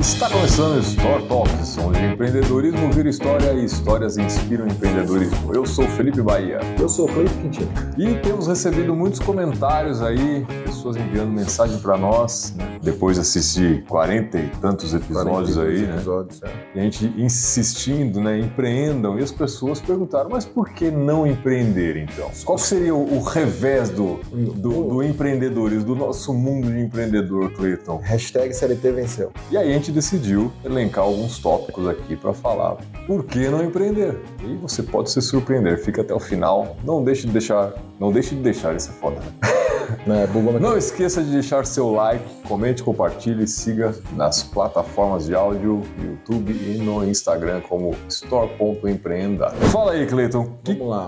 [0.00, 5.52] Está começando o Store Talks, onde empreendedorismo vira história e histórias inspiram empreendedorismo.
[5.52, 6.60] Eu sou Felipe Bahia.
[6.78, 7.68] Eu sou Cleiton Quintino.
[7.98, 12.77] E temos recebido muitos comentários aí, pessoas enviando mensagem para nós, né?
[12.90, 15.94] Depois de assistir 40 e tantos episódios 42 aí, né?
[15.94, 16.50] episódios, é.
[16.74, 18.38] E a gente insistindo, né?
[18.38, 19.18] Empreendam.
[19.18, 22.30] E as pessoas perguntaram, mas por que não empreender então?
[22.44, 27.98] Qual seria o, o revés do, do, do empreendedorismo, do nosso mundo de empreendedor, Cleiton?
[27.98, 29.32] Hashtag CLT venceu.
[29.50, 34.18] E aí a gente decidiu elencar alguns tópicos aqui para falar por que não empreender.
[34.44, 36.76] E você pode se surpreender, fica até o final.
[36.84, 39.16] Não deixe de deixar, não deixe de deixar é foda.
[39.16, 39.52] Né?
[40.06, 40.26] Né?
[40.28, 46.52] Bugou Não esqueça de deixar seu like, comente, compartilhe, siga nas plataformas de áudio, YouTube
[46.52, 49.50] e no Instagram como store.empreenda.
[49.70, 50.58] Fala aí, Cleiton.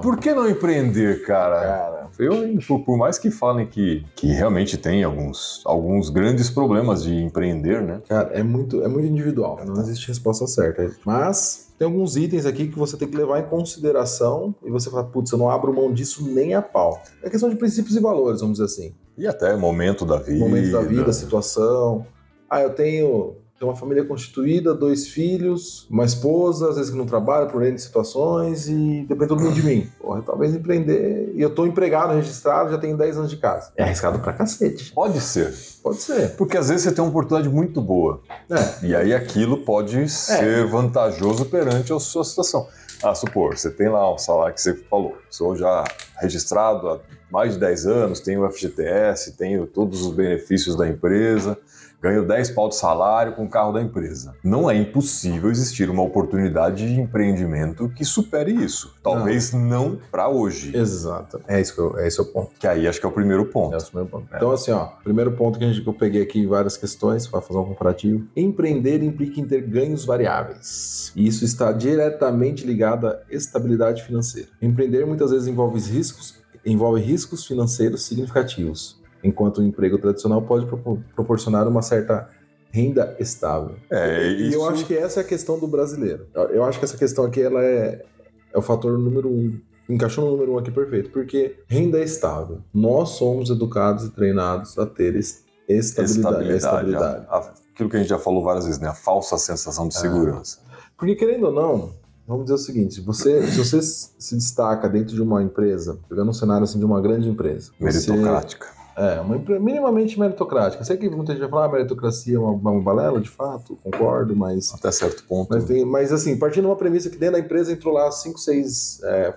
[0.02, 1.60] Por que não empreender, cara?
[1.60, 7.02] Cara, Eu, por, por mais que falem que, que realmente tem alguns, alguns grandes problemas
[7.02, 8.00] de empreender, né?
[8.08, 9.60] cara, é muito, é muito individual.
[9.64, 10.90] Não existe resposta certa.
[11.04, 15.04] Mas tem alguns itens aqui que você tem que levar em consideração e você fala,
[15.04, 17.02] putz, eu não abro mão disso nem a pau.
[17.22, 18.94] É questão de princípios e valores, vamos dizer assim.
[19.16, 20.40] E até momento da vida.
[20.40, 22.04] Momento da vida, situação.
[22.50, 27.04] Ah, eu tenho, tenho uma família constituída, dois filhos, uma esposa, às vezes que não
[27.04, 29.86] trabalha por N situações e depende todo mundo de mim.
[30.00, 31.34] Porra, talvez empreender.
[31.34, 33.70] E eu tô empregado, registrado, já tenho 10 anos de casa.
[33.76, 34.90] É arriscado pra cacete.
[34.94, 35.54] Pode ser.
[35.82, 36.36] Pode ser.
[36.36, 38.22] Porque às vezes você tem uma oportunidade muito boa.
[38.48, 38.86] É.
[38.86, 42.66] E aí aquilo pode ser vantajoso perante a sua situação.
[43.02, 45.84] Ah, supor, você tem lá um salário que você falou, sou já
[46.18, 51.58] registrado há mais de 10 anos, tenho o FGTS, tenho todos os benefícios da empresa,
[52.00, 54.34] ganho 10 pau de salário com o carro da empresa.
[54.42, 58.94] Não é impossível existir uma oportunidade de empreendimento que supere isso.
[59.02, 60.76] Talvez não, para hoje.
[60.76, 61.40] Exato.
[61.46, 62.50] É isso que eu, é esse o ponto.
[62.58, 63.74] Que aí acho que é o primeiro ponto.
[63.74, 64.26] É o primeiro ponto.
[64.34, 67.40] Então, assim, ó, primeiro ponto que, a gente, que eu peguei aqui várias questões para
[67.40, 68.26] fazer um comparativo.
[68.36, 71.12] Empreender implica em ter ganhos variáveis.
[71.14, 74.48] E isso está diretamente ligado à estabilidade financeira.
[74.60, 80.98] Empreender muitas vezes envolve riscos, envolve riscos financeiros significativos, enquanto o emprego tradicional pode propor-
[81.14, 82.28] proporcionar uma certa
[82.72, 83.76] renda estável.
[83.90, 84.56] É, E isso...
[84.58, 86.26] eu acho que essa é a questão do brasileiro.
[86.34, 88.04] Eu- acho que essa questão aqui ela é,
[88.52, 89.58] é o fator número um.
[89.88, 92.58] Encaixou no número um aqui perfeito, porque renda é estável.
[92.72, 96.52] Nós somos educados e treinados a ter es- estabilidade.
[96.52, 97.26] estabilidade.
[97.28, 98.86] a- a- aquilo que a gente já falou várias vezes, né?
[98.88, 100.00] A falsa sensação de Ah.
[100.00, 100.58] segurança.
[100.96, 101.92] Porque querendo ou não,
[102.28, 106.30] vamos dizer o seguinte: se você, se você se destaca dentro de uma empresa, pegando
[106.30, 108.66] um cenário assim de uma grande empresa, você- Meritocrática.
[109.00, 110.84] É, uma empresa minimamente meritocrática.
[110.84, 114.36] Sei que muita gente vai falar, ah, meritocracia é uma, uma balela, de fato, concordo,
[114.36, 115.48] mas Até certo ponto.
[115.48, 118.38] Mas, tem- mas, assim, partindo de uma premissa que dentro da empresa entrou lá cinco,
[118.38, 119.34] seis é,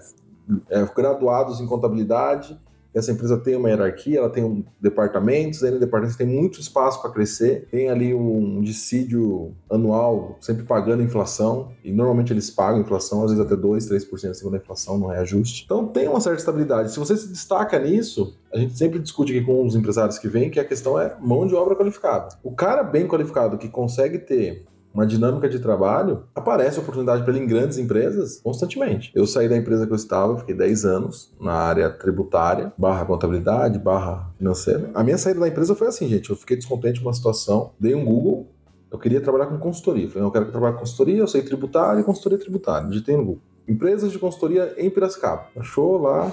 [0.69, 2.59] é, graduados em contabilidade,
[2.94, 7.01] essa empresa tem uma hierarquia, ela tem um departamentos, aí no departamento tem muito espaço
[7.01, 13.24] para crescer, tem ali um dissídio anual sempre pagando inflação, e normalmente eles pagam inflação,
[13.24, 15.63] às vezes até 2, 3% acima da inflação, não é ajuste.
[15.66, 16.91] Então tem uma certa estabilidade.
[16.91, 20.50] Se você se destaca nisso, a gente sempre discute aqui com os empresários que vêm
[20.50, 22.30] que a questão é mão de obra qualificada.
[22.44, 27.44] O cara bem qualificado que consegue ter uma dinâmica de trabalho, aparece oportunidade para ele
[27.44, 29.12] em grandes empresas constantemente.
[29.16, 33.80] Eu saí da empresa que eu estava, fiquei 10 anos na área tributária, barra contabilidade,
[33.80, 34.92] barra financeira.
[34.94, 37.96] A minha saída da empresa foi assim, gente, eu fiquei descontente com uma situação, dei
[37.96, 38.47] um Google,
[38.92, 40.08] eu queria trabalhar com consultoria.
[40.08, 42.88] Falei, eu quero trabalhar com consultoria, eu sei tributário e consultoria tributária.
[42.88, 43.42] Digitei no Google.
[43.68, 45.47] Empresas de consultoria em Piracicaba.
[45.58, 46.31] Achou lá,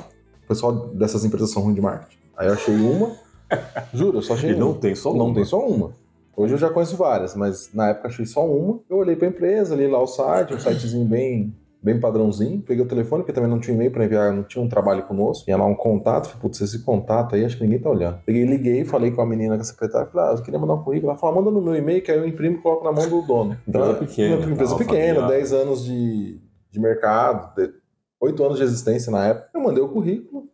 [0.50, 2.18] pessoal dessas empresas são ruins de marketing.
[2.36, 3.12] Aí eu achei uma,
[3.94, 4.64] juro, eu só achei E uma.
[4.66, 5.34] não tem só Não uma.
[5.34, 5.92] tem só uma.
[6.36, 8.80] Hoje eu já conheço várias, mas na época achei só uma.
[8.88, 12.62] Eu olhei pra empresa, li lá o site, um sitezinho bem, bem padrãozinho.
[12.62, 15.44] Peguei o telefone, porque também não tinha e-mail pra enviar, não tinha um trabalho conosco.
[15.44, 18.20] Tinha lá um contato, falei, putz, esse contato aí, acho que ninguém tá olhando.
[18.24, 20.82] Peguei, liguei, falei com a menina, com a secretária, falei, ah, eu queria mandar um
[20.82, 21.10] currículo.
[21.10, 23.20] Ela falou, manda no meu e-mail, que aí eu imprimo e coloco na mão do
[23.22, 23.58] dono.
[23.68, 25.28] Empresa é- pequena, uma Empresa pequena, familiar.
[25.28, 26.40] 10 anos de,
[26.70, 27.70] de mercado, de-
[28.20, 29.48] 8 anos de existência na época.
[29.54, 30.44] Eu mandei o currículo,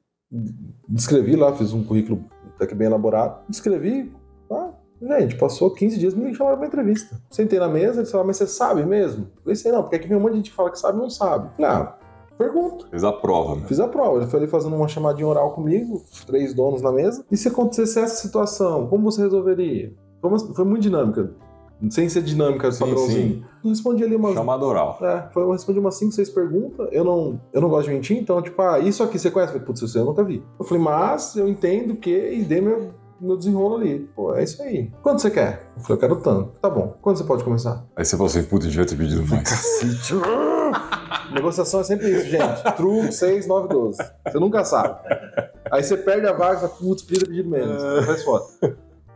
[0.89, 4.13] descrevi lá, fiz um currículo até que bem elaborado, descrevi,
[4.51, 4.71] ah,
[5.19, 7.21] gente, passou 15 dias, me chamaram pra entrevista.
[7.31, 9.29] Sentei na mesa, eles falaram, mas você sabe mesmo?
[9.45, 11.01] Eu sei não, porque aqui vem um monte de gente que fala que sabe e
[11.03, 11.51] não sabe.
[11.57, 11.95] Falei, ah,
[12.39, 12.87] pergunta.
[12.89, 13.67] Fez a prova, né?
[13.67, 17.25] Fiz a prova, ele foi ali fazendo uma chamadinha oral comigo, três donos na mesa.
[17.31, 19.93] E se acontecesse essa situação, como você resolveria?
[20.21, 21.31] Foi, uma- foi muito dinâmica.
[21.91, 23.47] Sem ser dinâmica, Sim, padrãozinho.
[23.63, 24.99] Eu respondi ali umas Chamada oral.
[25.03, 26.89] é, foi, eu respondi umas 5, 6 perguntas.
[26.91, 29.51] Eu não, eu não gosto de mentir, então, tipo, ah, isso aqui você conhece?
[29.53, 30.43] Eu falei, putz, isso eu nunca vi.
[30.59, 32.11] Eu falei, mas eu entendo que.
[32.11, 34.09] E dei meu, meu desenrolo ali.
[34.17, 34.91] Pô, é isso aí.
[35.03, 35.71] Quanto você quer?
[35.77, 36.53] Eu falei, eu quero tanto.
[36.61, 36.97] Tá bom.
[37.03, 37.85] Quando você pode começar?
[37.95, 39.43] Aí você falou assim, puta, eu devia ter pedido mais.
[39.49, 40.15] Cacete.
[41.33, 42.77] Negociação é sempre isso, gente.
[42.77, 43.99] True 6, 9, 12.
[44.27, 44.99] Você nunca sabe.
[45.71, 47.83] Aí você perde a vaga e fala, putz, podia ter pedido menos.
[48.07, 48.45] Faz foda.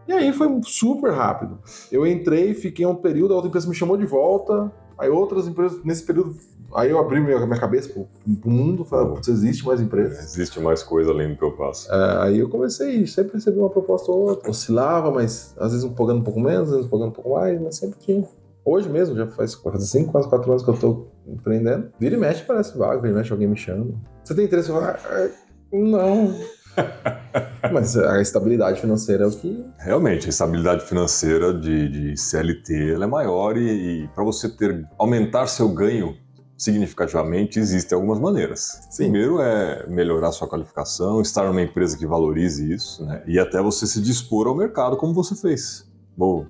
[0.09, 1.59] E aí foi super rápido.
[1.91, 5.83] Eu entrei, fiquei um período, a outra empresa me chamou de volta, aí outras empresas,
[5.85, 6.37] nesse período,
[6.75, 10.19] aí eu abri minha, minha cabeça pro, pro mundo, falei, putz, existe mais empresas.
[10.35, 11.93] Existe mais coisa além do que eu faço.
[11.93, 15.93] É, aí eu comecei, sempre recebi uma proposta ou outra, oscilava, mas às vezes um
[15.93, 18.25] pagando um pouco menos, às vezes pagando um pouco mais, mas sempre tinha.
[18.65, 21.91] Hoje mesmo, já faz quase 5, quase 4 anos que eu tô empreendendo.
[21.99, 23.87] Vira e mexe, parece vaga, vira e mexe, alguém me chama.
[24.23, 24.69] Você tem interesse?
[24.69, 25.29] Eu falo, ah,
[25.73, 26.35] não.
[27.73, 29.65] Mas a estabilidade financeira é o que.
[29.79, 34.87] Realmente, a estabilidade financeira de, de CLT ela é maior e, e para você ter
[34.99, 36.17] aumentar seu ganho
[36.61, 38.87] significativamente existem algumas maneiras.
[38.91, 39.05] Sim.
[39.05, 43.23] Primeiro é melhorar sua qualificação, estar numa empresa que valorize isso, né?
[43.27, 45.89] E até você se dispor ao mercado como você fez.
[46.17, 46.47] Vou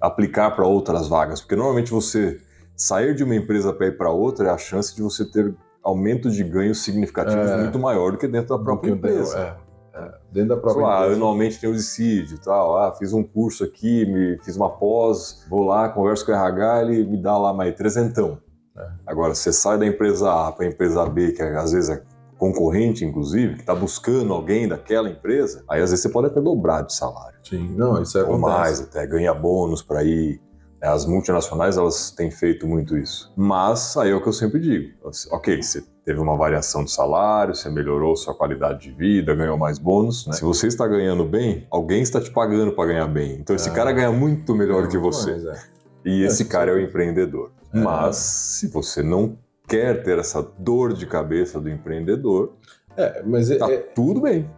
[0.00, 2.40] aplicar para outras vagas, porque normalmente você
[2.74, 6.30] sair de uma empresa para ir para outra é a chance de você ter aumento
[6.30, 7.56] de ganhos significativos É.
[7.56, 9.56] muito maior do que dentro da própria empresa.
[9.94, 10.12] é, é.
[10.32, 11.16] Dentro da própria Sei lá, empresa.
[11.16, 12.76] anualmente tem o dissídio e tal.
[12.78, 16.82] Ah, fiz um curso aqui, me, fiz uma pós, vou lá, converso com o RH,
[16.82, 18.38] ele me dá lá mais trezentão.
[18.76, 18.86] É.
[19.06, 22.02] Agora, você sai da empresa A para a empresa B, que às vezes é
[22.38, 26.82] concorrente, inclusive, que está buscando alguém daquela empresa, aí às vezes você pode até dobrar
[26.82, 27.38] de salário.
[27.42, 30.40] Sim, não, isso é Ou mais, até ganha bônus para ir.
[30.82, 33.32] É, As multinacionais, elas têm feito muito isso.
[33.36, 34.92] Mas, aí é o que eu sempre digo.
[35.30, 39.78] Ok, você teve uma variação de salário, você melhorou sua qualidade de vida, ganhou mais
[39.78, 40.26] bônus.
[40.26, 40.32] né?
[40.32, 43.32] Se você está ganhando bem, alguém está te pagando para ganhar bem.
[43.40, 43.72] Então, esse É.
[43.72, 45.32] cara ganha muito melhor que Muito você.
[45.32, 45.62] mais, é.
[46.04, 47.50] E É, esse cara é o empreendedor.
[47.74, 47.78] É.
[47.78, 49.36] Mas, se você não
[49.68, 52.54] quer ter essa dor de cabeça do empreendedor,
[52.96, 54.50] É, mas, é- tá é- tudo bem.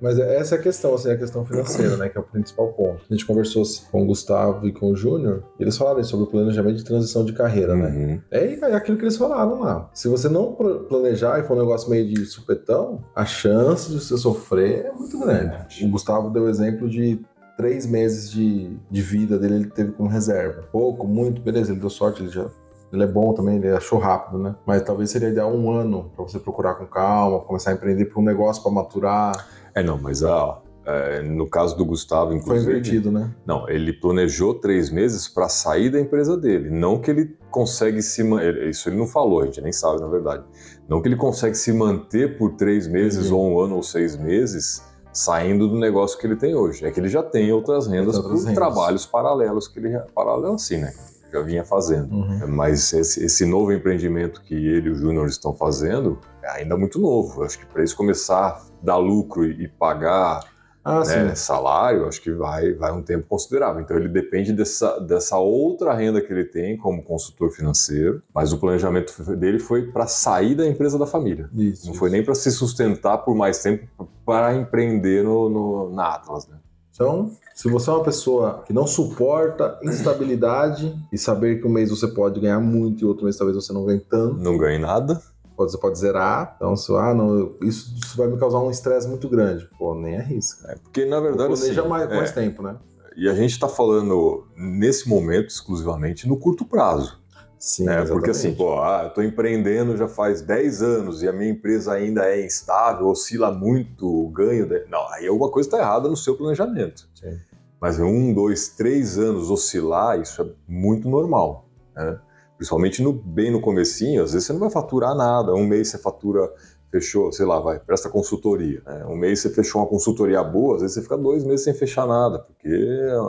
[0.00, 2.08] Mas é- essa é a questão, assim, a questão financeira, né?
[2.08, 3.00] Que é o principal ponto.
[3.08, 6.28] A gente conversou com o Gustavo e com o Júnior, e eles falaram sobre o
[6.28, 7.88] planejamento de transição de carreira, né?
[7.88, 8.20] Uhum.
[8.30, 9.90] É é aquilo que eles falaram lá.
[9.94, 10.52] Se você não
[10.88, 15.18] planejar e for um negócio meio de supetão, a chance de você sofrer é muito
[15.18, 15.84] grande.
[15.84, 17.20] O Gustavo deu o exemplo de
[17.56, 20.62] três meses de, de vida dele, ele teve como reserva.
[20.72, 22.46] Pouco, muito, beleza, ele deu sorte, ele já.
[22.92, 24.54] Ele é bom também, ele achou rápido, né?
[24.66, 28.18] Mas talvez seria ideal um ano pra você procurar com calma, começar a empreender para
[28.20, 29.46] um negócio pra maturar.
[29.80, 32.70] É, não, mas ah, é, no caso do Gustavo, Foi inclusive.
[32.70, 33.30] invertido, né?
[33.46, 36.70] Não, ele planejou três meses para sair da empresa dele.
[36.70, 38.68] Não que ele consegue se manter.
[38.68, 40.44] Isso ele não falou, a gente nem sabe, na verdade.
[40.88, 43.36] Não que ele consegue se manter por três meses, Uhum.
[43.38, 44.82] ou um ano, ou seis meses,
[45.12, 46.84] saindo do negócio que ele tem hoje.
[46.84, 48.54] É que ele já tem outras rendas outras por rendas.
[48.54, 49.98] trabalhos paralelos que ele.
[50.14, 50.92] Paralelo assim, né?
[51.32, 52.08] Já vinha fazendo.
[52.48, 56.98] Mas esse, esse novo empreendimento que ele e o Júnior estão fazendo é ainda muito
[56.98, 57.44] novo.
[57.44, 60.40] Acho que para eles começar dar lucro e, pagar
[60.84, 63.82] Ah, né, salário, acho que vai, vai um tempo considerável.
[63.82, 68.58] Então ele depende dessa, dessa outra renda que ele tem como consultor financeiro, mas o
[68.58, 71.50] planejamento dele foi para sair da empresa da família.
[71.54, 71.86] Isso.
[71.86, 73.86] Não foi nem para se sustentar por mais tempo
[74.24, 76.48] para empreender no, no- na Atlas.
[76.48, 76.56] Né?
[76.94, 81.90] Então, se você é uma pessoa que não suporta instabilidade e saber que um mês
[81.90, 85.20] você pode ganhar muito e outro mês talvez você não ganhe tanto, Não ganhei nada.
[85.60, 86.54] Pode- você pode zerar.
[86.56, 89.68] Então, se, ah, não, isso, isso vai me causar um estresse muito grande.
[89.78, 90.72] Pô, nem arrisca.
[90.72, 91.54] É, porque na verdade.
[91.54, 92.76] Planeja assim, mais, é, mais tempo, né?
[93.16, 97.20] E a gente está falando nesse momento exclusivamente no curto prazo.
[97.58, 98.04] Sim, né?
[98.06, 101.92] Porque assim, pô, ah, eu estou empreendendo já faz 10 anos e a minha empresa
[101.92, 104.66] ainda é instável, oscila muito o ganho.
[104.66, 107.06] de- Não, aí alguma coisa está errada no seu planejamento.
[107.14, 107.38] Sim.
[107.78, 111.66] Mas um, dois, três anos oscilar, isso é muito normal.
[111.94, 112.18] Né?
[112.60, 115.54] Principalmente no, bem no comecinho, às vezes você não vai faturar nada.
[115.54, 116.52] Um mês você fatura,
[116.90, 118.82] fechou, sei lá, vai, presta consultoria.
[118.84, 119.06] né?
[119.06, 122.06] Um mês você fechou uma consultoria boa, às vezes você fica dois meses sem fechar
[122.06, 122.68] nada, porque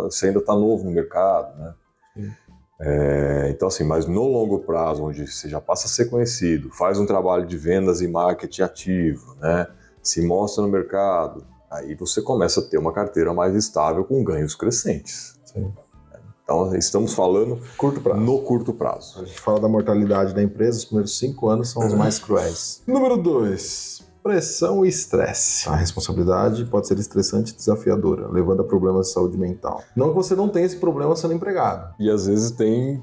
[0.01, 1.57] você ainda está novo no mercado.
[1.57, 2.35] Né?
[2.81, 6.99] É, então, assim, mas no longo prazo, onde você já passa a ser conhecido, faz
[6.99, 9.65] um trabalho de vendas e marketing ativo, né?
[10.03, 14.55] se mostra no mercado, aí você começa a ter uma carteira mais estável com ganhos
[14.55, 15.39] crescentes.
[15.45, 15.71] Sim.
[16.51, 18.19] Então, estamos falando Curto prazo.
[18.19, 19.21] no curto prazo.
[19.21, 22.83] A gente fala da mortalidade da empresa, os primeiros cinco anos são os mais cruéis.
[22.87, 25.69] Número dois, pressão e estresse.
[25.69, 29.81] A responsabilidade pode ser estressante e desafiadora, levando a problemas de saúde mental.
[29.95, 31.93] Não que você não tenha esse problema sendo empregado.
[31.97, 33.01] E às vezes tem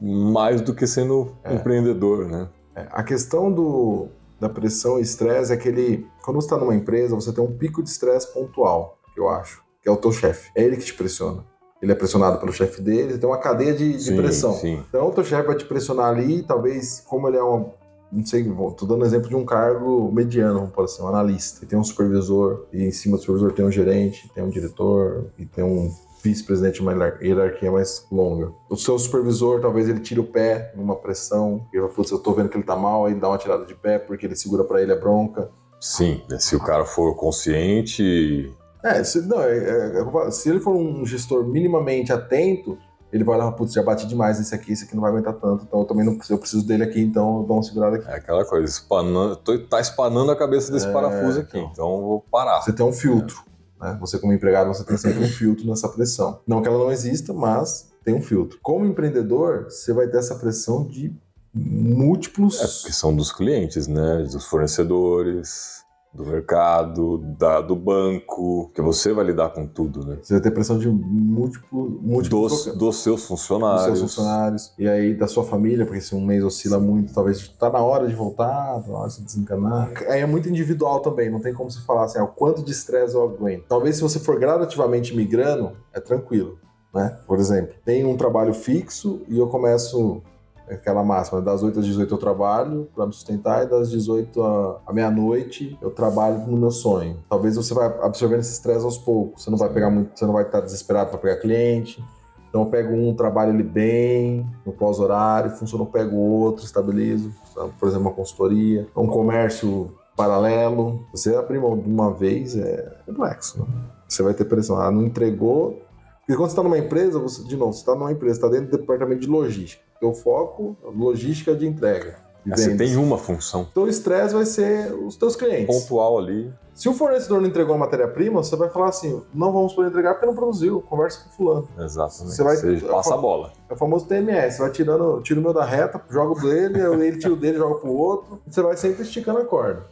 [0.00, 1.54] mais do que sendo É.
[1.54, 2.48] empreendedor, né?
[2.74, 4.08] É, A questão do,
[4.40, 7.56] da pressão e estresse é que ele, quando você está numa empresa, você tem um
[7.58, 10.50] pico de estresse pontual, que eu acho, que é o teu chefe.
[10.56, 11.44] É ele que te pressiona.
[11.80, 14.54] Ele é pressionado pelo chefe dele, tem uma cadeia de, de Sim, pressão.
[14.54, 14.82] Sim.
[14.88, 17.74] Então o teu chefe vai te pressionar ali, talvez, como ele é uma.
[18.10, 18.44] Não sei,
[18.78, 21.64] tô dando exemplo de um cargo mediano, vamos por assim, um analista.
[21.64, 25.26] E tem um supervisor, e em cima do supervisor tem um gerente, tem um diretor,
[25.36, 25.92] e tem um
[26.22, 28.52] vice-presidente, uma hierar- hierarquia mais longa.
[28.70, 32.48] O seu supervisor, talvez ele tire o pé numa pressão, e ele eu tô vendo
[32.48, 34.80] que ele tá mal, aí ele dá uma tirada de pé, porque ele segura pra
[34.80, 35.50] ele a bronca.
[35.80, 36.38] Sim, né?
[36.38, 38.52] se o cara for consciente,
[38.86, 42.78] É, se, não, é, é, é se ele for um gestor minimamente atento,
[43.12, 45.64] ele vai lá, putz, já bati demais nesse aqui, esse aqui não vai aguentar tanto,
[45.64, 48.08] então eu também não eu preciso dele aqui, então eu dou uma segurada aqui.
[48.08, 52.00] É aquela coisa, espanando, tô, tá espanando a cabeça desse é, parafuso aqui, então, então
[52.02, 52.60] vou parar.
[52.60, 53.42] Você tem um filtro,
[53.80, 53.96] né?
[54.00, 56.40] Você como empregado, você tem sempre um filtro nessa pressão.
[56.46, 58.58] Não que ela não exista, mas tem um filtro.
[58.62, 61.14] Como empreendedor, você vai ter essa pressão de
[61.54, 62.84] múltiplos...
[62.86, 64.26] É, são dos clientes, né?
[64.30, 65.85] Dos fornecedores
[66.16, 70.18] do mercado, da, do banco, que você vai lidar com tudo, né?
[70.22, 73.86] Você vai ter pressão de múltiplo, múltiplos dos, dos seus funcionários.
[73.86, 74.72] Dos seus funcionários.
[74.78, 78.08] E aí da sua família, porque se um mês oscila muito, talvez tá na hora
[78.08, 79.90] de voltar, tá na hora de se desencanar.
[80.08, 82.72] Aí é muito individual também, não tem como se falar assim, ah, o quanto de
[82.72, 83.64] estresse eu aguento.
[83.68, 86.58] Talvez se você for gradativamente migrando, é tranquilo.
[86.94, 87.14] Né?
[87.26, 90.22] Por exemplo, tem um trabalho fixo e eu começo
[90.70, 94.42] aquela máxima, das 8 às 18 eu trabalho para me sustentar e das 18
[94.86, 97.18] à meia-noite eu trabalho no meu sonho.
[97.28, 100.32] Talvez você vai absorvendo esse estresse aos poucos, você não vai pegar muito, você não
[100.32, 102.02] vai estar desesperado para pegar cliente.
[102.48, 107.30] Então eu pego um, trabalho ele bem, no pós-horário, funciona, eu pego outro, estabilizo,
[107.78, 111.06] por exemplo, uma consultoria, um comércio paralelo.
[111.12, 113.66] Você abrir uma vez é complexo, né?
[114.08, 114.80] Você vai ter pressão.
[114.80, 115.82] Ah, não entregou,
[116.20, 118.70] porque quando você está numa empresa, você, de novo, você está numa empresa, está dentro
[118.70, 119.85] do departamento de logística.
[120.00, 122.16] Teu foco, logística de entrega.
[122.44, 123.66] De é, você tem uma função.
[123.70, 125.66] Então o estresse vai ser os teus clientes.
[125.66, 126.52] Pontual ali.
[126.76, 130.12] Se o fornecedor não entregou a matéria-prima, você vai falar assim: não vamos poder entregar
[130.12, 131.68] porque não produziu, conversa com o fulano.
[131.78, 132.36] Exatamente.
[132.36, 133.52] Você, vai, você passa a bola.
[133.68, 134.56] É o famoso TMS.
[134.56, 137.56] Você vai tirando, tira o meu da reta, joga o dele, ele tira o dele,
[137.56, 138.40] joga pro outro.
[138.46, 139.86] Você vai sempre esticando a corda.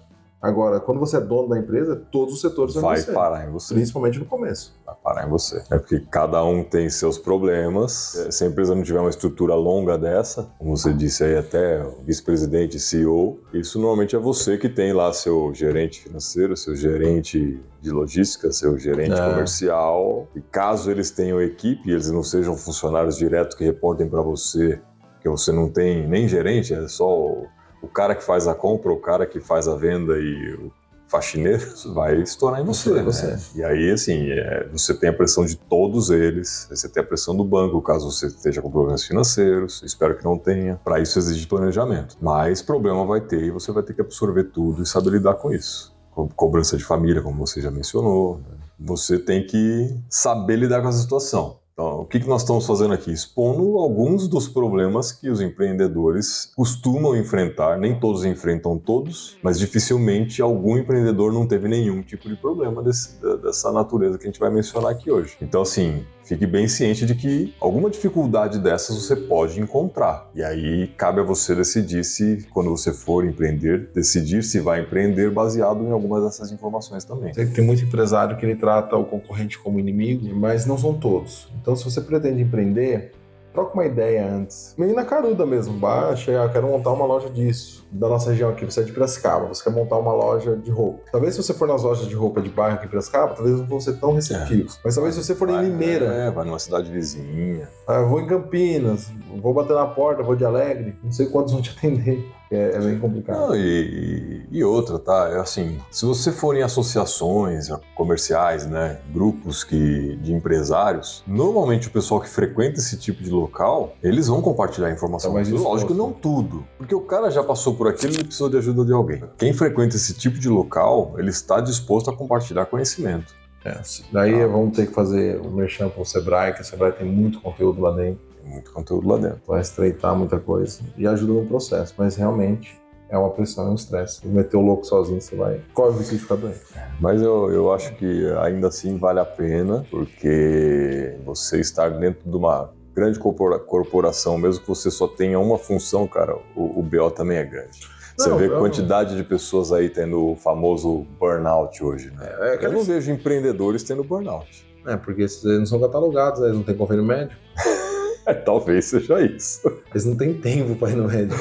[0.45, 3.13] Agora, quando você é dono da empresa, todos os setores vai você.
[3.13, 3.73] parar em você.
[3.73, 4.79] Principalmente no começo.
[4.85, 5.65] Vai parar em você.
[5.71, 8.15] É porque cada um tem seus problemas.
[8.15, 11.83] É, se a empresa não tiver uma estrutura longa dessa, como você disse aí, até
[12.05, 17.91] vice-presidente, CEO, isso normalmente é você que tem lá seu gerente financeiro, seu gerente de
[17.91, 19.31] logística, seu gerente é.
[19.31, 20.29] comercial.
[20.37, 24.79] E caso eles tenham equipe, eles não sejam funcionários diretos que reportem para você,
[25.23, 27.47] que você não tem nem gerente, é só o
[27.87, 30.73] cara que faz a compra, o cara que faz a venda e o
[31.07, 31.63] faxineiro
[31.95, 32.91] vai estourar em você.
[32.91, 33.03] Né?
[33.03, 33.39] você.
[33.55, 37.37] E aí, assim, é, você tem a pressão de todos eles, você tem a pressão
[37.37, 40.81] do banco, caso você esteja com problemas financeiros, espero que não tenha.
[40.83, 42.17] Para isso exige planejamento.
[42.21, 45.53] Mas problema vai ter e você vai ter que absorver tudo e saber lidar com
[45.53, 45.95] isso.
[46.13, 48.39] Co cobrança de família, como você já mencionou.
[48.39, 48.57] Né?
[48.79, 51.59] Você tem que saber lidar com essa situação.
[51.75, 53.11] Então, o que, que nós estamos fazendo aqui?
[53.11, 57.77] Expondo alguns dos problemas que os empreendedores costumam enfrentar.
[57.79, 63.21] Nem todos enfrentam todos, mas dificilmente algum empreendedor não teve nenhum tipo de problema desse,
[63.43, 65.37] dessa natureza que a gente vai mencionar aqui hoje.
[65.43, 70.31] Então, assim, fique bem ciente de que alguma dificuldade dessas você pode encontrar.
[70.35, 75.31] E aí cabe a você decidir se, quando você for empreender, decidir se vai empreender
[75.31, 77.33] baseado em algumas dessas informações também.
[77.33, 81.49] Tem muito empresário que ele trata o concorrente como inimigo, mas não são todos.
[81.61, 83.13] Então, se você pretende empreender,
[83.55, 84.75] troca uma ideia antes.
[84.77, 87.87] Meio na caruda mesmo, baixa, ah, quero montar uma loja disso.
[87.91, 91.01] Da nossa região aqui, você é de Piracicaba, você quer montar uma loja de roupa.
[91.13, 93.67] Talvez se você for nas lojas de roupa de bairro aqui em Piracicaba, talvez não
[93.67, 94.75] vão ser tão receptivos.
[94.75, 94.79] É.
[94.85, 96.07] Mas talvez se você for vai, em Limeira.
[96.07, 97.69] É, vai numa cidade vizinha.
[97.87, 101.63] Ah, vou em Campinas, vou bater na porta, vou de Alegre, não sei quantos vão
[101.63, 102.29] te atender.
[102.55, 103.49] É, é bem complicado.
[103.49, 105.31] Não, e, e, outra, tá?
[105.33, 111.91] É assim, se você for em associações comerciais, né, grupos que, de empresários, normalmente o
[111.91, 115.33] pessoal que frequenta esse tipo de local, eles vão compartilhar informação.
[115.33, 116.65] Tá Lógico, não tudo.
[116.79, 119.23] Porque o cara já passou por aquilo e precisou de ajuda de alguém.
[119.37, 123.35] Quem frequenta esse tipo de local, ele está disposto a compartilhar conhecimento.
[123.65, 123.81] É,
[124.13, 124.47] daí ah.
[124.47, 127.41] vamos ter que fazer o um merchan para o Sebrae, que o Sebrae tem muito
[127.41, 129.41] conteúdo lá dentro muito conteúdo lá dentro.
[129.47, 133.75] Vai estreitar muita coisa e ajuda no processo, mas realmente é uma pressão, é um
[133.75, 134.27] estresse.
[134.27, 135.61] Meter o louco sozinho, você vai.
[135.73, 136.61] Corre o risco de ficar doente.
[137.01, 142.37] Mas eu, eu acho que ainda assim vale a pena, porque você estar dentro de
[142.37, 147.39] uma grande corporação, mesmo que você só tenha uma função, cara, o, o BO também
[147.39, 147.95] é grande.
[148.17, 152.33] Você não, vê a quantidade de pessoas aí tendo o famoso burnout hoje, né?
[152.39, 154.65] É, é eu não vejo empreendedores tendo burnout.
[154.87, 157.41] É, porque eles não são catalogados, eles não têm convênio médico.
[158.45, 159.61] Talvez seja isso.
[159.91, 161.41] Eles não têm tempo para ir no médico.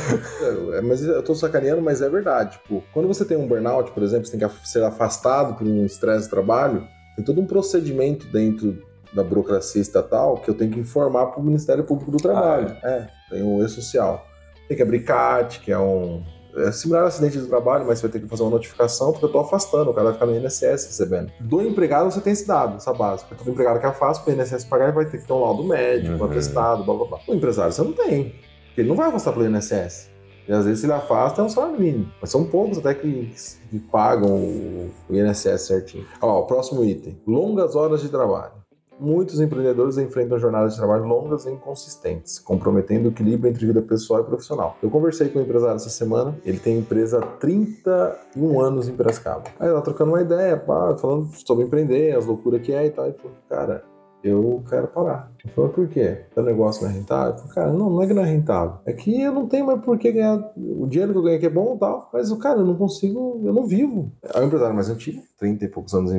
[0.74, 2.58] é, mas eu tô sacaneando, mas é verdade.
[2.58, 5.86] Tipo, quando você tem um burnout, por exemplo, você tem que ser afastado por um
[5.86, 8.82] estresse de trabalho, tem todo um procedimento dentro
[9.14, 12.76] da burocracia estatal que eu tenho que informar para o Ministério Público do Trabalho.
[12.84, 12.92] Ah, é.
[12.92, 14.26] é, tem o E-Social.
[14.68, 16.24] Tem que abrir CAT, que é um
[16.56, 19.26] é similar a acidente de trabalho, mas você vai ter que fazer uma notificação porque
[19.26, 21.32] eu estou afastando, o cara vai ficar no INSS recebendo.
[21.40, 23.24] Do empregado você tem esse dado, essa base.
[23.26, 25.64] Porque todo empregado que afasta, para o INSS pagar, vai ter que ter um laudo
[25.64, 26.22] médico, uhum.
[26.22, 27.20] um atestado, blá blá blá.
[27.28, 28.36] O empresário você não tem,
[28.68, 30.14] porque ele não vai afastar pelo INSS.
[30.48, 32.12] E às vezes se ele afasta é um salário mínimo.
[32.20, 33.34] Mas são poucos até que,
[33.70, 36.06] que pagam o, INSS certinho.
[36.22, 38.52] Ó, o próximo item: longas horas de trabalho.
[39.00, 44.22] Muitos empreendedores enfrentam jornadas de trabalho longas e inconsistentes, comprometendo o equilíbrio entre vida pessoal
[44.22, 44.78] e profissional.
[44.82, 49.44] Eu conversei com um empresário essa semana, ele tem empresa há 31 anos em Piracicaba.
[49.60, 53.10] Aí lá trocando uma ideia, pá, falando sobre empreender, as loucuras que é e tal.
[53.10, 53.84] E falou, cara,
[54.24, 55.32] eu quero parar.
[55.44, 56.20] Ele falou, por quê?
[56.36, 57.34] O negócio não é rentável?
[57.34, 58.78] Eu falei, cara, não, não é que não é rentável.
[58.86, 60.54] É que eu não tenho mais por que ganhar.
[60.56, 63.42] O dinheiro que eu ganho aqui é bom e tal, mas, cara, eu não consigo,
[63.44, 64.12] eu não vivo.
[64.24, 66.14] É um empresário mais antigo, 30 e poucos anos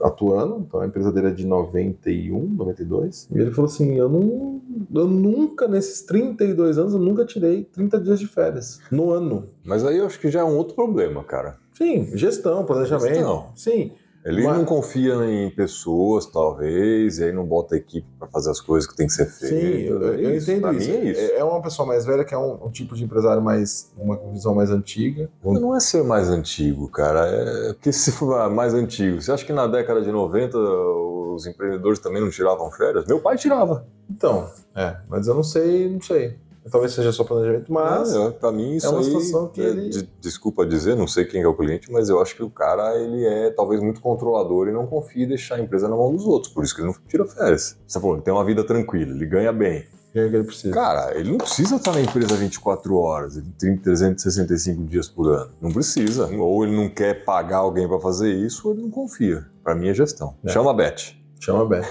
[0.00, 3.28] atuando, então a empresa dele é de 91, 92.
[3.34, 4.60] E ele falou assim: eu não.
[4.94, 9.48] Eu nunca, nesses 32 anos, eu nunca tirei 30 dias de férias no ano.
[9.64, 11.56] Mas aí eu acho que já é um outro problema, cara.
[11.74, 13.14] Sim, gestão, planejamento.
[13.14, 13.46] Gestão.
[13.54, 13.92] Sim.
[14.28, 14.58] Ele Mas...
[14.58, 18.88] não confia em pessoas, talvez, e aí não bota a equipe para fazer as coisas
[18.88, 19.58] que tem que ser feitas.
[19.58, 20.90] Sim, eu, eu entendo pra isso.
[20.90, 21.32] É isso.
[21.32, 23.90] É uma pessoa mais velha que é um, um, tipo de empresário mais.
[23.96, 25.30] uma visão mais antiga.
[25.42, 27.26] Não é ser mais antigo, cara.
[27.26, 31.98] É porque se for mais antigo, você acha que na década de 90 os empreendedores
[31.98, 33.06] também não tiravam férias?
[33.06, 33.86] Meu pai tirava.
[34.10, 36.36] Então, é, mas eu não sei, não sei.
[36.70, 38.14] Talvez seja só planejamento, mas.
[38.14, 39.88] É, para mim, isso é uma aí, situação que é, ele.
[39.88, 42.96] De, desculpa dizer, não sei quem é o cliente, mas eu acho que o cara
[42.96, 46.26] ele é talvez muito controlador e não confia em deixar a empresa na mão dos
[46.26, 46.52] outros.
[46.52, 47.78] Por isso que ele não tira férias.
[47.86, 49.86] Você falou, ele tem uma vida tranquila, ele ganha bem.
[50.12, 50.74] que ele precisa.
[50.74, 55.50] Cara, ele não precisa estar na empresa 24 horas, 30, 365 dias por ano.
[55.60, 56.26] Não precisa.
[56.36, 59.46] Ou ele não quer pagar alguém para fazer isso, ou ele não confia.
[59.62, 60.34] Para mim é gestão.
[60.44, 60.50] É.
[60.50, 61.14] Chama a Beth.
[61.40, 61.86] Chama a Beth.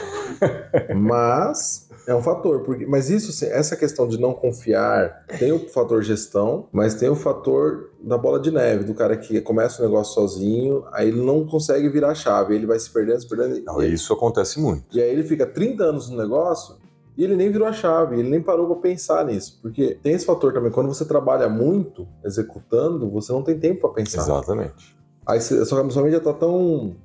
[0.95, 6.01] mas é um fator, porque, mas isso, essa questão de não confiar, tem o fator
[6.01, 10.13] gestão, mas tem o fator da bola de neve, do cara que começa o negócio
[10.13, 13.61] sozinho, aí ele não consegue virar a chave, ele vai se perdendo, se perdendo.
[13.65, 14.85] Não, e isso acontece muito.
[14.95, 16.77] E aí ele fica 30 anos no negócio
[17.17, 19.59] e ele nem virou a chave, ele nem parou para pensar nisso.
[19.61, 23.89] Porque tem esse fator também, quando você trabalha muito executando, você não tem tempo para
[23.89, 24.21] pensar.
[24.21, 24.95] Exatamente.
[25.25, 26.95] Aí a sua, sua mente já tá tão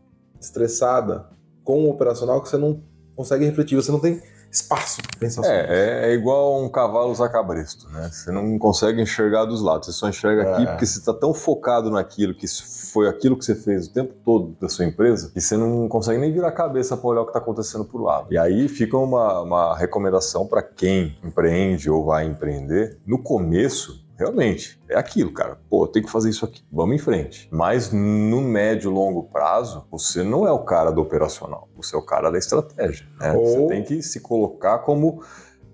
[0.41, 1.27] estressada
[1.65, 2.85] com o operacional que você não
[3.17, 5.01] consegue refletir, você não tem espaço
[5.45, 8.11] é, é, é, igual um cavalo usar cabresto, né?
[8.13, 10.53] Você não consegue enxergar dos lados, você só enxerga é.
[10.53, 12.47] aqui porque você está tão focado naquilo que
[12.93, 16.21] foi aquilo que você fez o tempo todo da sua empresa que você não consegue
[16.21, 18.27] nem virar a cabeça para olhar o que está acontecendo por lado.
[18.31, 22.99] E aí fica uma, uma recomendação para quem empreende ou vai empreender.
[23.07, 25.59] No começo, realmente, é aquilo, cara.
[25.69, 26.65] Pô, tem que fazer isso aqui.
[26.71, 27.49] Vamos em frente.
[27.51, 31.69] Mas no médio e longo prazo, você não é o cara do operacional.
[31.77, 33.07] Você é o cara da estratégia.
[33.21, 33.33] Né?
[33.33, 33.45] Ou...
[33.45, 35.23] Você tem que se colocar como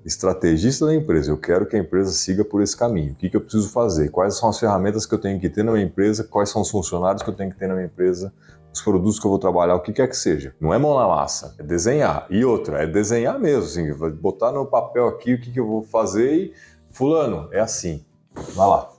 [0.05, 1.31] estrategista da empresa.
[1.31, 3.12] Eu quero que a empresa siga por esse caminho.
[3.12, 4.11] O que, que eu preciso fazer?
[4.11, 6.24] Quais são as ferramentas que eu tenho que ter na minha empresa?
[6.24, 8.33] Quais são os funcionários que eu tenho que ter na minha empresa?
[8.72, 10.55] Os produtos que eu vou trabalhar, o que quer que seja.
[10.61, 12.27] Não é mão na massa, é desenhar.
[12.31, 13.64] E outra, é desenhar mesmo.
[13.64, 16.53] Assim, botar no papel aqui o que, que eu vou fazer e,
[16.90, 18.05] fulano, é assim.
[18.55, 18.90] Vai lá.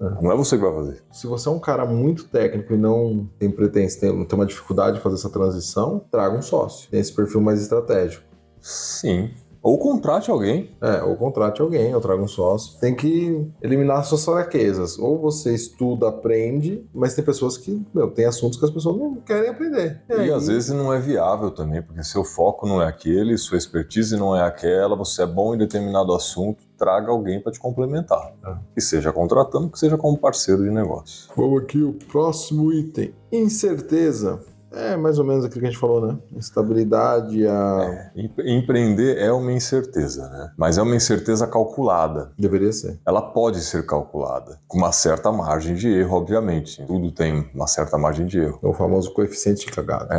[0.00, 0.22] É.
[0.22, 1.02] Não é você que vai fazer.
[1.12, 4.96] Se você é um cara muito técnico e não tem pretensão, tem, tem uma dificuldade
[4.96, 6.90] de fazer essa transição, traga um sócio.
[6.90, 8.24] Tem esse perfil mais estratégico.
[8.60, 9.30] Sim.
[9.62, 10.74] Ou contrate alguém.
[10.80, 12.80] É, ou contrate alguém, ou traga um sócio.
[12.80, 14.98] Tem que eliminar suas fraquezas.
[14.98, 19.16] Ou você estuda, aprende, mas tem pessoas que, meu, tem assuntos que as pessoas não
[19.16, 20.00] querem aprender.
[20.08, 20.32] E, e aí...
[20.32, 24.34] às vezes não é viável também, porque seu foco não é aquele, sua expertise não
[24.34, 28.32] é aquela, você é bom em determinado assunto, traga alguém para te complementar.
[28.42, 28.54] É.
[28.74, 31.30] Que seja contratando, que seja como parceiro de negócio.
[31.36, 33.14] Vamos aqui, o próximo item.
[33.30, 34.40] Incerteza.
[34.72, 36.16] É mais ou menos aquilo que a gente falou, né?
[36.36, 38.10] Estabilidade, a.
[38.14, 40.52] É, empreender é uma incerteza, né?
[40.56, 42.30] Mas é uma incerteza calculada.
[42.38, 43.00] Deveria ser.
[43.04, 46.86] Ela pode ser calculada, com uma certa margem de erro, obviamente.
[46.86, 48.60] Tudo tem uma certa margem de erro.
[48.62, 50.14] É o famoso coeficiente de cagada.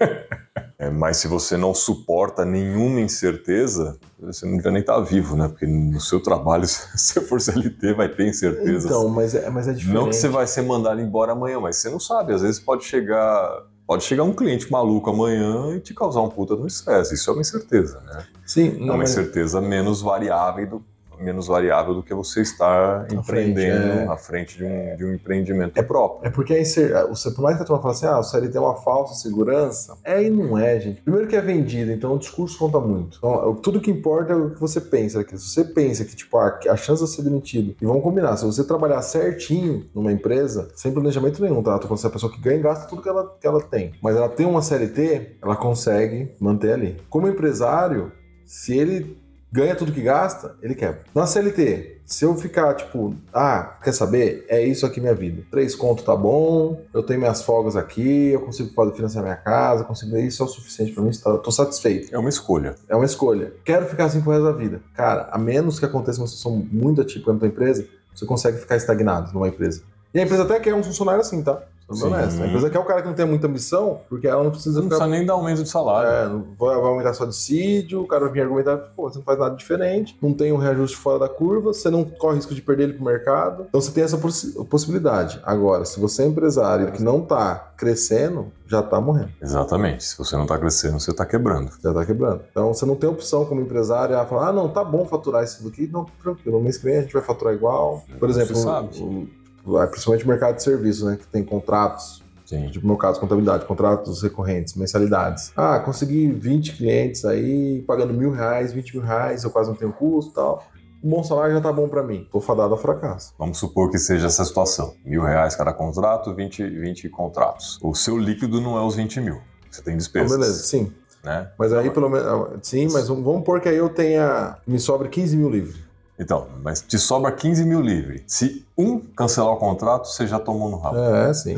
[0.00, 0.42] É.
[0.82, 5.46] É, mas se você não suporta nenhuma incerteza, você não devia nem estar vivo, né?
[5.46, 8.86] Porque no seu trabalho, se você for CLT, vai ter incertezas.
[8.86, 9.94] Então, mas é, mas é diferente.
[9.94, 12.32] Não que você vai ser mandado embora amanhã, mas você não sabe.
[12.32, 16.56] Às vezes pode chegar, pode chegar um cliente maluco amanhã e te causar um puta
[16.56, 17.14] no estresse.
[17.14, 18.26] Isso é uma incerteza, né?
[18.44, 18.72] Sim.
[18.72, 19.12] Não, é uma mas...
[19.12, 20.84] incerteza menos variável do,
[21.22, 24.06] menos variável do que você estar empreendendo frente, é.
[24.08, 26.26] à frente de um, de um empreendimento é, próprio.
[26.26, 28.60] É porque aí você, por mais que a turma fale assim, ah, o CLT é
[28.60, 31.00] uma falsa segurança, é e não é, gente.
[31.02, 33.18] Primeiro que é vendido, então o discurso conta muito.
[33.18, 35.24] Então, tudo que importa é o que você pensa.
[35.24, 38.36] Que se você pensa que, tipo, ah, a chance de ser demitido, e vamos combinar,
[38.36, 41.78] se você trabalhar certinho numa empresa, sem planejamento nenhum, tá?
[41.78, 43.60] Tô falando se é a pessoa que ganha e gasta tudo que ela, que ela
[43.60, 43.92] tem.
[44.02, 46.96] Mas ela tem uma CLT, ela consegue manter ali.
[47.08, 48.12] Como empresário,
[48.44, 49.21] se ele
[49.52, 51.02] ganha tudo que gasta, ele quebra.
[51.14, 54.46] Na CLT, se eu ficar tipo, ah, quer saber?
[54.48, 55.42] É isso aqui minha vida.
[55.50, 59.84] Três contos tá bom, eu tenho minhas folgas aqui, eu consigo fazer financiar minha casa,
[59.84, 62.14] consigo isso é o suficiente para mim, tá, tô satisfeito.
[62.14, 62.74] É uma escolha.
[62.88, 63.52] É uma escolha.
[63.64, 64.80] Quero ficar assim pro resto da vida.
[64.94, 68.76] Cara, a menos que aconteça uma situação muito atípica na tua empresa, você consegue ficar
[68.76, 69.82] estagnado numa empresa.
[70.14, 71.62] E a empresa até quer um funcionário assim, tá?
[71.92, 72.42] Sendo honesto.
[72.42, 74.84] A empresa quer o cara que não tem muita ambição, porque ela não precisa Não
[74.84, 74.96] ficar.
[74.96, 76.08] precisa nem dar aumento de salário.
[76.08, 79.38] É, vai, vai aumentar só dissídio, o cara vai vir argumentar, pô, você não faz
[79.38, 82.84] nada diferente, não tem um reajuste fora da curva, você não corre risco de perder
[82.84, 83.66] ele pro mercado.
[83.68, 85.40] Então você tem essa possi- possibilidade.
[85.44, 90.02] Agora, se você é empresário que não tá crescendo, já tá morrendo, Exatamente.
[90.04, 91.70] Se você não está crescendo, você está quebrando.
[91.82, 92.40] já tá quebrando.
[92.50, 95.62] Então você não tem opção como empresário a falar, ah, não, tá bom faturar isso
[95.64, 98.02] daqui, não, tranquilo, no mês que vem a gente vai faturar igual.
[98.18, 98.98] Por exemplo, Você sabe.
[99.00, 99.41] o- o- é,
[99.90, 102.22] principalmente o mercado de serviços, né, que tem contratos
[102.52, 102.68] Sim.
[102.68, 105.52] Tipo, no meu caso, contabilidade, contratos recorrentes, mensalidades.
[105.56, 109.90] Ah, consegui 20 clientes aí, pagando mil reais, 20 mil reais, eu quase não tenho
[109.90, 110.62] custo e tal.
[111.02, 112.28] Um bom salário já tá bom pra mim.
[112.30, 113.32] Tô fadado ao fracasso.
[113.38, 114.94] Vamos supor que seja essa situação.
[115.04, 117.78] Mil reais cada contrato, 20, 20 contratos.
[117.82, 119.40] O seu líquido não é os 20 mil.
[119.70, 120.30] Você tem despesas.
[120.30, 120.92] beleza, sim.
[121.24, 121.50] Né?
[121.58, 122.58] Mas aí, pelo menos.
[122.62, 124.58] Sim, mas vamos pôr que aí eu tenha.
[124.66, 125.91] Me sobre 15 mil livre.
[126.18, 128.22] Então, mas te sobra 15 mil livre.
[128.26, 130.98] Se um cancelar o contrato, você já tomou no rabo.
[130.98, 131.56] É, sim.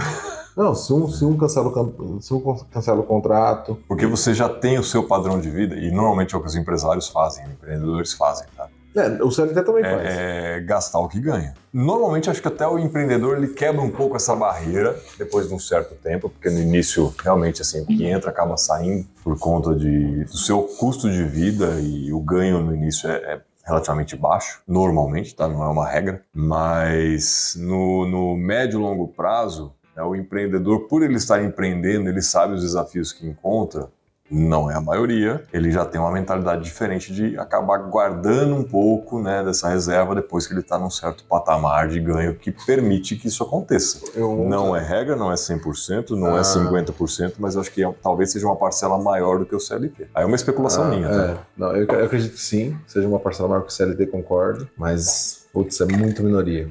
[0.57, 2.41] Não, se um, se um, cancela, o, se um
[2.71, 3.77] cancela o contrato.
[3.89, 6.55] Porque você já tem o seu padrão de vida, e normalmente é o que os
[6.55, 8.69] empresários fazem, empreendedores fazem, tá?
[8.97, 10.03] É, o CLT também faz.
[10.03, 11.53] É, é gastar o que ganha.
[11.73, 15.59] Normalmente, acho que até o empreendedor ele quebra um pouco essa barreira depois de um
[15.59, 20.25] certo tempo, porque no início, realmente, assim, o que entra acaba saindo por conta de,
[20.25, 25.35] do seu custo de vida e o ganho no início é, é relativamente baixo, normalmente,
[25.35, 25.49] tá?
[25.49, 26.23] Não é uma regra.
[26.33, 32.23] Mas no, no médio e longo prazo, né, o empreendedor, por ele estar empreendendo, ele
[32.23, 33.89] sabe os desafios que encontra,
[34.35, 39.21] não é a maioria, ele já tem uma mentalidade diferente de acabar guardando um pouco
[39.21, 43.29] né, dessa reserva depois que ele está num certo patamar de ganho que permite que
[43.29, 44.01] isso aconteça.
[44.15, 46.45] Eu- Não é regra, não é 100%, não é Ah.
[46.45, 50.09] 50%, mas eu acho que é- talvez seja uma parcela maior do que o CLT.
[50.15, 51.15] Aí é uma especulação Ah, minha, tá?
[51.27, 51.37] é.
[51.57, 54.69] Não, eu, eu acredito que sim, seja uma parcela maior que o CLT, concordo.
[54.77, 56.69] Mas, putz, é muito minoria.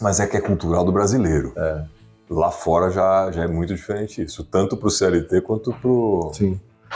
[0.00, 1.52] Mas é que é cultural do brasileiro.
[1.56, 1.82] É.
[2.30, 6.30] Lá fora já, já é muito diferente isso, tanto para o CLT quanto para o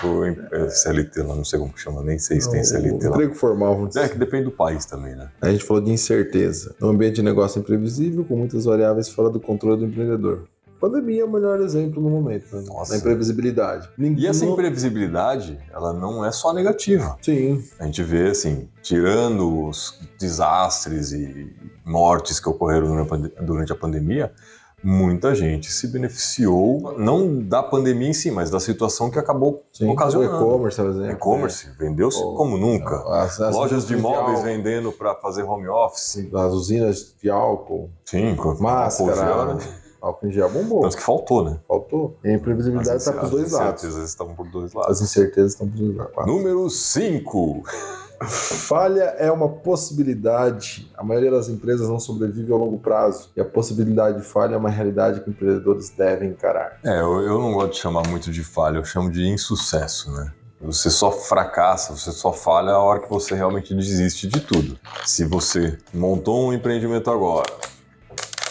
[0.00, 0.68] Sim.
[0.70, 3.14] CLT lá, não sei como que chama, nem sei se tem O CLT lá.
[3.14, 5.28] emprego formal, vamos dizer É que depende do país também, né?
[5.40, 6.74] A gente falou de incerteza.
[6.80, 10.44] Um ambiente de negócio imprevisível, com muitas variáveis fora do controle do empreendedor.
[10.78, 12.62] Pandemia é o melhor exemplo no momento, né?
[12.66, 12.92] Nossa.
[12.92, 13.88] da imprevisibilidade.
[13.96, 17.16] Ninguém E essa imprevisibilidade, ela não é só negativa.
[17.22, 21.50] Sim, A gente vê, assim, tirando os desastres e
[21.84, 23.06] mortes que ocorreram
[23.40, 24.30] durante a pandemia,
[24.82, 29.88] muita gente se beneficiou, não da pandemia em si, mas da situação que acabou sim.
[29.90, 30.36] ocasionando.
[30.36, 31.10] E-commerce, por exemplo.
[31.12, 32.96] E-commerce vendeu-se Oh, como nunca.
[33.22, 36.28] As, as Lojas de imóveis vendendo para fazer home office.
[36.32, 40.80] As usinas de álcool, Sim, máscara, álcool gel, álcool em gel bombou.
[40.82, 41.58] Tanto que faltou, né?
[41.66, 42.16] Faltou.
[42.22, 43.82] E a imprevisibilidade está As- os dois as lados.
[43.82, 45.00] incertezas estão por dois As lados.
[45.00, 46.26] incertezas estão os dois lados.
[46.26, 47.62] Número 5.
[48.22, 50.90] Falha é uma possibilidade.
[50.96, 53.30] A maioria das empresas não sobrevive a longo prazo.
[53.36, 56.78] E a possibilidade de falha é uma realidade que empreendedores devem encarar.
[56.84, 60.32] É, eu, eu não gosto de chamar muito de falha, eu chamo de insucesso, né?
[60.60, 64.78] Você só fracassa, você só falha a hora que você realmente desiste de tudo.
[65.04, 67.52] Se você montou um empreendimento agora,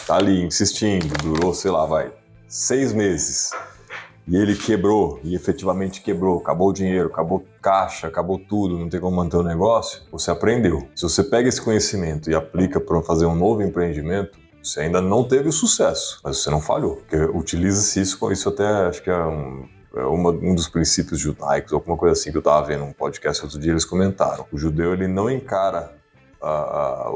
[0.06, 2.12] tá ali insistindo, durou, sei lá, vai,
[2.46, 3.50] seis meses,
[4.28, 9.00] e ele quebrou, e efetivamente quebrou, acabou o dinheiro, acabou caixa, acabou tudo, não tem
[9.00, 10.86] como manter o negócio, você aprendeu.
[10.94, 15.24] Se você pega esse conhecimento e aplica para fazer um novo empreendimento, você ainda não
[15.24, 16.96] teve o sucesso, mas você não falhou.
[16.96, 21.72] Porque utiliza-se isso, isso até acho que é um, é uma- um dos princípios judaicos,
[21.72, 24.46] alguma coisa assim que eu estava vendo um podcast outro dia, eles comentaram.
[24.52, 25.95] O judeu ele não encara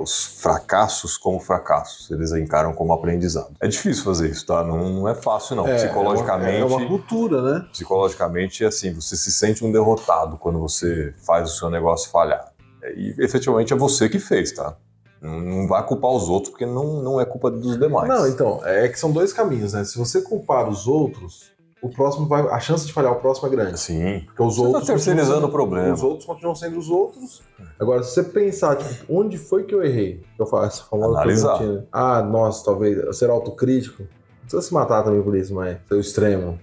[0.00, 3.54] os fracassos como fracassos, eles encaram como aprendizado.
[3.60, 4.64] É difícil fazer isso, tá?
[4.64, 5.64] Não, não é fácil, não.
[5.64, 6.58] Psicologicamente.
[6.58, 7.66] É uma, é uma cultura, né?
[7.72, 12.52] psicologicamente, assim, você se sente um derrotado quando você faz o seu negócio falhar.
[12.96, 14.76] E efetivamente é você que fez, tá?
[15.20, 18.08] Não, não vai culpar os outros, porque não, não é culpa dos demais.
[18.08, 19.84] Não, então, é que são dois caminhos, né?
[19.84, 21.50] Se você culpar os outros,
[21.82, 22.42] o próximo vai.
[22.48, 23.78] A chance de falhar o próximo é grande.
[23.80, 24.22] Sim.
[24.26, 24.82] Porque os Você outros.
[24.82, 25.92] está terceirizando o problema.
[25.94, 27.42] Os outros continuam sendo os outros.
[27.78, 30.22] Agora, se você pensar, tipo, onde foi que eu errei?
[30.38, 31.58] Eu faço essa famosa Analisar.
[31.58, 31.86] perguntinha.
[31.92, 33.16] Ah, nossa, talvez.
[33.16, 34.02] Ser autocrítico.
[34.02, 34.08] Não
[34.42, 35.78] precisa se matar também por isso, mas.
[35.88, 36.58] Ser o extremo.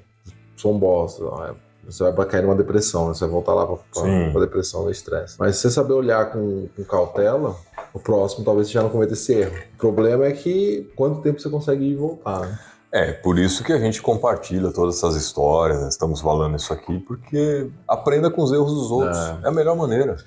[0.56, 1.24] Sou um bosta.
[1.24, 3.14] é- Você vai cair numa depressão, né?
[3.14, 5.36] Você vai voltar lá pra, pra, pra depressão, no estresse.
[5.40, 7.56] Mas se você saber olhar com, com cautela,
[7.94, 9.56] o próximo talvez você já não cometa esse erro.
[9.76, 12.60] O problema é que quanto tempo você consegue voltar, né?
[12.92, 15.90] É, por isso que a gente compartilha todas essas histórias, né?
[15.90, 19.18] estamos falando isso aqui, porque aprenda com os erros dos outros.
[19.18, 19.40] É.
[19.44, 20.18] É, a melhor maneira.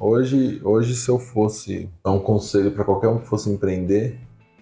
[0.00, 4.18] Hoje, hoje, se eu fosse dar um conselho para qualquer um que fosse empreender,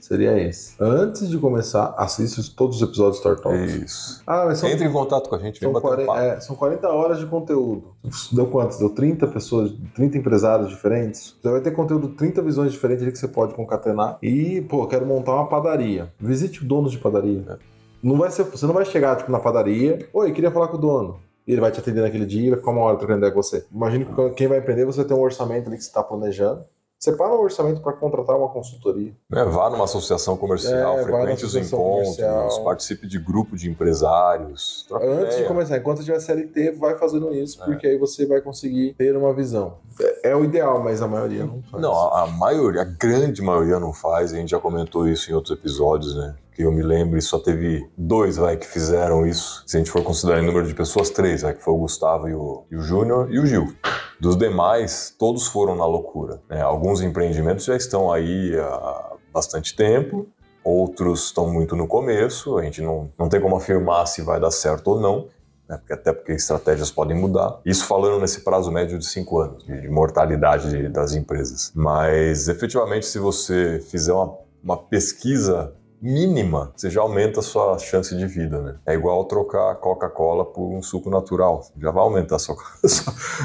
[0.06, 0.74] seria esse.
[0.80, 3.74] Antes de começar, assista todos os episódios do Star Talks.
[3.74, 4.22] Isso.
[4.26, 6.20] Ah, mas são, Entre em contato com a gente, vem são, bater um 40, papo.
[6.20, 7.94] é, são 40 horas de conteúdo.
[8.32, 8.78] Deu quantos?
[8.78, 11.36] Deu 30 pessoas, 30 empresários diferentes.
[11.40, 14.18] Você vai ter conteúdo, 30 visões diferentes ali que você pode concatenar.
[14.22, 16.12] E, pô, quero montar uma padaria.
[16.20, 17.44] Visite donos de padaria.
[17.48, 17.56] É.
[18.02, 20.08] Não vai ser, você não vai chegar tipo, na padaria.
[20.12, 21.18] Oi, queria falar com o dono.
[21.46, 23.42] E ele vai te atender naquele dia e vai ficar uma hora trocando ideia com
[23.42, 23.64] você.
[23.72, 26.64] Imagine que quem vai empreender, você tem um orçamento ali que você está planejando.
[26.98, 29.12] Separa um orçamento para contratar uma consultoria.
[29.30, 32.64] Né, Vá numa associação comercial, É, frequente os associação encontros, comercial.
[32.64, 34.86] participe de grupo de empresários.
[34.90, 35.48] Antes de ideia.
[35.48, 37.66] começar, enquanto tiver CLT, vai fazendo isso, É.
[37.66, 39.74] porque aí você vai conseguir ter uma visão.
[40.00, 41.82] É, é o ideal, mas a maioria não faz.
[41.82, 45.34] Não, a, a maioria, a grande maioria não faz, a gente já comentou isso em
[45.34, 46.34] outros episódios, né?
[46.56, 49.62] Que eu me lembro, e só teve dois, vai, que fizeram isso.
[49.66, 52.28] Se a gente for considerar em número de pessoas, três, vai, que foi o Gustavo
[52.30, 53.74] e o, o Júnior e o Gil.
[54.18, 56.40] Dos demais, todos foram na loucura.
[56.48, 56.62] né?
[56.62, 60.26] Alguns empreendimentos já estão aí há bastante tempo,
[60.64, 64.50] outros estão muito no começo, a gente não, não tem como afirmar se vai dar
[64.50, 65.28] certo ou não.
[65.68, 65.76] né?
[65.76, 67.60] Porque até porque estratégias podem mudar.
[67.66, 71.70] Isso falando nesse prazo médio de cinco anos de de mortalidade de- das empresas.
[71.74, 78.16] Mas efetivamente, se você fizer uma, uma pesquisa mínima, você já aumenta a sua chance
[78.16, 78.76] de vida, né?
[78.86, 81.66] É igual trocar Coca-Cola por um suco natural.
[81.80, 82.56] Já vai aumentar a sua,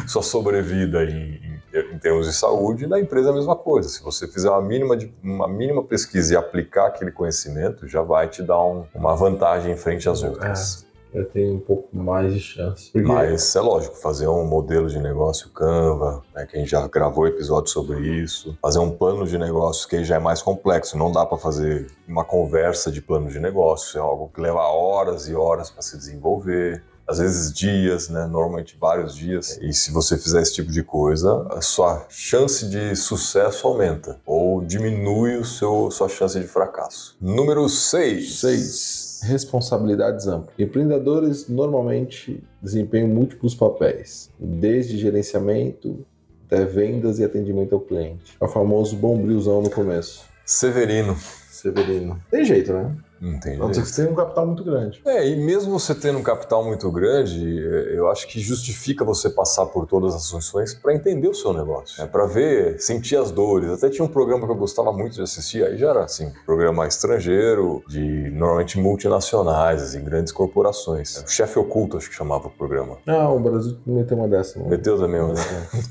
[0.08, 1.40] sua, sobrevida em,
[1.74, 2.84] em, em termos de saúde.
[2.84, 3.90] E na empresa é a mesma coisa.
[3.90, 8.28] Se você fizer uma mínima, de- uma mínima pesquisa e aplicar aquele conhecimento, já vai
[8.28, 10.86] te dar um- uma vantagem em frente às outras.
[11.14, 12.92] Eu tenho um pouco mais de chance.
[12.92, 16.88] Porque Mas é lógico, fazer um modelo de negócio Canva, né, que a gente já
[16.88, 21.12] gravou episódio sobre isso, fazer um plano de negócio que já é mais complexo, não
[21.12, 25.36] dá para fazer uma conversa de plano de negócio, é algo que leva horas e
[25.36, 26.84] horas para se desenvolver.
[27.08, 28.26] Às vezes dias, né?
[28.26, 29.60] Normalmente vários dias.
[29.62, 34.18] E se você fizer esse tipo de coisa, a sua chance de sucesso aumenta.
[34.26, 37.18] Ou diminui o seu, sua chance de fracasso.
[37.20, 38.40] Número 6.
[38.40, 39.11] 6.
[39.24, 40.54] Responsabilidades amplas.
[40.58, 46.06] Empreendedores normalmente desempenham múltiplos papéis, desde gerenciamento
[46.46, 48.36] até vendas e atendimento ao cliente.
[48.40, 50.26] É o famoso bombrilzão no começo.
[50.46, 51.16] Severino.
[51.18, 52.20] Severino.
[52.30, 52.96] Tem jeito, né?
[53.22, 55.00] Não tem A não ser que você tenha um capital muito grande.
[55.06, 59.30] É, e mesmo você tendo um capital muito grande, é, eu acho que justifica você
[59.30, 63.30] passar por todas as funções para entender o seu negócio, é para ver, sentir as
[63.30, 63.70] dores.
[63.70, 66.88] Até tinha um programa que eu gostava muito de assistir, aí já era assim, programa
[66.88, 71.18] estrangeiro, de normalmente multinacionais, assim, grandes corporações.
[71.18, 72.98] O chefe oculto, acho que chamava o programa.
[73.06, 74.68] Ah, o Brasil não tem uma dessa, não.
[74.68, 75.36] Meteu também, eu não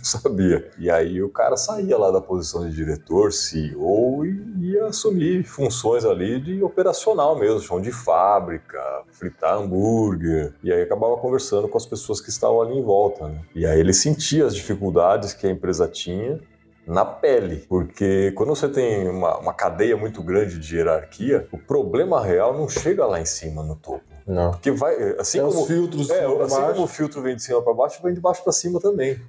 [0.03, 0.69] sabia.
[0.79, 6.05] E aí o cara saía lá da posição de diretor, CEO, e ia assumir funções
[6.05, 8.81] ali de operacional mesmo, chão de fábrica,
[9.11, 10.55] fritar hambúrguer.
[10.63, 13.29] E aí acabava conversando com as pessoas que estavam ali em volta.
[13.29, 13.41] Né?
[13.55, 16.41] E aí ele sentia as dificuldades que a empresa tinha
[16.87, 22.21] na pele, porque quando você tem uma, uma cadeia muito grande de hierarquia, o problema
[22.21, 24.03] real não chega lá em cima, no topo.
[24.27, 24.51] Não.
[24.53, 26.73] Porque vai, assim Tem como os filtros é, assim baixo.
[26.73, 29.21] como o filtro vem de cima para baixo, vem de baixo para cima também.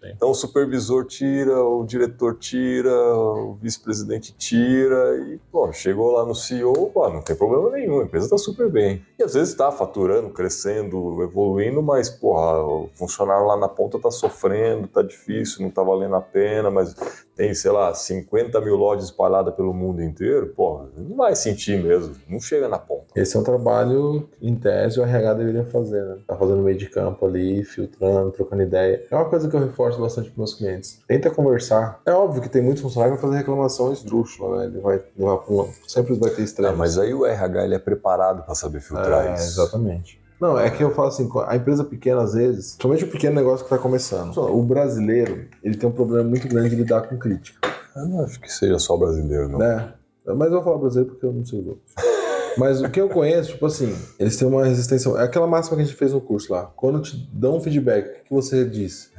[0.00, 0.12] Sim.
[0.16, 6.34] Então o supervisor tira, o diretor tira, o vice-presidente tira e, pô, chegou lá no
[6.34, 9.04] CEO, pô, não tem problema nenhum, a empresa está super bem.
[9.18, 14.10] E às vezes está faturando, crescendo, evoluindo, mas, porra, o funcionário lá na ponta está
[14.10, 16.94] sofrendo, tá difícil, não tá valendo a pena, mas
[17.40, 22.14] tem, sei lá, 50 mil lojas espalhadas pelo mundo inteiro, porra, não vai sentir mesmo,
[22.28, 23.06] não chega na ponta.
[23.16, 26.18] Esse é um trabalho, em tese, o RH deveria fazer, né?
[26.26, 29.06] Tá fazendo meio de campo ali, filtrando, trocando ideia.
[29.10, 31.00] É uma coisa que eu reforço bastante para meus clientes.
[31.08, 32.02] Tenta conversar.
[32.04, 34.64] É óbvio que tem muitos funcionários que vão fazer reclamação esdrúxula, né?
[34.66, 35.72] Ele vai levar para um...
[35.88, 36.76] Sempre vai ter estresse.
[36.76, 39.44] mas aí o RH ele é preparado para saber filtrar É, isso.
[39.62, 40.19] exatamente.
[40.40, 43.66] Não, é que eu falo assim, a empresa pequena, às vezes, somente o pequeno negócio
[43.66, 44.36] que está começando.
[44.38, 48.40] O brasileiro, ele tem um problema muito grande de lidar com crítica, Eu não acho
[48.40, 49.58] que seja só brasileiro, não.
[49.58, 49.92] né?
[50.26, 51.94] Mas eu vou falar brasileiro porque eu não sei os outros.
[52.56, 55.08] Mas o que eu conheço, tipo assim, eles têm uma resistência.
[55.10, 56.70] É aquela máxima que a gente fez no curso lá.
[56.76, 59.10] Quando te dão um feedback, o que você diz?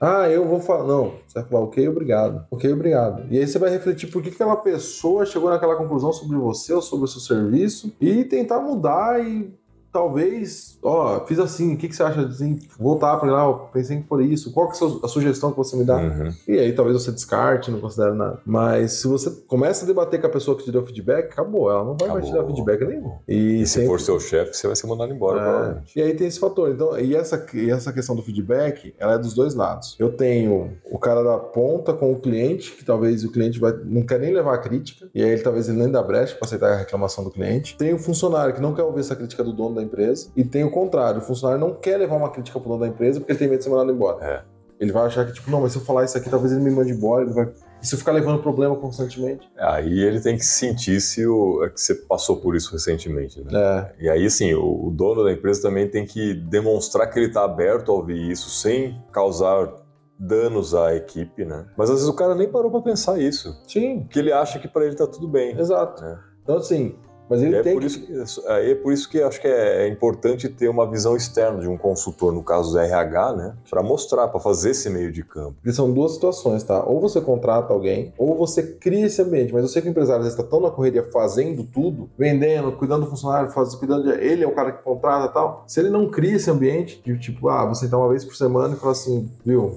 [0.00, 0.84] Ah, eu vou falar.
[0.84, 2.44] Não, você vai falar, ok, obrigado.
[2.50, 3.24] Ok, obrigado.
[3.30, 6.72] E aí você vai refletir por que que aquela pessoa chegou naquela conclusão sobre você
[6.72, 9.54] ou sobre o seu serviço e tentar mudar e
[9.92, 13.96] talvez, ó, fiz assim, o que, que você acha de assim, voltar para lá, pensei
[13.98, 15.96] em por isso, qual que é a sugestão que você me dá?
[15.96, 16.32] Uhum.
[16.48, 18.40] E aí talvez você descarte, não considere nada.
[18.44, 21.84] Mas se você começa a debater com a pessoa que te deu feedback, acabou, ela
[21.84, 22.56] não vai mais te dar Acabou.
[22.56, 23.12] feedback nenhum.
[23.28, 25.98] E, E se sempre- for seu chefe, você vai ser mandado embora, é, provavelmente.
[25.98, 26.70] E aí tem esse fator.
[26.70, 29.94] Então, e essa, e essa questão do feedback, ela é dos dois lados.
[29.98, 34.02] Eu tenho o cara da ponta com o cliente, que talvez o cliente vai, não
[34.06, 36.72] quer nem levar a crítica, e aí ele talvez ele nem dá brecha para aceitar
[36.72, 37.76] a reclamação do cliente.
[37.76, 40.64] Tem o funcionário que não quer ouvir essa crítica do dono da empresa, e tem
[40.64, 43.38] o contrário, o funcionário não quer levar uma crítica pro dono da empresa porque ele
[43.38, 44.24] tem medo de ser mandado embora.
[44.24, 44.42] É.
[44.80, 46.70] Ele vai achar que, tipo, não, mas se eu falar isso aqui, talvez ele me
[46.70, 49.48] mande embora, ele vai E se eu ficar levando problema constantemente?
[49.56, 53.50] Aí ele tem que sentir se o, é que você passou por isso recentemente, né?
[53.54, 54.04] É.
[54.04, 57.44] E aí, assim, o, o dono da empresa também tem que demonstrar que ele está
[57.44, 59.72] aberto a ouvir isso sem causar
[60.18, 61.66] danos à equipe, né?
[61.76, 63.52] Mas às vezes o cara nem parou para pensar isso.
[63.68, 65.56] Sim, Porque ele acha que para ele tá tudo bem.
[65.58, 66.04] exato.
[66.04, 66.18] É.
[66.42, 66.96] Então, assim,
[67.28, 67.86] mas ele é tem por, que...
[67.86, 68.06] isso,
[68.42, 71.68] que- é por isso que acho que é, é importante ter uma visão externa de
[71.68, 73.54] um consultor, no caso do RH, né?
[73.70, 75.54] Para mostrar, para fazer esse meio de campo.
[75.54, 76.84] Porque são duas situações, tá?
[76.84, 79.52] Ou você contrata alguém, ou você cria esse ambiente.
[79.52, 83.10] Mas eu sei que o empresário está tão na correria fazendo tudo, vendendo, cuidando do
[83.10, 84.10] funcionário, faz, cuidando de.
[84.24, 85.64] Ele é o cara que contrata e tal.
[85.66, 88.74] Se ele não cria esse ambiente de tipo, ah, você sentar uma vez por semana
[88.74, 89.74] e falar assim, viu?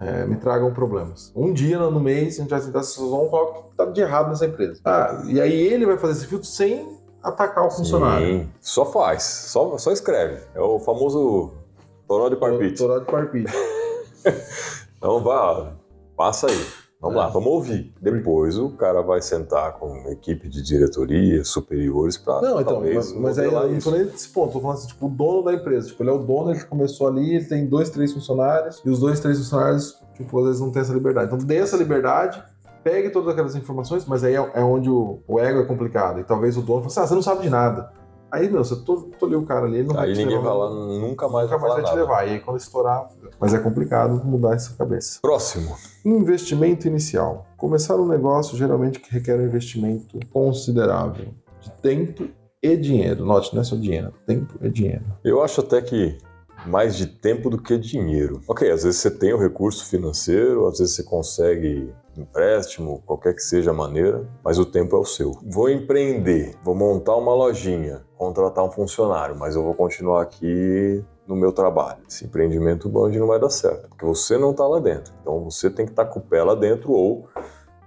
[0.00, 1.32] É, me tragam problemas.
[1.34, 4.28] Um dia no mês, a gente vai tentar se resolver qual que tá de errado
[4.28, 4.80] nessa empresa.
[4.84, 8.26] Ah, e aí ele vai fazer esse filtro sem atacar o funcionário.
[8.26, 10.40] Sim, só faz, só, só escreve.
[10.54, 11.52] É o famoso
[12.06, 12.78] toró de parpite.
[12.78, 13.52] Doutorado de parpite.
[14.98, 15.74] Então vá,
[16.16, 16.66] passa aí.
[17.00, 17.20] Vamos É.
[17.20, 17.92] lá, vamos ouvir.
[18.00, 23.12] Depois o cara vai sentar com uma equipe de diretoria, superiores, para Não, então, talvez
[23.12, 25.42] mas, mas aí eu não tô nem nesse ponto, tô falando assim, tipo, o dono
[25.42, 25.88] da empresa.
[25.88, 28.98] Tipo, ele é o dono, ele começou ali, ele tem dois, três funcionários, e os
[28.98, 31.26] dois, três funcionários, tipo, às vezes não tem essa liberdade.
[31.26, 32.42] Então dê essa liberdade,
[32.82, 36.20] pegue todas aquelas informações, mas aí é, é onde o, o ego é complicado.
[36.20, 37.90] E talvez o dono fale assim, ah, você não sabe de nada.
[38.36, 38.76] Aí, meu, você
[39.18, 41.50] tolheu o cara ali, ele não vai Aí te ninguém levar, vai lá, nunca mais
[41.50, 42.00] nunca vai mais vai te nada.
[42.00, 42.26] levar.
[42.26, 45.18] E aí quando estourar, mas é complicado mudar essa cabeça.
[45.22, 45.74] Próximo.
[46.04, 47.46] Investimento inicial.
[47.56, 51.28] Começar um negócio geralmente que requer um investimento considerável
[51.60, 52.28] de tempo
[52.62, 53.24] e dinheiro.
[53.24, 55.04] Note, não é só dinheiro, tempo e dinheiro.
[55.24, 56.18] Eu acho até que
[56.66, 58.40] mais de tempo do que dinheiro.
[58.46, 61.90] Ok, às vezes você tem o recurso financeiro, às vezes você consegue
[62.20, 65.32] empréstimo, qualquer que seja a maneira, mas o tempo é o seu.
[65.42, 71.34] Vou empreender, vou montar uma lojinha, contratar um funcionário, mas eu vou continuar aqui no
[71.34, 71.98] meu trabalho.
[72.08, 75.12] Esse empreendimento grande não vai dar certo, porque você não está lá dentro.
[75.20, 77.28] Então você tem que estar com o pé lá dentro ou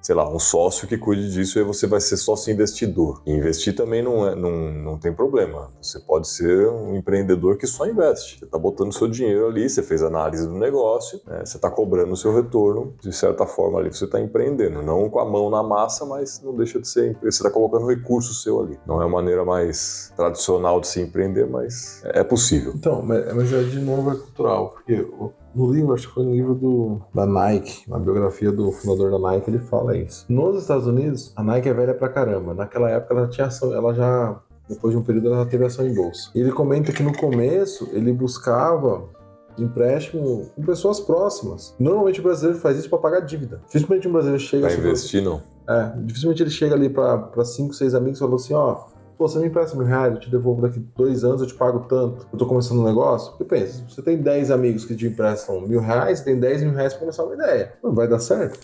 [0.02, 3.22] sei lá, um sócio que cuide disso e você vai ser sócio investidor.
[3.26, 5.72] E investir também não, é, não, não tem problema.
[5.82, 8.40] Você pode ser um empreendedor que só investe.
[8.40, 12.14] Você está botando seu dinheiro ali, você fez análise do negócio, né, você está cobrando
[12.14, 14.82] o seu retorno, de certa forma ali você está empreendendo.
[14.82, 17.18] Não com a mão na massa, mas não deixa de ser.
[17.22, 18.80] Você está colocando recurso seu ali.
[18.86, 22.74] Não é a maneira mais tradicional de se empreender, mas é possível.
[22.76, 25.06] Então, mas, é de novo é cultural, porque
[25.56, 29.20] no livro, acho que foi no livro do, da Nike, na biografia do fundador da
[29.20, 30.26] Nike, ele fala isso.
[30.30, 32.54] Nos Estados Unidos, a Nike é velha pra caramba.
[32.54, 35.86] Naquela época ela tinha ação, ela já, depois de um período, ela já teve ação
[35.88, 36.30] em bolsa.
[36.36, 39.04] E ele comenta que no começo ele buscava
[39.58, 41.76] empréstimo com pessoas próximas.
[41.80, 43.62] Normalmente o brasileiro faz isso para pagar dívida.
[43.66, 45.42] Dificilmente um brasileiro chega Para assim, fala investir, não.
[45.68, 48.86] é, dificilmente ele chega ali para cinco, seis amigos e falou assim, ó,
[49.20, 51.82] pô, você me empresta mil reais, eu te devolvo daqui dois anos, eu te pago
[51.90, 52.26] tanto.
[52.32, 53.32] Eu tô começando um negócio.
[53.34, 56.72] Porque pensa, você tem 10 amigos que te emprestam mil reais, você tem 10 mil
[56.74, 57.74] reais pra começar uma ideia.
[57.84, 58.58] Não vai dar certo?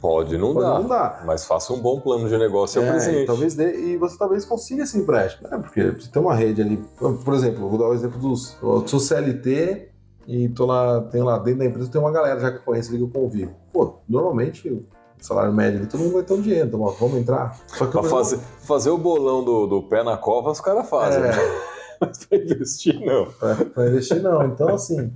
[0.00, 0.78] Pode não Pode dar.
[0.80, 1.24] não dar.
[1.26, 3.22] Mas faça um bom plano de negócio é, É, presente.
[3.22, 5.58] e talvez dê, e você talvez consiga esse empréstimo, né?
[5.58, 6.76] Porque você tem uma rede ali.
[6.96, 8.56] Por exemplo, vou dar o exemplo dos.
[8.62, 9.88] Eu sou CLT
[10.28, 12.90] e tô lá, tem lá dentro da empresa, tem uma galera já que eu conheço
[12.90, 13.52] ali que eu convivo.
[13.72, 14.80] Pô, normalmente
[15.20, 17.58] salário médio todo mundo vai ter um dinheiro, então ó, vamos entrar.
[17.66, 20.88] Só que Pra o fazer, fazer o bolão do, do pé na cova, os caras
[20.88, 21.22] fazem.
[21.22, 21.28] É.
[21.28, 21.36] né?
[22.00, 23.26] Mas pra investir, não.
[23.26, 24.46] Pra, pra investir, não.
[24.46, 25.12] Então, assim,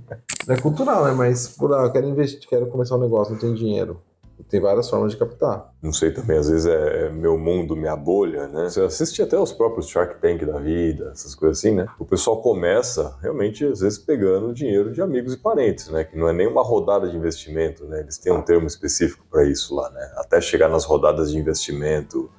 [0.47, 1.13] é cultural, né?
[1.13, 3.99] Mas, por ah, eu quero investir, quero começar um negócio, não tenho dinheiro.
[4.49, 5.73] Tem várias formas de captar.
[5.81, 8.69] Não sei também, às vezes é meu mundo, minha bolha, né?
[8.69, 11.87] Você assiste até os próprios Shark Tank da vida, essas coisas assim, né?
[11.97, 16.03] O pessoal começa realmente, às vezes, pegando dinheiro de amigos e parentes, né?
[16.03, 18.01] Que não é nem uma rodada de investimento, né?
[18.01, 20.11] Eles têm um termo específico para isso lá, né?
[20.17, 22.29] Até chegar nas rodadas de investimento,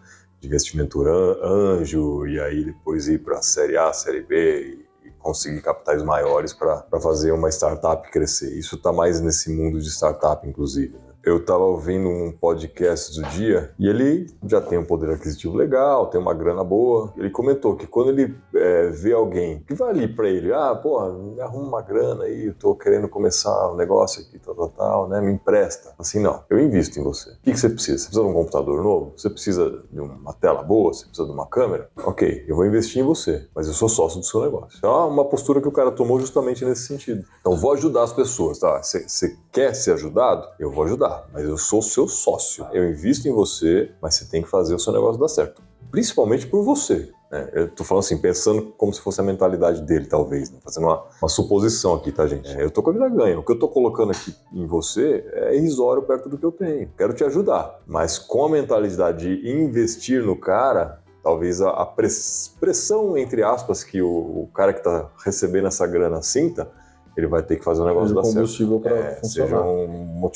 [0.41, 5.09] de investimento an- anjo, e aí depois ir para a série A, série B e,
[5.09, 8.57] e conseguir capitais maiores para fazer uma startup crescer.
[8.57, 11.06] Isso está mais nesse mundo de startup, inclusive.
[11.27, 16.07] Eu estava ouvindo um podcast do dia e ele já tem um poder aquisitivo legal,
[16.07, 17.12] tem uma grana boa.
[17.17, 21.12] Ele comentou que quando ele é, vê alguém que vai ali para ele, ah, porra,
[21.12, 25.09] me arruma uma grana aí, eu tô querendo começar um negócio aqui, tal, tal, tal,
[25.09, 25.21] né?
[25.21, 25.95] Me empresta.
[25.99, 27.31] Assim, não, eu invisto em você.
[27.31, 27.99] O que, que você precisa?
[27.99, 29.12] Você precisa de um computador novo?
[29.17, 30.95] Você precisa de uma tela boa?
[30.95, 31.91] Você precisa de uma câmera?
[32.05, 34.79] Ok, eu vou investir em você, mas eu sou sócio do seu negócio.
[34.79, 37.25] Então, é uma postura que o cara tomou justamente nesse sentido.
[37.41, 38.81] Então, vou ajudar as pessoas, tá?
[38.81, 40.47] Você quer ser ajudado?
[40.61, 42.66] Eu vou ajudar, mas eu sou seu sócio.
[42.72, 45.62] Eu invisto em você, mas você tem que fazer o seu negócio dar certo.
[45.90, 47.11] Principalmente por você.
[47.31, 47.48] né?
[47.52, 50.58] Eu tô falando assim, pensando como se fosse a mentalidade dele, talvez, né?
[50.62, 52.48] fazendo uma, uma suposição aqui, tá, gente?
[52.48, 53.38] É, eu tô com a vida ganha.
[53.38, 56.90] O que eu tô colocando aqui em você é irrisório perto do que eu tenho.
[56.98, 62.54] Quero te ajudar, mas com a mentalidade de investir no cara, talvez a, a press-
[62.60, 66.69] pressão, entre aspas, que o, o cara que está recebendo essa grana sinta,
[67.17, 68.27] ele vai ter que fazer o negócio certo.
[68.35, 69.48] combustível para É, funcionar.
[69.48, 69.87] seja um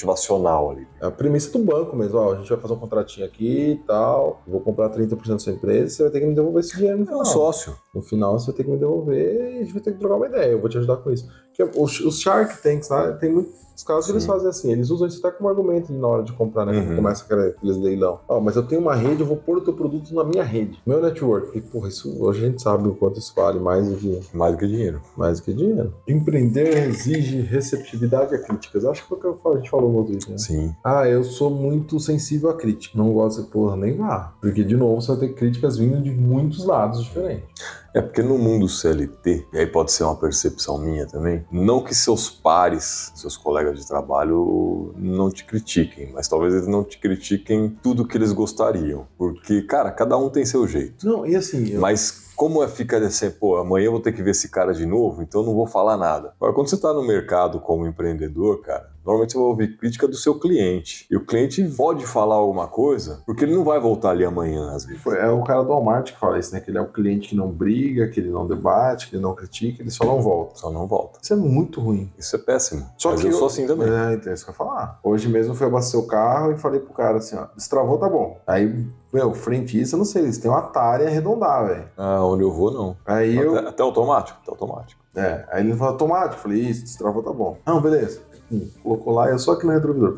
[0.00, 0.86] motivacional ali.
[1.00, 3.76] É a premissa do banco mesmo, ó, a gente vai fazer um contratinho aqui e
[3.86, 6.96] tal, vou comprar 30% da sua empresa, você vai ter que me devolver esse dinheiro
[6.98, 7.20] no É final.
[7.22, 7.74] um sócio.
[7.94, 10.16] No final você vai ter que me devolver e a gente vai ter que trocar
[10.16, 11.28] uma ideia, eu vou te ajudar com isso.
[11.56, 13.46] Porque os, os Shark Tanks, né, tem
[13.82, 16.64] casos que eles fazem assim, eles usam isso até como argumento na hora de comprar,
[16.66, 16.96] né, quando Uhum.
[16.96, 18.20] começa aquele- aqueles leilão.
[18.28, 20.80] Ó, mas eu tenho uma rede, eu vou pôr o teu produto na minha rede,
[20.86, 21.56] meu network.
[21.56, 24.52] E porra, isso, hoje a gente sabe o quanto isso vale mais do que Mais
[24.52, 25.00] do que dinheiro.
[25.16, 25.94] mais do que dinheiro.
[26.06, 28.84] Empreender exige receptividade a críticas.
[28.84, 30.30] Acho que foi o que a gente falou no outro dia.
[30.32, 30.38] né?
[30.38, 30.74] Sim.
[30.84, 32.96] Ah, eu sou muito sensível à crítica.
[32.98, 34.32] Não gosto de porra, nem vá.
[34.40, 37.44] Porque, de novo, você vai ter críticas vindo de muitos lados diferentes.
[37.92, 41.94] É porque no mundo CLT, e aí pode ser uma percepção minha também, não que
[41.94, 47.76] seus pares, seus colegas de trabalho não te critiquem, mas talvez eles não te critiquem
[47.82, 49.06] tudo que eles gostariam.
[49.18, 51.04] Porque, cara, cada um tem seu jeito.
[51.06, 54.22] Não, e assim, eu- Mas como é fica assim, pô, amanhã eu vou ter que
[54.22, 56.32] ver esse cara de novo, então eu não vou falar nada.
[56.40, 60.16] Agora, quando você tá no mercado como empreendedor, cara, normalmente você vai ouvir crítica do
[60.16, 61.06] seu cliente.
[61.10, 64.86] E o cliente pode falar alguma coisa, porque ele não vai voltar ali amanhã, às
[64.86, 65.02] vezes.
[65.02, 66.60] foi- é o cara do Walmart que fala isso, né?
[66.60, 69.34] Que ele é o cliente que não briga, que ele não debate, que ele não
[69.34, 70.56] critica, ele só não volta.
[70.56, 71.18] Só não volta.
[71.22, 72.10] Isso é muito ruim.
[72.18, 72.86] Isso é péssimo.
[72.96, 73.86] Só Mas que eu eu- sou assim também.
[73.86, 74.98] É, então é isso que eu ia falar.
[75.04, 78.08] Hoje mesmo eu fui abastecer o carro e falei pro cara assim, ó, destravou, tá
[78.08, 78.38] bom.
[78.46, 81.84] Aí, meu, frentista, não sei, eles têm uma tária arredondar, velho.
[81.96, 82.96] Ah, onde eu vou, não.
[83.04, 83.56] Aí eu...
[83.56, 85.00] Até, até automático, até automático.
[85.14, 86.34] É, aí ele falou, automático.
[86.34, 87.58] Eu falei, isso, destravou, tá bom.
[87.66, 88.20] Não, beleza.
[88.50, 90.16] Hum, colocou lá, eu só aqui no retrovisor.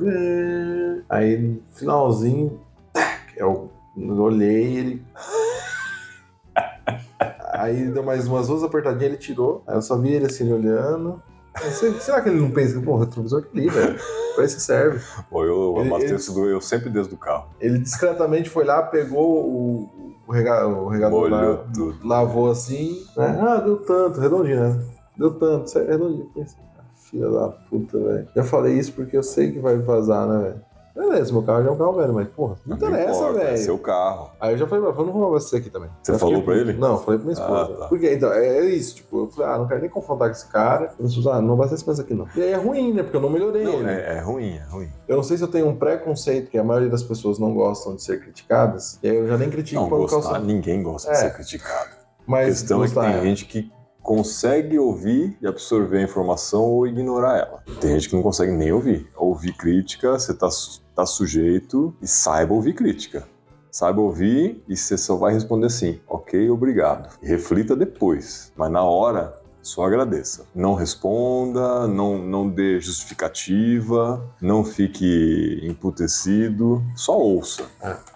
[1.09, 2.61] Aí, no finalzinho,
[2.93, 5.07] tac, eu, eu olhei ele.
[7.53, 9.63] Aí deu mais umas duas apertadinhas, ele tirou.
[9.67, 11.23] Aí eu só vi ele assim, olhando.
[12.01, 13.99] Será que ele não pensa, pô, o retrovisor que ali, velho?
[14.35, 15.01] Pra isso que serve.
[15.31, 17.49] Pô, eu Ele- abasteço do eu sempre desde o carro.
[17.61, 21.99] Ele discretamente foi lá, pegou o, o, rega, o regador lá, tudo.
[22.07, 23.39] lavou assim, né?
[23.43, 24.85] Ah, deu tanto, redondinho, né?
[25.17, 26.31] Deu tanto, é redondinho.
[26.79, 28.29] Ah, filha da puta, velho.
[28.35, 30.61] Já falei isso porque eu sei que vai vazar, né, velho?
[30.95, 33.59] Beleza, meu carro já é um carro velho, mas, porra, não interessa, importa, É velho.
[33.59, 34.31] seu carro.
[34.39, 35.89] Aí eu já falei, eu não vou abastecer aqui também.
[36.03, 36.73] Você Eu falou fiquei pra ele?
[36.79, 37.73] Não, falei pra minha esposa.
[37.75, 37.89] Ah, tá.
[37.89, 40.47] Porque, então, é, é isso, tipo, eu falei, ah, não quero nem confrontar com esse
[40.49, 40.93] cara.
[41.01, 42.27] Eu falei, ah, não abastece mais aqui não.
[42.37, 43.89] E aí é ruim, né, porque eu não melhorei Não, ele.
[43.91, 44.89] é, é ruim, é ruim.
[45.09, 47.97] Eu não sei se eu tenho um preconceito que a maioria das pessoas não gostam
[47.97, 51.13] de ser criticadas, e aí eu já nem critico Não, por gostar, ninguém gosta É.
[51.15, 51.91] de ser criticado.
[51.91, 53.73] A Mas questão é que gostar, tem gente que
[54.03, 57.63] consegue ouvir e absorver a informação ou ignorar ela.
[57.81, 59.09] Tem gente que não consegue nem ouvir.
[59.17, 60.49] Ouvir crítica, você tá,
[60.95, 63.25] tá sujeito e saiba ouvir crítica.
[63.71, 67.09] Saiba ouvir e você só vai responder assim, ok, obrigado.
[67.23, 70.45] E reflita depois, mas na hora só agradeça.
[70.55, 77.63] Não responda, não, não dê justificativa, não fique emputecido, só ouça.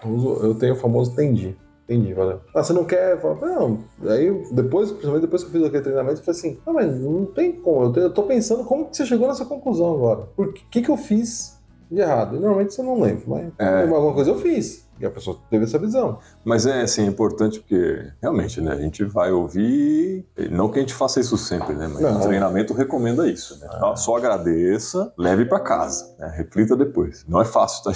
[0.04, 1.56] Uso- Eu tenho o famoso entendi.
[1.88, 2.40] Entendi, valeu.
[2.52, 3.20] Ah, você não quer?
[3.20, 3.78] Fala, não.
[4.08, 7.24] Aí depois, principalmente depois que eu fiz aquele treinamento, eu falei assim: não, mas não
[7.26, 7.96] tem como.
[7.96, 10.22] Eu, tô pensando como que você chegou nessa conclusão agora.
[10.34, 11.56] Por que, que eu fiz
[11.88, 12.34] de errado?
[12.36, 13.82] E normalmente você não lembra, mas É.
[13.82, 14.84] alguma coisa eu fiz.
[14.98, 16.18] E a pessoa teve essa visão.
[16.42, 18.72] Mas é assim, é importante porque realmente, né?
[18.72, 20.26] A gente vai ouvir.
[20.50, 21.86] Não que a gente faça isso sempre, né?
[21.86, 22.16] Mas Não.
[22.16, 23.68] o treinamento recomenda isso, né?
[23.70, 23.94] Ah.
[23.94, 26.32] Só agradeça, leve pra casa, né?
[26.34, 27.24] Reflita depois.
[27.28, 27.92] Não é fácil, tá?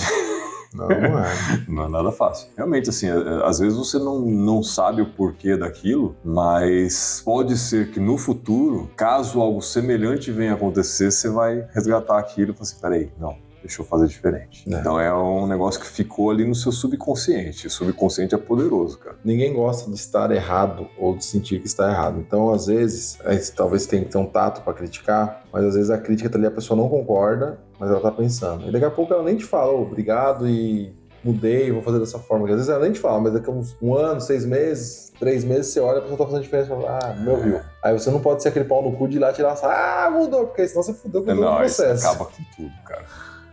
[0.74, 1.30] Não, não é.
[1.68, 2.48] Não é nada fácil.
[2.56, 7.56] Realmente, assim, é- é, às vezes você não, não sabe o porquê daquilo, mas pode
[7.58, 12.62] ser que no futuro, caso algo semelhante venha acontecer, você vai resgatar aquilo e falar
[12.62, 13.36] assim: peraí, não.
[13.62, 14.64] Deixa eu fazer diferente.
[14.72, 14.78] É.
[14.78, 17.66] Então é um negócio que ficou ali no seu subconsciente.
[17.66, 19.16] O subconsciente é poderoso, cara.
[19.22, 22.18] Ninguém gosta de estar errado ou de sentir que está errado.
[22.20, 25.90] Então, às vezes, é, talvez tenha que ter um tato para criticar, mas às vezes
[25.90, 28.68] a crítica tá ali, a pessoa não concorda, mas ela tá pensando.
[28.68, 30.92] E daqui a pouco ela nem te fala, "Ô, obrigado e
[31.24, 32.42] mudei, vou fazer dessa forma.
[32.44, 35.12] Porque às vezes ela nem te fala, mas daqui a uns um ano, seis meses,
[35.18, 37.60] três meses, você olha, a pessoa tá fazendo diferença e fala, ah, me ouviu.
[37.84, 40.46] Aí você não pode ser aquele pau no cu de ir lá tirar ah, mudou,
[40.46, 42.06] porque senão você fudeu com todo o Não, isso processo.
[42.06, 43.04] acaba com tudo, cara.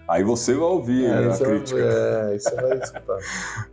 [0.07, 1.79] Aí você vai ouvir É, a isso vai- crítica.
[1.81, 3.17] é, isso você vai escutar.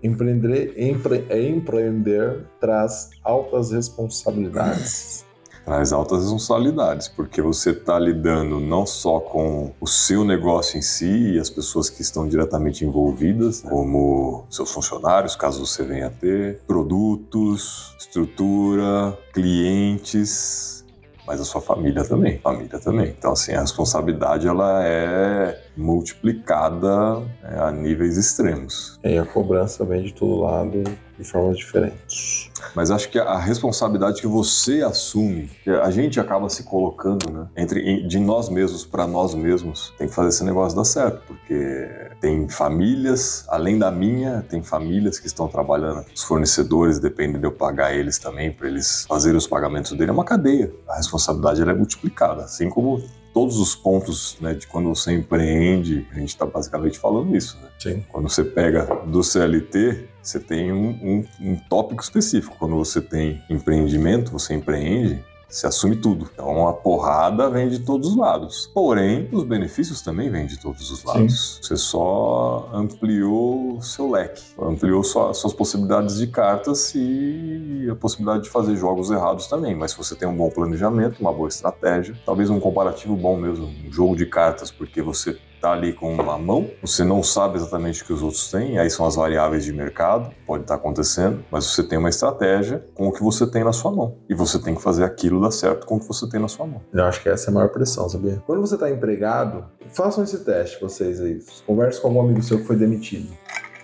[0.02, 5.24] Empreender, empre- empreender traz altas responsabilidades.
[5.64, 11.32] Traz altas responsabilidades, porque você está lidando não só com o seu negócio em si
[11.34, 16.60] e as pessoas que estão diretamente envolvidas, como seus funcionários, caso você venha a ter,
[16.66, 20.84] produtos, estrutura, clientes,
[21.26, 23.14] mas a sua família também, família também.
[23.18, 28.98] Então assim, a responsabilidade ela é multiplicada é, a níveis extremos.
[29.02, 30.84] E a cobrança vem de todo lado
[31.18, 32.50] de formas diferentes.
[32.74, 37.46] Mas acho que a responsabilidade que você assume, que a gente acaba se colocando, né,
[37.56, 41.88] entre de nós mesmos para nós mesmos, tem que fazer esse negócio dar certo, porque
[42.20, 47.52] tem famílias, além da minha, tem famílias que estão trabalhando, os fornecedores dependem de eu
[47.52, 50.72] pagar eles também para eles fazerem os pagamentos dele, é uma cadeia.
[50.88, 53.02] A responsabilidade é multiplicada, assim como
[53.34, 57.58] todos os pontos né, de quando você empreende, a gente está basicamente falando isso.
[57.60, 57.68] Né?
[57.78, 58.04] Sim.
[58.08, 62.56] Quando você pega do CLT, você tem um, um, um tópico específico.
[62.58, 66.28] Quando você tem empreendimento, você empreende, você assume tudo.
[66.32, 68.70] Então a porrada vem de todos os lados.
[68.72, 71.56] Porém, os benefícios também vêm de todos os lados.
[71.56, 71.62] Sim.
[71.62, 78.50] Você só ampliou seu leque, ampliou sua, suas possibilidades de cartas e a possibilidade de
[78.50, 79.74] fazer jogos errados também.
[79.76, 83.66] Mas se você tem um bom planejamento, uma boa estratégia, talvez um comparativo bom mesmo,
[83.66, 88.02] um jogo de cartas, porque você está ali com uma mão, você não sabe exatamente
[88.02, 91.42] o que os outros têm, aí são as variáveis de mercado, pode estar tá acontecendo,
[91.50, 94.18] mas você tem uma estratégia com o que você tem na sua mão.
[94.28, 96.66] E você tem que fazer aquilo dar certo com o que você tem na sua
[96.66, 96.82] mão.
[96.92, 98.42] Eu acho que essa é a maior pressão, sabia?
[98.46, 101.40] Quando você está empregado, façam esse teste vocês aí.
[101.66, 103.32] Converse com algum amigo seu que foi demitido.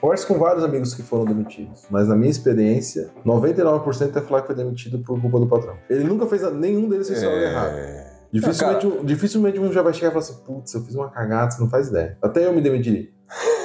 [0.02, 4.46] Converse com vários amigos que foram demitidos, mas na minha experiência, 99% é falar que
[4.46, 5.76] foi demitido por culpa do patrão.
[5.88, 7.26] Ele nunca fez, nenhum deles fez é...
[7.26, 8.09] algo errado.
[8.32, 11.50] Dificilmente, um, dificilmente um já vai chegar e falar assim, putz, eu fiz uma cagada,
[11.50, 12.16] você não faz ideia.
[12.22, 13.12] Até eu me demiti.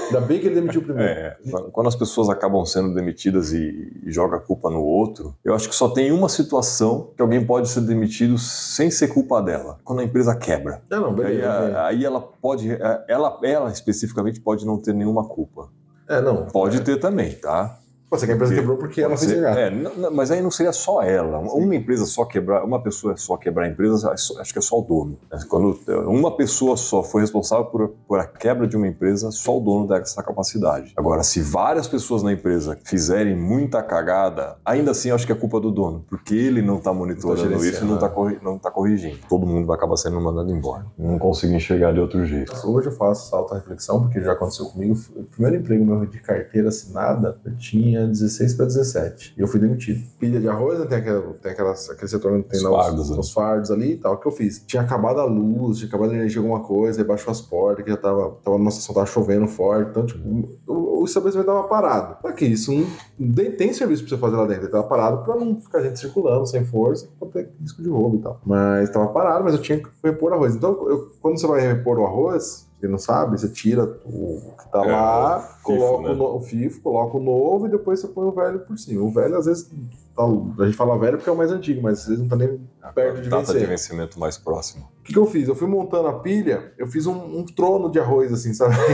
[0.05, 1.11] Ainda bem que ele demitiu primeiro.
[1.11, 1.38] É,
[1.72, 5.68] quando as pessoas acabam sendo demitidas e, e joga a culpa no outro, eu acho
[5.68, 9.80] que só tem uma situação que alguém pode ser demitido sem ser culpa dela.
[9.84, 10.84] Quando a empresa quebra.
[10.89, 12.70] Não, não, beleza, aí, aí ela pode,
[13.07, 15.70] ela, ela especificamente pode não ter nenhuma culpa.
[16.07, 16.45] É, não.
[16.45, 16.82] Pode é.
[16.82, 17.80] ter também, tá?
[18.16, 19.57] Pode ser que a empresa quebrou porque ela fez errado.
[19.57, 21.41] É, mas aí não seria só ela.
[21.41, 21.49] Sim.
[21.53, 24.82] Uma empresa só quebrar, uma pessoa só quebrar a empresa, acho que é só o
[24.82, 25.18] dono.
[25.49, 29.59] Quando uma pessoa só foi responsável por, por a quebra de uma empresa, só o
[29.59, 30.93] dono tem essa capacidade.
[30.95, 35.36] Agora, se várias pessoas na empresa fizerem muita cagada, ainda assim eu acho que é
[35.36, 38.57] culpa do dono, porque ele não está monitorando não tá isso e não está não
[38.57, 39.18] tá corrigindo.
[39.28, 40.86] Todo mundo vai acabar sendo mandado embora.
[40.97, 42.53] Não consigo enxergar de outro jeito.
[42.66, 44.97] Hoje eu faço essa alta reflexão, porque já aconteceu comigo.
[45.16, 49.34] O primeiro emprego meu de carteira assinada, eu tinha 16 para 17.
[49.38, 50.01] E eu fui demitido.
[50.20, 50.86] Pilha de arroz, né?
[50.86, 53.18] tem, aquela, tem aquelas, aquele setor que tem os lá fardos, os, né?
[53.20, 54.14] os, fardos ali e tal.
[54.14, 54.64] O que eu fiz?
[54.66, 57.91] Tinha acabado a luz, tinha acabado a energia, alguma coisa, aí baixou as portas, que
[57.91, 59.89] já tava, tava numa situação, tava chovendo forte.
[59.89, 60.28] Então, tipo,
[60.68, 62.34] o, o estabelecimento tava parado.
[62.34, 62.72] Que isso
[63.18, 64.64] não tem serviço pra você fazer lá dentro.
[64.64, 68.18] Ele tava parado pra não ficar gente circulando sem força, pra ter risco de roubo
[68.18, 68.41] e tal.
[68.45, 70.56] Mas tava parado, mas eu tinha que repor arroz.
[70.56, 74.71] Então, eu, quando você vai repor o arroz, quem não sabe, você tira o que
[74.71, 76.23] tá é, lá, o coloca FIFO, né?
[76.23, 79.01] o, FIFO, coloca o novo e depois você põe o velho por cima.
[79.01, 79.71] O velho, às vezes,
[80.15, 82.36] tá, a gente fala velho porque é o mais antigo, mas às vezes não tá
[82.36, 82.59] nem
[82.93, 83.61] perto de data vencer.
[83.61, 84.89] de vencimento mais próximo.
[84.99, 85.47] O que, que eu fiz?
[85.47, 88.76] Eu fui montando a pilha, eu fiz um, um trono de arroz, assim, sabe?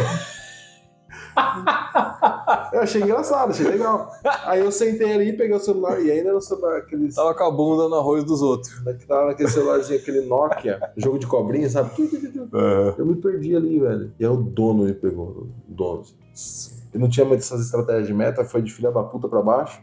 [2.73, 4.11] eu achei engraçado, achei legal.
[4.45, 7.15] Aí eu sentei ali, peguei o celular e ainda no celular aqueles.
[7.15, 8.73] Tava com a bunda no arroz dos outros.
[9.07, 11.91] Tava naquele celularzinho, aquele Nokia, jogo de cobrinha, sabe?
[11.99, 12.93] Uhum.
[12.97, 14.11] Eu me perdi ali, velho.
[14.19, 15.47] E aí o dono me pegou.
[15.69, 16.03] O dono.
[16.93, 19.81] Ele não tinha mais essas estratégias de meta, foi de filha da puta pra baixo.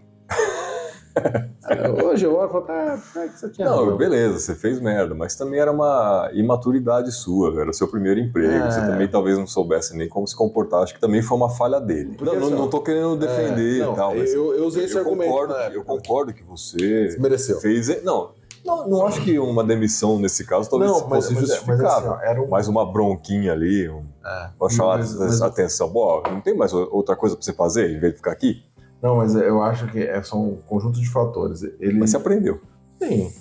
[2.04, 3.68] Hoje eu olho e falo, ah, é que você tinha.
[3.68, 8.20] Não, beleza, você fez merda, mas também era uma imaturidade sua, era o seu primeiro
[8.20, 8.52] emprego.
[8.52, 8.70] É.
[8.70, 10.82] Você também talvez não soubesse nem como se comportar.
[10.82, 12.14] Acho que também foi uma falha dele.
[12.16, 14.14] Porque, não, assim, não, não tô querendo defender é, não, e tal.
[14.14, 15.30] Mas eu, eu usei esse eu argumento.
[15.30, 17.60] Concordo, eu concordo que você, mereceu.
[17.60, 18.02] fez.
[18.02, 18.30] Não,
[18.64, 22.10] não, não acho que uma demissão nesse caso talvez não, fosse mas, justificável.
[22.10, 22.48] Mas, assim, um...
[22.48, 24.04] mais uma bronquinha ali, um...
[24.24, 25.88] é, pra chamar mas, atenção.
[25.88, 28.62] Bom, não tem mais outra coisa pra você fazer em vez de ficar aqui?
[29.02, 31.62] Não, mas eu acho que é só um conjunto de fatores.
[31.62, 31.98] Ele...
[31.98, 32.60] Mas você aprendeu.
[32.98, 33.32] Sim.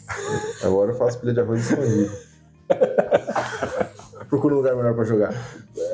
[0.64, 2.12] Agora eu faço pilha de arroz escondido.
[4.30, 5.34] Procura um lugar melhor para jogar.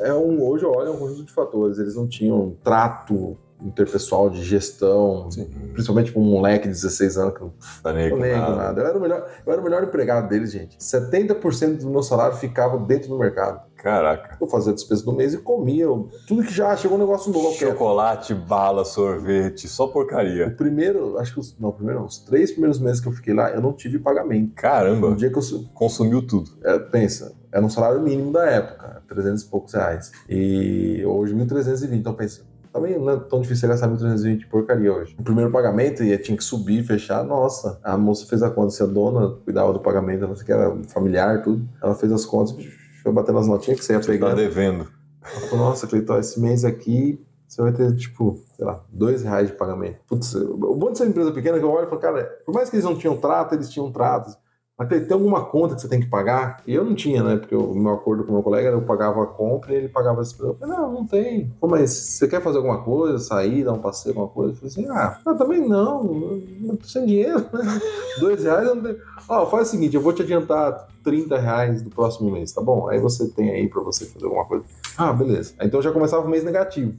[0.02, 1.78] É um, hoje eu olho é um conjunto de fatores.
[1.78, 5.48] Eles não tinham trato interpessoal de gestão, Sim.
[5.72, 7.52] principalmente para um moleque de 16 anos que não
[7.82, 8.56] tá nem com nada.
[8.56, 8.80] nada.
[8.80, 10.76] Eu, era o melhor, eu era o melhor empregado deles, gente.
[10.76, 13.62] 70% do meu salário ficava dentro do mercado.
[13.84, 14.38] Caraca.
[14.40, 15.86] Eu fazia a despesa do mês e comia
[16.26, 17.52] tudo que já chegou um negócio novo.
[17.52, 20.48] Chocolate, bala, sorvete, só porcaria.
[20.48, 23.50] O primeiro, acho que os, não, primeiro, os três primeiros meses que eu fiquei lá,
[23.50, 24.54] eu não tive pagamento.
[24.54, 25.10] Caramba.
[25.10, 25.42] No dia que eu
[25.74, 26.50] consumiu tudo.
[26.64, 30.12] É, pensa, era um salário mínimo da época, 300 e poucos reais.
[30.30, 32.40] E hoje 1.320, então pensa,
[32.72, 35.14] também não é tão difícil gastar 1.320 porcaria hoje.
[35.18, 37.78] O primeiro pagamento ia, tinha que subir, fechar, nossa.
[37.84, 40.52] A moça fez a conta, se a dona cuidava do pagamento, não sei o que,
[40.52, 41.68] era familiar, tudo.
[41.82, 42.56] Ela fez as contas,
[43.04, 44.30] foi batendo as notinhas que você ia pegar.
[44.30, 44.88] Tá devendo.
[45.22, 49.48] Ela falou, nossa, Cleiton, esse mês aqui você vai ter, tipo, sei lá, dois reais
[49.48, 49.98] de pagamento.
[50.08, 52.52] Putz, o bom de ser empresa pequena é que eu olho e falo, cara, por
[52.54, 54.36] mais que eles não tinham trato, eles tinham trato.
[54.76, 56.60] Mas tem, alguma conta que você tem que pagar?
[56.66, 57.36] E eu não tinha, né?
[57.36, 59.88] Porque o meu acordo com o meu colega era eu pagava a compra e ele
[59.88, 61.48] pagava esse Eu falei, não, não tem.
[61.60, 64.52] Pô, mas você quer fazer alguma coisa, sair, dar um passeio, alguma coisa?
[64.52, 67.80] Eu falei assim, ah, eu também não, eu tô sem dinheiro, né?
[68.18, 68.98] Dois reais eu não tenho.
[69.28, 72.88] Ó, faz o seguinte, eu vou te adiantar 30 reais do próximo mês, tá bom?
[72.88, 74.64] Aí você tem aí pra você fazer alguma coisa.
[74.98, 75.54] Ah, beleza.
[75.60, 76.94] Então já começava o mês negativo.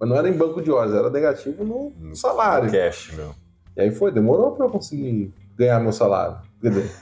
[0.00, 2.70] Mas não era em banco de horas, era negativo no salário.
[2.70, 3.34] Cash, meu.
[3.76, 6.47] E aí foi, demorou pra eu conseguir ganhar meu salário.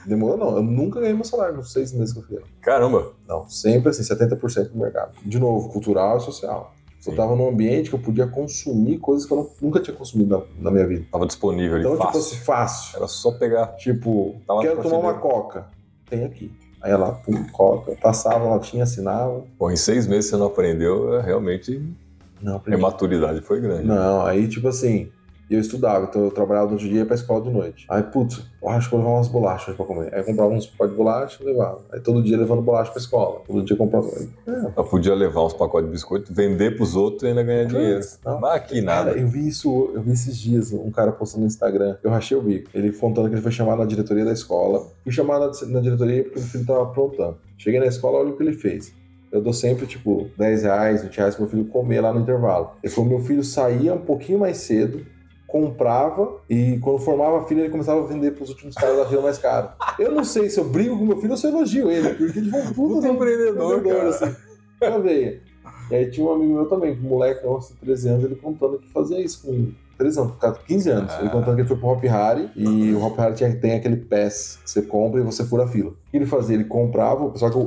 [0.05, 2.39] Demorou não, eu nunca ganhei meu salário nos seis meses que eu fiz.
[2.61, 3.13] Caramba!
[3.27, 5.13] Não, sempre assim, 70% do mercado.
[5.25, 6.75] De novo, cultural e social.
[7.01, 7.13] Sim.
[7.13, 10.65] Eu tava num ambiente que eu podia consumir coisas que eu nunca tinha consumido na,
[10.65, 11.07] na minha vida.
[11.11, 12.21] Tava disponível ali, então, fácil.
[12.21, 12.97] tipo assim, fácil.
[12.97, 13.67] Era só pegar.
[13.77, 15.69] Tipo, tava quero tomar uma coca.
[16.09, 16.53] Tem aqui.
[16.83, 17.97] Aí ela, pum, coca.
[17.97, 19.45] Passava, ela tinha, assinava.
[19.59, 21.83] Bom, em seis meses você não aprendeu, é realmente...
[22.43, 22.79] Não, aprendi.
[22.79, 23.85] A maturidade foi grande.
[23.85, 25.11] Não, aí tipo assim,
[25.49, 27.87] e eu estudava, então eu trabalhava no dia e ia pra escola de noite.
[27.89, 30.13] Aí, putz, acho que eu vou levar umas bolachas pra comer.
[30.13, 31.81] Aí comprava uns pacotes de bolacha e levava.
[31.93, 33.43] Aí todo dia levando bolacha pra escola.
[33.47, 34.09] Todo dia comprava.
[34.47, 34.73] É.
[34.77, 38.01] Eu podia levar uns pacotes de biscoito, vender pros outros e ainda ganhar dinheiro.
[38.25, 39.11] Não, Mas aqui nada.
[39.11, 41.97] Cara, eu vi isso, eu vi esses dias, um cara postando no Instagram.
[42.03, 42.69] Eu rachei o bico.
[42.75, 44.85] Ele contando que ele foi chamado na diretoria da escola.
[45.05, 47.39] Fui chamado na diretoria porque o filho tava aprontando.
[47.57, 48.93] Cheguei na escola, olha o que ele fez.
[49.31, 52.71] Eu dou sempre, tipo, 10 reais, 20 reais pro meu filho comer lá no intervalo.
[52.83, 55.05] Ele falou: meu filho saía um pouquinho mais cedo,
[55.47, 59.07] comprava e quando formava a filha ele começava a vender para os últimos caras da
[59.07, 59.71] fila mais caro.
[59.99, 62.39] Eu não sei se eu brigo com meu filho ou se eu elogio ele, porque
[62.39, 64.09] eles vão tudo Puta empreendedor, cara.
[64.09, 64.37] Assim.
[64.83, 65.41] Já veio.
[65.91, 68.89] E aí tinha um amigo meu também, um moleque, nossa, 13 anos, ele contando que
[68.91, 70.35] fazia isso com 13 anos,
[70.67, 71.13] 15 anos.
[71.13, 71.21] Ah.
[71.21, 73.97] Ele contando que ele foi pro Hop Harry e o Hop Harry tinha, tem aquele
[73.97, 75.91] pass que você compra e você fura a fila.
[75.91, 76.57] O que ele fazia?
[76.57, 77.59] Ele comprava, só que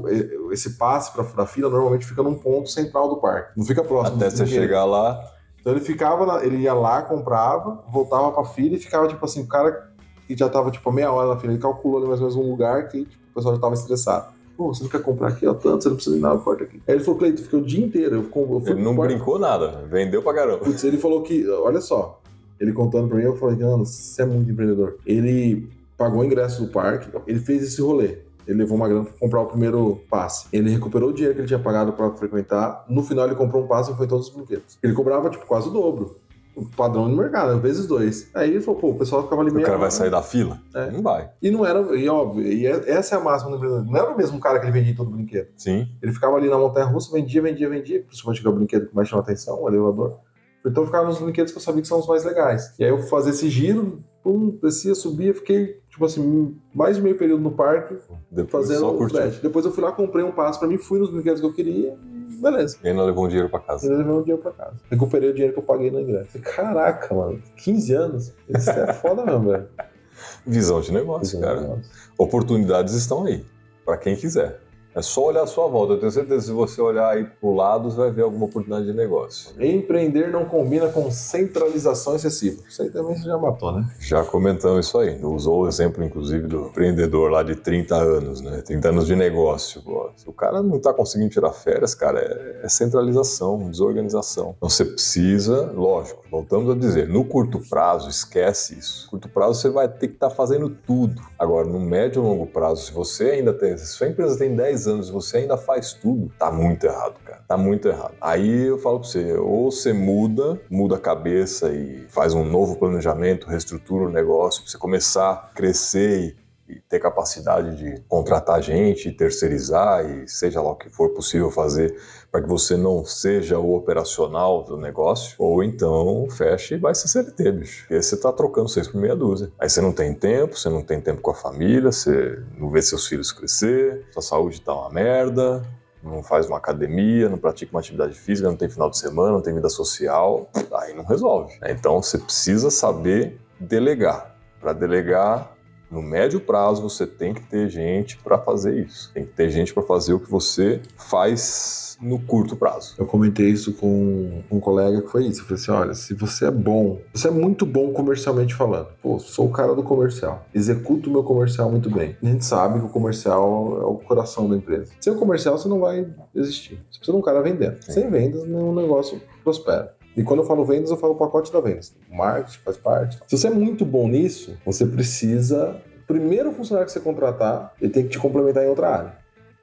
[0.51, 3.57] esse passe para furar a fila normalmente fica num ponto central do parque.
[3.57, 4.17] Não fica próximo.
[4.17, 5.19] Até você chegar lá
[5.59, 9.41] então ele ficava, na, ele ia lá, comprava, voltava pra fila e ficava, tipo assim,
[9.41, 9.89] o cara
[10.27, 12.49] que já tava, tipo, meia hora na fila, ele calculou ali mais ou menos um
[12.49, 14.33] lugar que tipo, o pessoal já tava estressado.
[14.55, 16.81] Pô, você não quer comprar aqui, ó, tanto, você não precisa de nada, corta aqui.
[16.87, 18.15] Aí ele falou, Cleiton, fiquei o dia inteiro.
[18.15, 20.59] Eu, eu fui ele não brincou nada, vendeu pra caramba.
[20.59, 22.19] Putz, ele falou que, olha só,
[22.59, 24.97] ele contando pra mim, eu falei, mano, você é muito empreendedor.
[25.05, 28.19] Ele pagou o ingresso do parque, ele fez esse rolê.
[28.49, 30.47] Ele levou uma grana para comprar o primeiro passe.
[30.51, 32.83] Ele recuperou o dinheiro que ele tinha pagado para frequentar.
[32.89, 34.79] No final, ele comprou um passe e foi todos os brinquedos.
[34.81, 36.17] Ele cobrava, tipo, quase o dobro.
[36.55, 38.27] O padrão do mercado, vezes dois.
[38.33, 39.63] Aí ele falou, pô, o pessoal ficava ali meio.
[39.63, 40.59] O cara vai sair da fila?
[40.73, 40.89] É.
[40.89, 41.29] Não vai.
[41.39, 43.85] E não era, e óbvio, e é, essa é a máxima do empreendedor.
[43.85, 45.49] Não era o mesmo cara que ele vendia todo o brinquedo.
[45.55, 45.87] Sim.
[46.01, 48.01] Ele ficava ali na montanha russa, vendia, vendia, vendia.
[48.01, 50.17] Principalmente que é o brinquedo que mais chama atenção, o elevador.
[50.65, 52.73] Então eu ficava nos brinquedos que eu sabia que são os mais legais.
[52.79, 57.17] E aí eu fazia esse giro, pum, descia, subia, fiquei, tipo assim, mais de meio
[57.17, 57.97] período no parque,
[58.31, 59.39] Depois fazendo o flash.
[59.39, 61.97] Depois eu fui lá, comprei um passo pra mim, fui nos brinquedos que eu queria,
[62.39, 62.77] beleza.
[62.81, 63.85] E ainda levou um dinheiro pra casa.
[63.85, 64.77] Ainda levou um dinheiro pra casa.
[64.89, 66.39] Recuperei o dinheiro que eu paguei no ingresso.
[66.39, 68.33] Caraca, mano, 15 anos?
[68.47, 69.67] Isso é foda mesmo, velho.
[70.47, 71.55] Visão de negócio, Visão cara.
[71.55, 71.91] De negócio.
[72.17, 73.45] Oportunidades estão aí,
[73.83, 74.61] pra quem quiser.
[74.99, 75.93] É só olhar a sua volta.
[75.93, 78.47] Eu tenho certeza que se você olhar aí para o lado, você vai ver alguma
[78.47, 79.55] oportunidade de negócio.
[79.57, 82.61] Empreender não combina com centralização excessiva.
[82.67, 83.89] Isso aí também você já matou, né?
[84.01, 85.17] Já comentamos isso aí.
[85.23, 88.61] Usou o exemplo, inclusive, do empreendedor lá de 30 anos, né?
[88.61, 89.81] 30 anos de negócio.
[90.17, 94.53] Se o cara não está conseguindo tirar férias, cara, é, é centralização, desorganização.
[94.57, 99.05] Então você precisa, lógico, voltamos a dizer, no curto prazo, esquece isso.
[99.05, 101.21] No curto prazo você vai ter que estar tá fazendo tudo.
[101.37, 104.79] Agora, no médio e longo prazo, se você ainda tem, se sua empresa tem 10
[104.79, 107.41] 10 anos você ainda faz tudo, tá muito errado, cara.
[107.47, 108.15] Tá muito errado.
[108.19, 112.75] Aí eu falo pra você, ou você muda, muda a cabeça e faz um novo
[112.75, 118.61] planejamento, reestrutura o negócio, pra você começar a crescer e e ter capacidade de contratar
[118.61, 121.95] gente, terceirizar e seja lá o que for possível fazer
[122.31, 127.07] para que você não seja o operacional do negócio, ou então feche e vai ser
[127.07, 127.81] CLT, bicho.
[127.81, 129.51] Porque você está trocando seis por meia dúzia.
[129.59, 132.81] Aí você não tem tempo, você não tem tempo com a família, você não vê
[132.81, 135.63] seus filhos crescer, sua saúde está uma merda,
[136.03, 139.41] não faz uma academia, não pratica uma atividade física, não tem final de semana, não
[139.41, 141.57] tem vida social, aí não resolve.
[141.65, 144.35] Então você precisa saber delegar.
[144.61, 145.55] Para delegar,
[145.91, 149.11] no médio prazo, você tem que ter gente para fazer isso.
[149.13, 152.95] Tem que ter gente para fazer o que você faz no curto prazo.
[152.97, 155.41] Eu comentei isso com um colega que foi isso.
[155.41, 158.87] Eu falei assim: olha, se você é bom, você é muito bom comercialmente falando.
[159.01, 160.45] Pô, sou o cara do comercial.
[160.53, 162.15] Executo o meu comercial muito bem.
[162.21, 164.91] A gente sabe que o comercial é o coração da empresa.
[164.99, 166.75] Sem o comercial, você não vai existir.
[166.89, 167.83] Você precisa de um cara vendendo.
[167.83, 167.91] Sim.
[167.91, 169.98] Sem vendas, nenhum negócio prospera.
[170.19, 171.95] E quando eu falo vendas, eu falo pacote da vendas.
[172.11, 173.17] Marketing faz parte.
[173.25, 175.77] Se você é muito bom nisso, você precisa.
[176.05, 179.13] Primeiro funcionário que você contratar, ele tem que te complementar em outra área.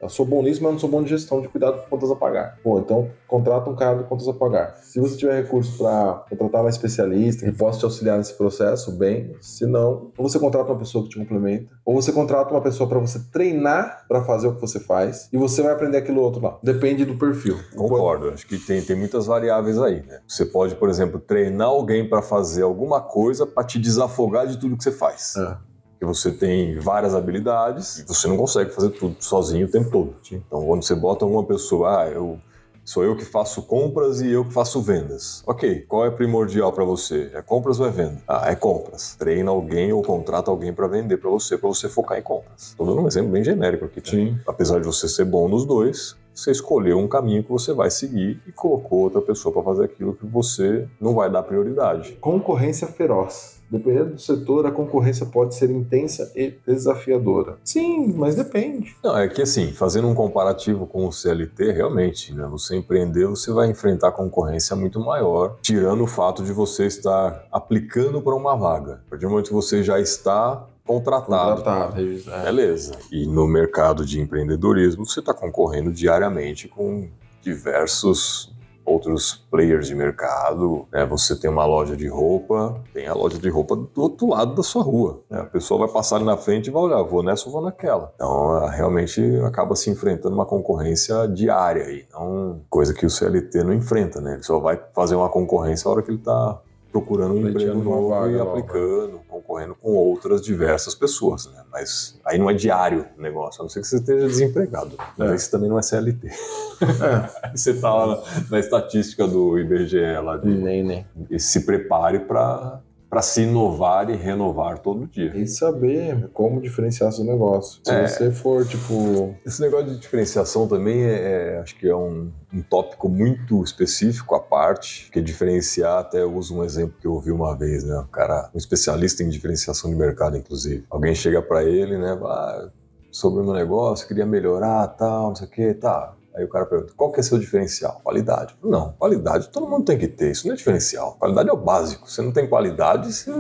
[0.00, 2.16] Eu sou bom nisso, mas não sou bom de gestão, de cuidado com contas a
[2.16, 2.58] pagar.
[2.62, 4.76] Pô, então contrata um cara de contas a pagar.
[4.82, 9.34] Se você tiver recurso para contratar uma especialista que possa te auxiliar nesse processo, bem.
[9.40, 12.88] Se não, ou você contrata uma pessoa que te complementa, ou você contrata uma pessoa
[12.88, 16.42] para você treinar para fazer o que você faz e você vai aprender aquilo outro
[16.42, 16.58] lá.
[16.62, 17.58] Depende do perfil.
[17.74, 18.28] Concordo.
[18.30, 20.02] Acho que tem, tem muitas variáveis aí.
[20.06, 20.20] Né?
[20.26, 24.76] Você pode, por exemplo, treinar alguém para fazer alguma coisa para te desafogar de tudo
[24.76, 25.34] que você faz.
[25.36, 29.90] É que você tem várias habilidades e você não consegue fazer tudo sozinho o tempo
[29.90, 30.14] todo.
[30.30, 32.38] Então, quando você bota uma pessoa, ah, eu
[32.86, 35.42] sou eu que faço compras e eu que faço vendas.
[35.46, 37.30] Ok, qual é primordial para você?
[37.34, 38.22] É compras ou é venda?
[38.28, 39.16] Ah, é compras.
[39.16, 42.68] Treina alguém ou contrata alguém para vender para você, para você focar em compras.
[42.68, 44.00] Estou dando um exemplo bem genérico aqui.
[44.00, 44.10] Tá?
[44.10, 44.38] Sim.
[44.46, 48.40] Apesar de você ser bom nos dois, você escolheu um caminho que você vai seguir
[48.46, 52.12] e colocou outra pessoa para fazer aquilo que você não vai dar prioridade.
[52.20, 53.55] Concorrência feroz.
[53.70, 57.58] Dependendo do setor, a concorrência pode ser intensa e desafiadora.
[57.64, 58.96] Sim, mas depende.
[59.02, 63.52] Não, é que assim, fazendo um comparativo com o CLT, realmente, né, você empreender, você
[63.52, 69.02] vai enfrentar concorrência muito maior, tirando o fato de você estar aplicando para uma vaga.
[69.06, 71.56] A partir do momento que você já está contratado.
[71.56, 72.44] Contratado, é.
[72.44, 72.94] Beleza.
[73.10, 77.08] E no mercado de empreendedorismo, você está concorrendo diariamente com
[77.42, 78.55] diversos
[78.86, 80.86] outros players de mercado.
[80.92, 81.04] Né?
[81.06, 84.62] Você tem uma loja de roupa, tem a loja de roupa do outro lado da
[84.62, 85.20] sua rua.
[85.28, 85.40] Né?
[85.40, 88.12] A pessoa vai passar ali na frente e vai olhar, vou nessa ou vou naquela.
[88.14, 93.74] Então, realmente acaba se enfrentando uma concorrência diária aí, não coisa que o CLT não
[93.74, 94.34] enfrenta, né?
[94.34, 96.60] Ele só vai fazer uma concorrência a hora que ele está
[96.96, 101.62] procurando um emprego novo e aplicando, concorrendo com outras diversas pessoas, né?
[101.70, 104.96] Mas aí não é diário o negócio, a não ser que você esteja desempregado.
[105.20, 105.34] É.
[105.34, 106.26] Isso também não é CLT.
[106.26, 107.50] É.
[107.54, 111.06] você está lá na, na, estatística do IBGE lá de, nem, nem.
[111.30, 112.80] e se prepare para
[113.16, 115.34] para se inovar e renovar todo dia.
[115.34, 117.80] E saber como diferenciar seu negócio.
[117.82, 119.34] Se é, você for, tipo...
[119.42, 124.34] Esse negócio de diferenciação também, é, é acho que é um, um tópico muito específico
[124.34, 127.98] à parte, que diferenciar, até eu uso um exemplo que eu ouvi uma vez, né?
[127.98, 130.84] Um cara, um especialista em diferenciação de mercado, inclusive.
[130.90, 132.18] Alguém chega para ele, né?
[132.22, 132.68] Ah,
[133.10, 136.66] sobre o meu negócio, queria melhorar, tal, não sei o que, tá Aí o cara
[136.66, 138.00] pergunta, qual que é seu diferencial?
[138.04, 138.54] Qualidade.
[138.62, 141.16] Não, qualidade todo mundo tem que ter, isso não é diferencial.
[141.18, 142.10] Qualidade é o básico.
[142.10, 143.30] Você não tem qualidade, você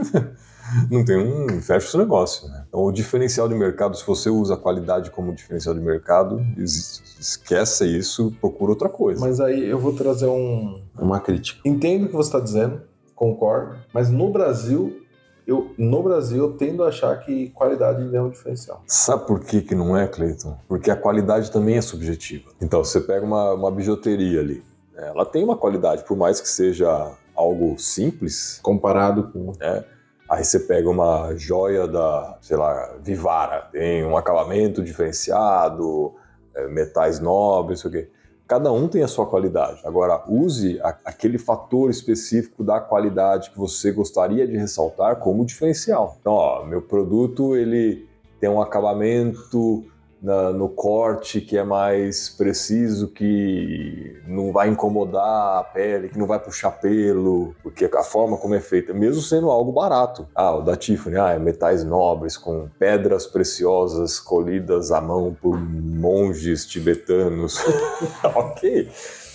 [0.90, 1.60] não tem um...
[1.60, 2.48] fecha o seu negócio.
[2.48, 2.64] Né?
[2.66, 7.86] Então o diferencial de mercado, se você usa a qualidade como diferencial de mercado, esquece
[7.86, 9.20] isso, procura outra coisa.
[9.20, 11.60] Mas aí eu vou trazer um, uma crítica.
[11.66, 12.80] Entendo o que você está dizendo,
[13.14, 15.02] concordo, mas no Brasil
[15.46, 18.82] eu, no Brasil, eu tendo a achar que qualidade não é um diferencial.
[18.86, 20.58] Sabe por que, que não é, Cleiton?
[20.66, 22.50] Porque a qualidade também é subjetiva.
[22.60, 25.08] Então, você pega uma, uma bijuteria ali, né?
[25.08, 28.58] ela tem uma qualidade, por mais que seja algo simples.
[28.62, 29.52] Comparado com.
[29.60, 29.84] Né?
[30.28, 36.14] Aí você pega uma joia da, sei lá, Vivara, tem um acabamento diferenciado,
[36.54, 38.10] é, metais nobres, sei o quê.
[38.46, 39.80] Cada um tem a sua qualidade.
[39.84, 46.16] Agora, use a, aquele fator específico da qualidade que você gostaria de ressaltar como diferencial.
[46.20, 49.84] Então, ó, meu produto ele tem um acabamento
[50.26, 56.26] na, no corte que é mais preciso, que não vai incomodar a pele, que não
[56.26, 60.26] vai puxar pelo, porque a forma como é feita, mesmo sendo algo barato.
[60.34, 65.56] Ah, o da Tiffany, ah, é metais nobres com pedras preciosas colhidas à mão por
[65.56, 67.60] monges tibetanos.
[68.34, 68.90] ok,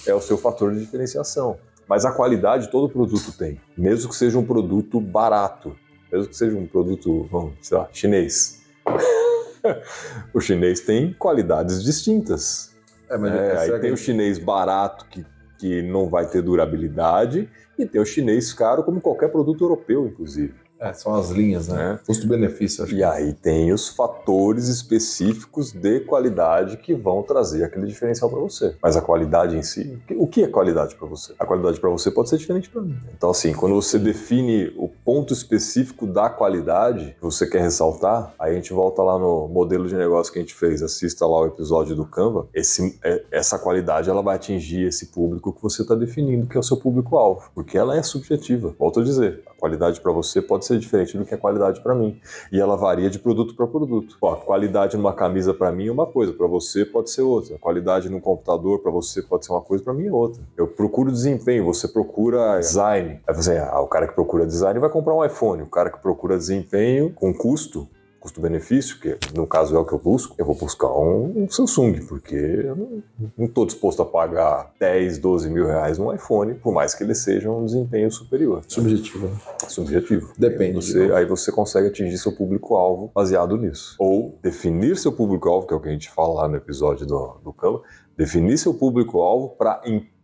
[0.06, 1.58] é o seu fator de diferenciação.
[1.88, 5.74] Mas a qualidade todo produto tem, mesmo que seja um produto barato,
[6.12, 8.60] mesmo que seja um produto, vamos, sei lá, chinês.
[10.34, 12.72] o chinês tem qualidades distintas.
[13.10, 15.26] É, é, aí tem o chinês barato que,
[15.58, 20.54] que não vai ter durabilidade e tem o chinês caro como qualquer produto europeu, inclusive.
[20.82, 22.00] É, são as linhas, né?
[22.02, 22.06] É.
[22.06, 22.90] Custo-benefício.
[22.92, 28.76] E aí tem os fatores específicos de qualidade que vão trazer aquele diferencial para você.
[28.82, 31.34] Mas a qualidade em si, o que é qualidade para você?
[31.38, 32.98] A qualidade para você pode ser diferente para mim.
[33.16, 38.54] Então, assim, quando você define o ponto específico da qualidade que você quer ressaltar, aí
[38.54, 40.82] a gente volta lá no modelo de negócio que a gente fez.
[40.82, 42.48] Assista lá o episódio do Canva.
[42.54, 46.60] Esse, é, essa qualidade ela vai atingir esse público que você está definindo, que é
[46.60, 48.74] o seu público-alvo, porque ela é subjetiva.
[48.80, 51.82] Volto a dizer, a qualidade para você pode ser ser diferente do que é qualidade
[51.82, 52.20] para mim.
[52.52, 54.18] E ela varia de produto para produto.
[54.46, 57.58] Qualidade numa camisa para mim é uma coisa, para você pode ser outra.
[57.58, 60.42] Qualidade no computador para você pode ser uma coisa, para mim é outra.
[60.58, 63.20] Eu procuro desempenho, você procura design.
[63.28, 66.00] Aí você, ah, o cara que procura design vai comprar um iPhone, o cara que
[66.00, 67.88] procura desempenho com custo
[68.22, 72.06] custo-benefício, que no caso é o que eu busco, eu vou buscar um, um Samsung,
[72.06, 73.02] porque eu
[73.36, 77.16] não estou disposto a pagar 10, 12 mil reais num iPhone, por mais que ele
[77.16, 78.64] seja um desempenho superior.
[78.68, 79.28] Subjetivo.
[79.28, 79.36] Né?
[79.68, 80.34] Subjetivo.
[80.38, 80.76] Depende.
[80.76, 83.96] Você, aí você consegue atingir seu público-alvo baseado nisso.
[83.98, 87.40] Ou definir seu público-alvo, que é o que a gente fala lá no episódio do,
[87.44, 87.82] do Canva,
[88.16, 89.82] definir seu público-alvo para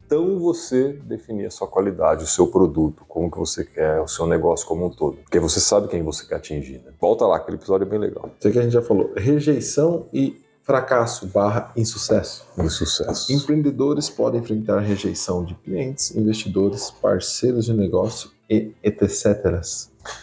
[0.07, 4.25] então você definir a sua qualidade, o seu produto, como que você quer, o seu
[4.25, 5.17] negócio como um todo.
[5.17, 6.79] Porque você sabe quem você quer atingir.
[6.79, 6.93] Né?
[6.99, 8.31] Volta lá, aquele episódio é bem legal.
[8.39, 9.11] Isso que a gente já falou.
[9.17, 12.45] Rejeição e fracasso barra insucesso.
[12.57, 13.33] Insucesso.
[13.33, 19.61] Empreendedores podem enfrentar rejeição de clientes, investidores, parceiros de negócio e etc.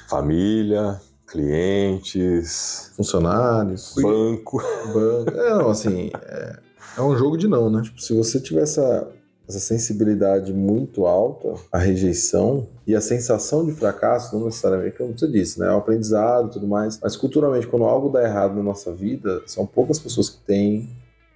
[0.09, 4.63] Família, clientes, funcionários, banco.
[4.95, 5.31] banco.
[5.31, 6.59] É, não, assim, é,
[6.97, 7.83] é um jogo de não, né?
[7.83, 9.11] Tipo, se você tiver essa
[9.49, 15.29] essa sensibilidade muito alta, a rejeição e a sensação de fracasso, não necessariamente, como você
[15.29, 15.67] disse, né?
[15.67, 16.99] É aprendizado e tudo mais.
[17.01, 20.89] Mas culturalmente, quando algo dá errado na nossa vida, são poucas pessoas que têm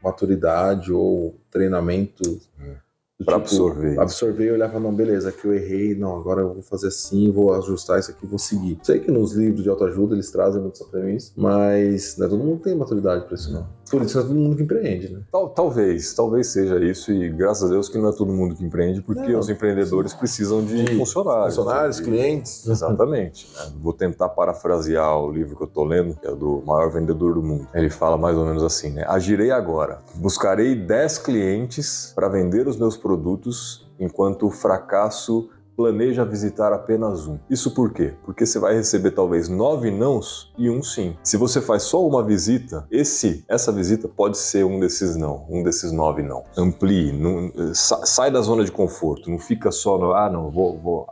[0.03, 2.41] maturidade ou treinamento.
[2.61, 2.88] É
[3.25, 3.99] para tipo, absorver.
[3.99, 7.31] Absorver e olhar para não, beleza, aqui eu errei, não, agora eu vou fazer assim,
[7.33, 8.79] vou ajustar isso aqui, vou seguir.
[8.83, 12.63] Sei que nos livros de autoajuda eles trazem muito essa premissa, mas né, todo mundo
[12.63, 13.67] tem maturidade para isso, não.
[13.91, 15.21] Por isso não é todo mundo que empreende, né?
[15.33, 18.63] Tal, talvez, talvez seja isso, e graças a Deus que não é todo mundo que
[18.63, 20.19] empreende, porque não, os empreendedores sim.
[20.19, 21.57] precisam de, de funcionários.
[21.57, 22.03] Funcionários, de...
[22.03, 22.67] clientes.
[22.69, 23.49] Exatamente.
[23.57, 23.73] Né?
[23.81, 27.43] Vou tentar parafrasear o livro que eu tô lendo, que é do maior vendedor do
[27.43, 27.67] mundo.
[27.73, 29.05] Ele fala mais ou menos assim, né?
[29.09, 36.27] Agirei agora, buscarei 10 clientes para vender os meus produtos produtos, enquanto o fracasso planeja
[36.27, 37.39] visitar apenas um.
[37.49, 38.13] Isso por quê?
[38.23, 41.17] Porque você vai receber talvez nove nãos e um sim.
[41.23, 45.63] Se você faz só uma visita, esse, essa visita pode ser um desses não, um
[45.63, 46.45] desses nove não.
[46.55, 51.07] Amplie, não, sai da zona de conforto, não fica só no, ah, não, vou, vou,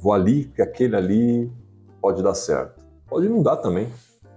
[0.00, 1.52] vou ali, porque aquele ali
[2.00, 2.84] pode dar certo.
[3.08, 3.86] Pode não dar também.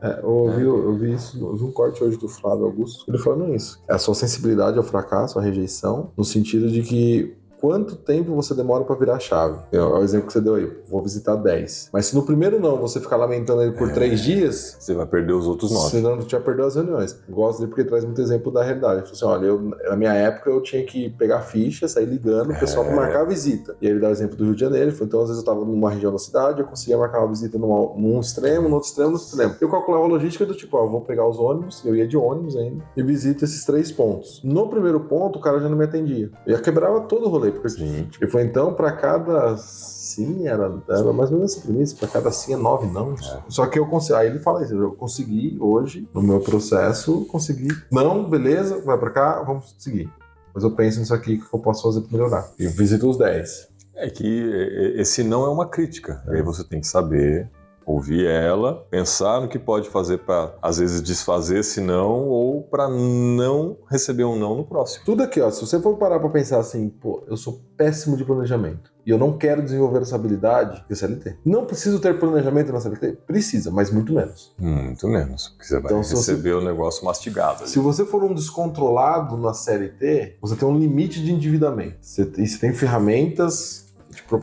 [0.01, 3.81] É, eu, ouvi, eu vi isso, um corte hoje do Flávio Augusto, ele falando isso.
[3.87, 8.53] É a sua sensibilidade ao fracasso, à rejeição, no sentido de que quanto tempo você
[8.53, 9.59] demora para virar a chave.
[9.71, 11.89] É o exemplo que você deu aí, vou visitar 10.
[11.91, 15.05] Mas se no primeiro não você ficar lamentando ele por é, três dias, você vai
[15.05, 15.89] perder os outros nove.
[15.89, 17.19] Você não já perdeu as reuniões.
[17.29, 19.01] Gosto dele porque traz muito exemplo da realidade.
[19.01, 22.51] Ele falou assim: olha, eu, na minha época eu tinha que pegar ficha, sair ligando
[22.51, 22.87] o pessoal é.
[22.87, 23.75] para marcar a visita.
[23.81, 24.85] E aí ele dá o exemplo do Rio de Janeiro.
[24.85, 27.27] Ele falou, então às vezes eu estava numa região da cidade, eu conseguia marcar uma
[27.27, 29.55] visita numa, num extremo, no outro extremo, no outro extremo.
[29.59, 32.55] Eu calculava a logística do tipo, ó, vou pegar os ônibus, eu ia de ônibus
[32.55, 34.41] ainda, e visito esses três pontos.
[34.43, 36.29] No primeiro ponto, o cara já não me atendia.
[36.45, 38.21] Eu já quebrava todo o rolê, porque Gente.
[38.21, 42.31] Ele falou, então, para cada sim, era, era mais ou menos essa premissa, para cada
[42.31, 43.13] sim é nove não.
[43.13, 43.39] É.
[43.47, 47.69] Só que eu consegui, aí ele fala isso, eu consegui hoje, no meu processo, consegui,
[47.91, 50.11] não, beleza, vai para cá, vamos seguir.
[50.53, 52.51] Mas eu penso nisso aqui, o que eu posso fazer para melhorar.
[52.57, 53.67] E visito os dez.
[53.95, 56.23] É que esse não é uma crítica.
[56.27, 56.35] É.
[56.35, 57.49] Aí você tem que saber
[57.89, 62.87] ouvir ela, pensar no que pode fazer para às vezes desfazer esse não ou para
[62.87, 65.03] não receber um não no próximo.
[65.05, 68.23] Tudo aqui, ó, se você for parar para pensar assim, pô, eu sou péssimo de
[68.23, 71.37] planejamento e eu não quero desenvolver essa habilidade de CLT.
[71.43, 73.17] Não preciso ter planejamento na CLT?
[73.25, 74.53] Precisa, mas muito menos.
[74.59, 77.61] Muito menos, porque você vai então, receber você, o negócio mastigado.
[77.61, 77.69] Ali.
[77.69, 81.97] Se você for um descontrolado na CLT, você tem um limite de endividamento.
[82.01, 83.88] Você, você tem ferramentas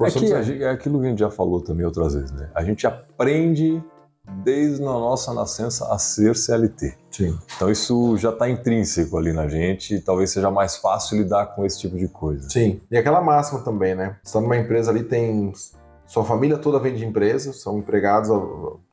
[0.05, 2.51] é, que, é aquilo que a gente já falou também outras vezes, né?
[2.55, 3.83] A gente aprende
[4.43, 6.95] desde a nossa nascença a ser CLT.
[7.11, 7.39] Sim.
[7.57, 11.64] Então isso já está intrínseco ali na gente e talvez seja mais fácil lidar com
[11.64, 12.49] esse tipo de coisa.
[12.51, 12.81] Sim.
[12.91, 14.16] E aquela máxima também, né?
[14.22, 15.53] Você está numa empresa ali, tem.
[16.07, 18.29] Sua família toda vem de empresa, são empregados,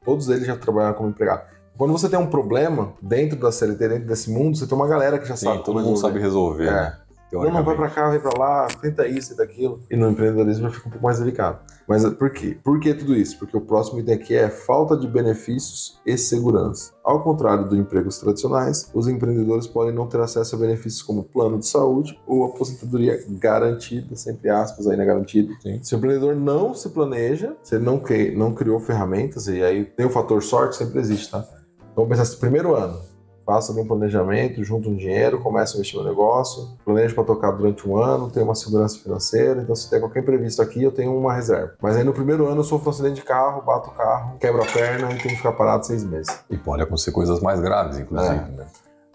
[0.03, 1.43] todos eles já trabalharam como empregado.
[1.77, 5.19] Quando você tem um problema dentro da CLT, dentro desse mundo, você tem uma galera
[5.19, 5.63] que já Sim, sabe.
[5.63, 6.67] todo mundo sabe resolver.
[6.67, 6.71] É.
[6.71, 6.97] Né?
[7.33, 9.79] Não, não vai para cá, vai para lá, tenta isso e daquilo.
[9.89, 11.59] E no empreendedorismo já fica um pouco mais delicado.
[11.87, 12.57] Mas por quê?
[12.63, 13.37] Por que tudo isso?
[13.37, 16.93] Porque o próximo item aqui é falta de benefícios e segurança.
[17.03, 21.59] Ao contrário dos empregos tradicionais, os empreendedores podem não ter acesso a benefícios como plano
[21.59, 25.53] de saúde ou aposentadoria garantida, sempre aspas aí na garantida.
[25.61, 25.79] Sim.
[25.83, 28.01] Se o empreendedor não se planeja, se ele não,
[28.35, 31.45] não criou ferramentas, e aí tem o fator sorte, sempre existe, tá?
[31.93, 32.99] Então, vamos pensar assim, primeiro ano,
[33.45, 37.87] faça um planejamento, junta um dinheiro, começa a investir no negócio, planeja para tocar durante
[37.87, 41.33] um ano, tem uma segurança financeira, então se tem qualquer imprevisto aqui, eu tenho uma
[41.33, 41.73] reserva.
[41.81, 44.61] Mas aí no primeiro ano eu sofro um acidente de carro, bato o carro, quebro
[44.61, 46.43] a perna e tenho que ficar parado seis meses.
[46.49, 48.57] E pode acontecer coisas mais graves, inclusive, é.
[48.57, 48.65] né?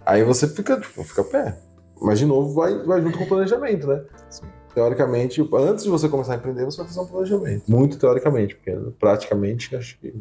[0.05, 1.59] Aí você fica, tipo, fica pé.
[2.01, 4.03] Mas de novo vai, vai junto com o planejamento, né?
[4.31, 4.47] Sim.
[4.75, 7.65] Teoricamente, antes de você começar a empreender, você vai fazer um planejamento.
[7.69, 10.15] Muito teoricamente, porque praticamente acho que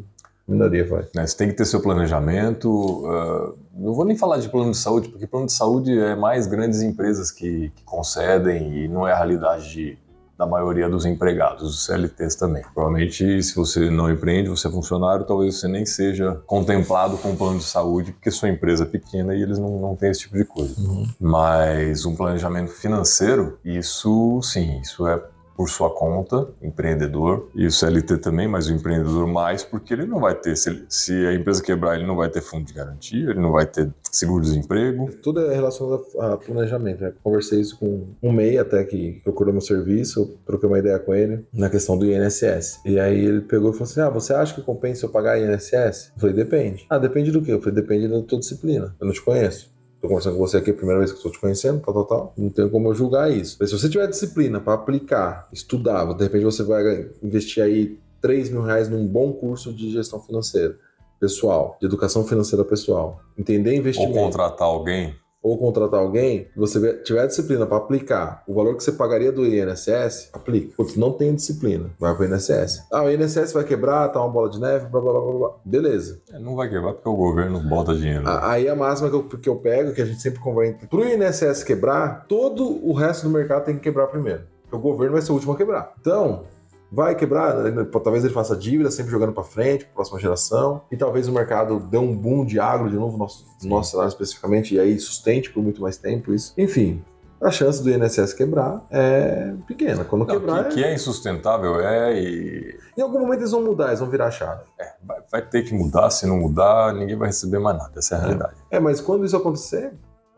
[0.48, 1.06] minoria vai.
[1.14, 2.70] Né, você tem que ter seu planejamento.
[2.70, 6.48] Uh, não vou nem falar de plano de saúde, porque plano de saúde é mais
[6.48, 9.98] grandes empresas que, que concedem e não é a realidade de
[10.38, 12.62] da maioria dos empregados, dos CLTs também.
[12.74, 17.36] Provavelmente, se você não empreende, você é funcionário, talvez você nem seja contemplado com um
[17.36, 20.38] plano de saúde, porque sua empresa é pequena e eles não, não têm esse tipo
[20.38, 20.80] de coisa.
[20.80, 21.08] Uhum.
[21.20, 25.20] Mas um planejamento financeiro, isso sim, isso é
[25.58, 30.20] por sua conta, empreendedor, e o CLT também, mas o empreendedor mais, porque ele não
[30.20, 33.32] vai ter, se, ele, se a empresa quebrar, ele não vai ter fundo de garantia,
[33.32, 35.10] ele não vai ter seguro-desemprego.
[35.24, 37.02] Tudo é relacionado a planejamento.
[37.02, 37.12] Né?
[37.24, 41.44] Conversei isso com um MEI até que procurou meu serviço, troquei uma ideia com ele
[41.52, 42.82] na questão do INSS.
[42.86, 46.12] E aí ele pegou e falou assim: Ah, você acha que compensa eu pagar INSS?
[46.16, 46.86] Eu falei, depende.
[46.90, 47.52] Ah, depende do quê?
[47.52, 48.96] Eu falei, depende da tua disciplina.
[49.00, 51.40] Eu não te conheço tô conversando com você aqui, a primeira vez que estou te
[51.40, 52.34] conhecendo, tal, tal, tal.
[52.38, 53.58] Não tenho como eu julgar isso.
[53.60, 58.50] Mas se você tiver disciplina para aplicar, estudar, de repente você vai investir aí 3
[58.50, 60.78] mil reais num bom curso de gestão financeira
[61.20, 63.22] pessoal, de educação financeira pessoal.
[63.38, 64.18] Entender investimento.
[64.18, 68.92] Ou contratar alguém ou contratar alguém, você tiver disciplina para aplicar o valor que você
[68.92, 70.74] pagaria do INSS, aplica.
[70.76, 72.84] Porque não tem disciplina, vai para o INSS.
[72.92, 75.52] Ah, o INSS vai quebrar, tá uma bola de neve, blá blá blá blá.
[75.64, 76.22] Beleza.
[76.32, 78.24] É, não vai quebrar porque o governo bota dinheiro.
[78.26, 81.06] Aí a máxima que eu, que eu pego, que a gente sempre convém, para o
[81.06, 84.44] INSS quebrar, todo o resto do mercado tem que quebrar primeiro.
[84.64, 85.94] Porque o governo vai ser o último a quebrar.
[86.00, 86.44] Então,
[86.92, 87.86] vai quebrar, né?
[88.04, 91.98] talvez ele faça dívida, sempre jogando para frente, próxima geração, e talvez o mercado dê
[91.98, 95.82] um boom de agro de novo, nosso, nosso cenário especificamente, e aí sustente por muito
[95.82, 96.54] mais tempo isso.
[96.58, 97.04] Enfim,
[97.42, 100.04] a chance do INSS quebrar é pequena.
[100.04, 100.70] Quando Não, quebrar.
[100.70, 102.20] Que, que, é insustentável é.
[102.20, 102.78] E...
[102.98, 104.64] Em algum momento eles vão mudar, eles vão virar a chave.
[104.80, 107.94] É, vai, vai, ter que mudar, se não mudar, ninguém vai receber mais nada.
[107.98, 108.56] Essa é a realidade.
[108.72, 109.94] É, mas quando isso acontecer.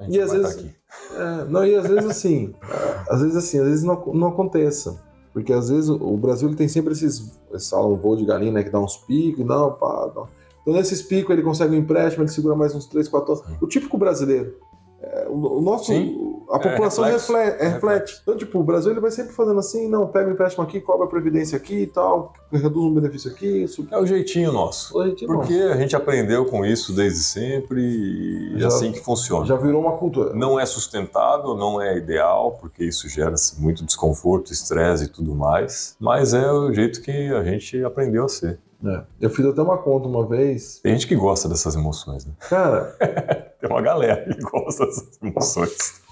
[0.08, 0.66] E às vezes.
[1.16, 2.54] É, não, e às vezes assim.
[3.10, 5.00] às vezes assim, às vezes não, não aconteça.
[5.34, 8.64] Porque às vezes o Brasil ele tem sempre esses, falam, um voo de galinha, né,
[8.64, 10.28] que dá uns picos, não, pá, não.
[10.62, 13.46] Então nesses picos ele consegue um empréstimo, ele segura mais uns 3, 4 anos.
[13.62, 14.56] O típico brasileiro.
[15.02, 16.29] É, o, o, nosso, Sim.
[16.50, 18.20] A população é, reflete, é, reflete.
[18.24, 20.82] Então, tipo, o Brasil ele vai sempre fazendo assim, não, pega o um empréstimo aqui,
[20.82, 23.64] cobra a previdência aqui e tal, reduz um benefício aqui.
[23.64, 23.88] Isso...
[23.92, 24.98] É o jeitinho nosso.
[24.98, 25.74] O jeitinho Porque nosso.
[25.74, 29.46] a gente aprendeu com isso desde sempre e é já, assim que funciona.
[29.46, 30.34] Já virou uma cultura.
[30.34, 35.36] Não é sustentável, não é ideal, porque isso gera -se muito desconforto, estresse e tudo
[35.36, 38.60] mais, mas é o jeito que a gente aprendeu a ser.
[38.86, 39.04] É.
[39.20, 40.80] Eu fiz até uma conta uma vez.
[40.80, 42.34] Tem gente que gosta dessas emoções, né?
[42.50, 42.96] Cara.
[43.60, 46.09] Tem uma galera que gosta dessas emoções.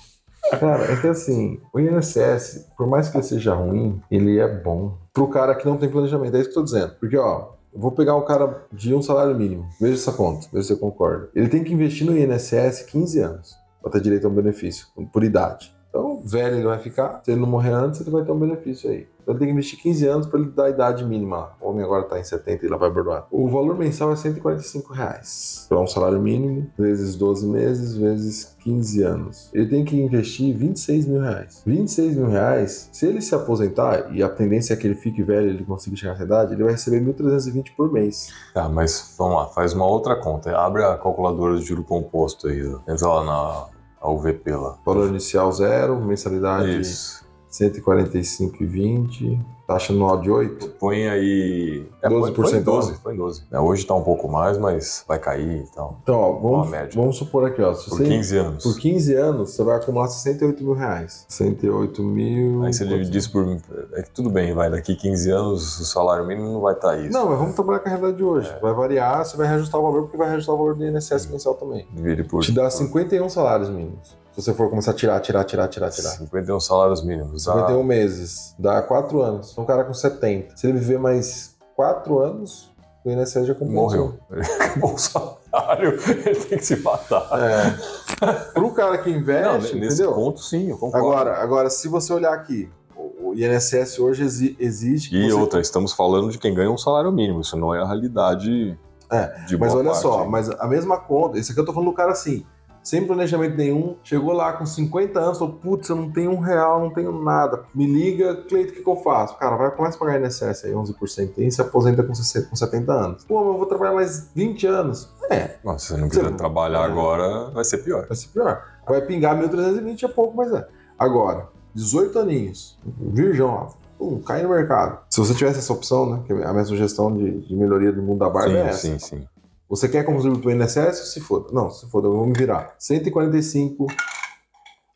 [0.51, 4.97] Cara, é que assim, o INSS, por mais que ele seja ruim, ele é bom
[5.13, 6.35] pro cara que não tem planejamento.
[6.35, 6.93] É isso que eu tô dizendo.
[6.99, 9.67] Porque, ó, vou pegar um cara de um salário mínimo.
[9.79, 11.29] Veja essa conta, veja se você concorda.
[11.35, 15.23] Ele tem que investir no INSS 15 anos para ter direito a um benefício, por
[15.23, 15.75] idade.
[15.89, 17.21] Então, velho ele vai ficar.
[17.23, 19.07] Se ele não morrer antes, ele vai ter um benefício aí.
[19.21, 21.51] Então, ele tem que investir 15 anos para ele dar a idade mínima.
[21.59, 23.27] O homem agora está em 70 e lá vai bordoar.
[23.29, 25.65] O valor mensal é 145 reais.
[25.67, 29.49] Para um salário mínimo, vezes 12 meses, vezes 15 anos.
[29.53, 31.61] Ele tem que investir 26 mil reais.
[31.65, 35.49] 26 mil reais, se ele se aposentar, e a tendência é que ele fique velho
[35.49, 38.29] ele consiga chegar nessa idade, ele vai receber 1.320 por mês.
[38.53, 40.55] Tá, mas vamos lá, faz uma outra conta.
[40.57, 42.61] Abre a calculadora de juro composto aí.
[42.87, 44.77] Entra lá na a UVP lá.
[44.85, 47.26] Valor inicial zero, mensalidade Isso.
[47.57, 49.39] 145,20.
[49.67, 50.69] Taxa anual de 8?
[50.79, 51.85] Põe aí.
[52.01, 52.33] É, 12%.
[52.33, 53.43] Põe 12, põe 12.
[53.51, 55.99] É, hoje está um pouco mais, mas vai cair e tal.
[56.03, 57.73] Então, ó, vamos, vamos supor aqui, ó.
[57.73, 58.63] por 15 anos.
[58.63, 61.25] Por 15 anos, você vai acumular 68 mil reais.
[61.27, 62.63] 68 mil.
[62.63, 63.57] Aí você diz por.
[63.93, 64.69] É que tudo bem, vai.
[64.69, 67.11] Daqui 15 anos o salário mínimo não vai estar tá isso.
[67.11, 68.49] Não, mas vamos trabalhar com a realidade de hoje.
[68.49, 68.59] É.
[68.59, 71.55] Vai variar, você vai reajustar o valor, porque vai reajustar o valor do INSS mensal
[71.55, 71.85] também.
[71.91, 72.41] Divide por.
[72.41, 74.15] Te dá 51 salários mínimos.
[74.37, 76.11] Se você for começar a tirar, tirar, tirar, tirar, tirar.
[76.11, 77.45] 51 salários mínimos.
[77.45, 77.83] 51 ah.
[77.83, 78.55] meses.
[78.59, 79.57] Dá 4 anos.
[79.57, 80.55] Um cara com 70.
[80.55, 82.71] Se ele viver mais 4 anos,
[83.03, 83.73] o INSS já compensou.
[83.81, 84.19] Morreu.
[84.61, 85.99] Acabou o salário.
[86.23, 87.27] Ele tem que se matar.
[87.33, 88.29] É.
[88.53, 90.13] Pro cara que investe, Não, nesse entendeu?
[90.13, 91.07] ponto, sim, eu concordo.
[91.07, 95.17] Agora, agora, se você olhar aqui, o INSS hoje exige...
[95.17, 95.33] E você...
[95.33, 97.41] outra, estamos falando de quem ganha um salário mínimo.
[97.41, 98.77] Isso não é a realidade
[99.11, 100.01] é, de Mas olha parte.
[100.03, 101.39] só, mas a mesma conta...
[101.39, 102.45] Esse aqui eu tô falando do cara assim
[102.87, 106.79] sem planejamento nenhum, chegou lá com 50 anos, falou, putz, eu não tenho um real,
[106.79, 107.65] não tenho nada.
[107.75, 109.37] Me liga, Cleito, o que, que eu faço?
[109.37, 113.25] Cara, vai, começa a pagar INSS aí, 11%, e se aposenta com 70 anos.
[113.25, 115.13] Pô, mas eu vou trabalhar mais 20 anos.
[115.29, 115.57] É.
[115.65, 116.35] Mas se você não quiser você...
[116.35, 116.85] trabalhar é.
[116.85, 118.07] agora, vai ser pior.
[118.07, 118.63] Vai ser pior.
[118.87, 120.65] Vai pingar 1.320 é pouco, mas é.
[120.97, 123.67] Agora, 18 aninhos, virgão, ó,
[123.99, 124.99] pum, cai no mercado.
[125.09, 128.19] Se você tivesse essa opção, né, que a minha sugestão de, de melhoria do mundo
[128.19, 128.79] da barba sim, é essa.
[128.79, 129.27] Sim, sim.
[129.69, 131.13] Você quer contribuir para o INSS?
[131.13, 131.49] Se foda.
[131.51, 132.75] Não, se foda, vamos virar.
[132.79, 133.87] 145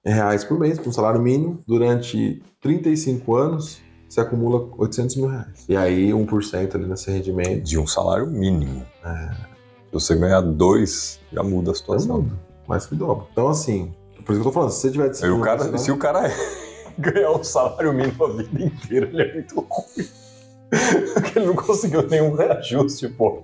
[0.04, 5.66] reais por mês, com salário mínimo, durante 35 anos, você acumula 800 mil reais.
[5.68, 7.64] E aí, 1% ali nesse rendimento.
[7.64, 8.86] De um salário mínimo.
[9.04, 9.32] É.
[9.88, 12.08] Se você ganhar dois, já muda a situação.
[12.08, 13.26] Já muda, mais que dobra.
[13.32, 13.94] Então, assim,
[14.26, 15.38] por isso que eu tô falando, se você tiver disciplina...
[15.38, 16.34] O cara, se o cara é...
[16.98, 20.08] ganhar um salário mínimo a vida inteira, ele é muito ruim.
[21.14, 23.44] Porque ele não conseguiu nenhum reajuste, pô.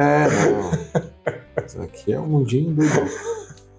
[0.00, 0.70] É, não.
[1.66, 3.10] Isso aqui é um mundinho doido.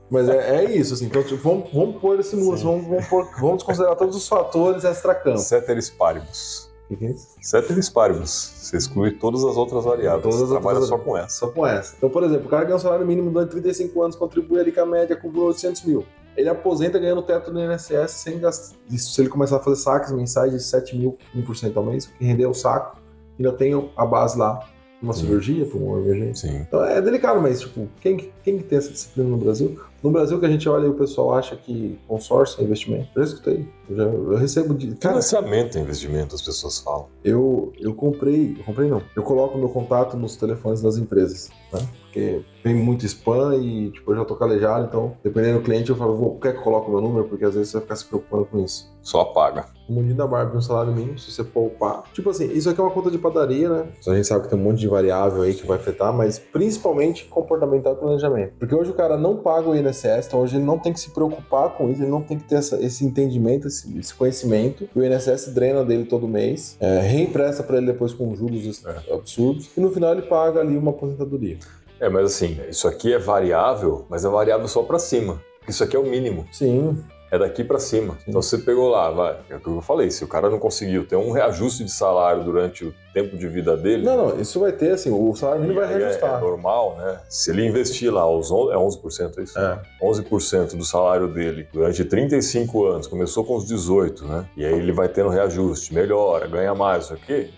[0.10, 1.06] Mas é, é, isso, assim.
[1.06, 4.84] Então, tipo, vamos, vamos pôr esse mundo, vamos, vamos, pôr, vamos considerar todos os fatores
[4.84, 5.38] extra-campo.
[5.40, 6.70] Ceteris paribus.
[6.90, 7.30] O que, é isso?
[7.42, 8.30] Ceteris paribus.
[8.58, 10.22] Você exclui todas as outras variáveis.
[10.24, 11.30] Todas as Você trabalha outras- só com essa.
[11.30, 11.96] Só com essa.
[11.98, 14.82] Então, por exemplo, o cara ganha um salário mínimo durante 35 anos, contribui ali com
[14.82, 16.06] a média, acumula 800 mil.
[16.36, 18.76] Ele aposenta ganhando o teto do INSS sem gastar.
[18.90, 22.10] Isso se ele começar a fazer saques mensais de 7 mil, 1% ao mês, o
[22.18, 22.98] que render o saco,
[23.40, 24.60] ainda tem a base lá,
[25.02, 25.22] uma Sim.
[25.22, 26.50] cirurgia, para uma emergência.
[26.50, 26.58] Sim.
[26.68, 29.80] Então é delicado, mas tipo, quem, quem que tem essa disciplina no Brasil?
[30.04, 33.10] No Brasil que a gente olha e o pessoal acha que consórcio é investimento.
[33.16, 33.68] Eu já escutei.
[33.90, 34.96] Eu, já, eu recebo de.
[34.96, 37.08] Cara, Financiamento é investimento, as pessoas falam.
[37.24, 38.56] eu, eu comprei.
[38.58, 39.02] Eu comprei não.
[39.16, 41.50] Eu coloco meu contato nos telefones das empresas.
[41.72, 41.88] Né?
[42.12, 45.96] Porque vem muito spam e tipo, eu já tô calejado, então, dependendo do cliente, eu
[45.96, 47.26] falo, vou, quer que eu coloque o meu número?
[47.26, 48.92] Porque às vezes você vai ficar se preocupando com isso.
[49.02, 49.66] Só paga.
[49.90, 52.04] O mundinho da Barbie um salário mínimo, se você poupar.
[52.14, 53.88] Tipo assim, isso aqui é uma conta de padaria, né?
[54.06, 57.26] A gente sabe que tem um monte de variável aí que vai afetar, mas principalmente
[57.26, 58.54] comportamental e planejamento.
[58.60, 59.91] Porque hoje o cara não paga o INSS,
[60.28, 62.56] então hoje ele não tem que se preocupar com isso, ele não tem que ter
[62.56, 64.88] essa- esse entendimento, esse, esse conhecimento.
[64.96, 69.80] O INSS drena dele todo mês, é, reempresta para ele depois com juros absurdos, e
[69.82, 71.58] no final ele paga ali uma aposentadoria.
[72.00, 75.40] É, mas assim, isso aqui é variável, mas é variável só pra cima.
[75.68, 76.46] Isso aqui é o mínimo.
[76.52, 76.98] Sim,
[77.32, 78.18] É daqui pra cima.
[78.28, 79.38] Então você pegou lá, vai.
[79.50, 80.12] É o que eu falei.
[80.12, 83.78] Se o cara não conseguiu ter um reajuste de salário durante o tempo de vida
[83.78, 84.04] dele.
[84.06, 86.38] não, não, isso vai ter, assim, o salário mínimo vai é- reajustar.
[86.38, 87.22] É normal, né?
[87.30, 89.58] Se ele investir lá os on- é 11%, é isso?
[89.58, 89.80] É.
[90.04, 94.46] 11% do salário dele durante 35 anos, começou com os 18, né?
[94.58, 97.50] E aí ele vai tendo reajuste, melhora, ganha mais, isso aqui.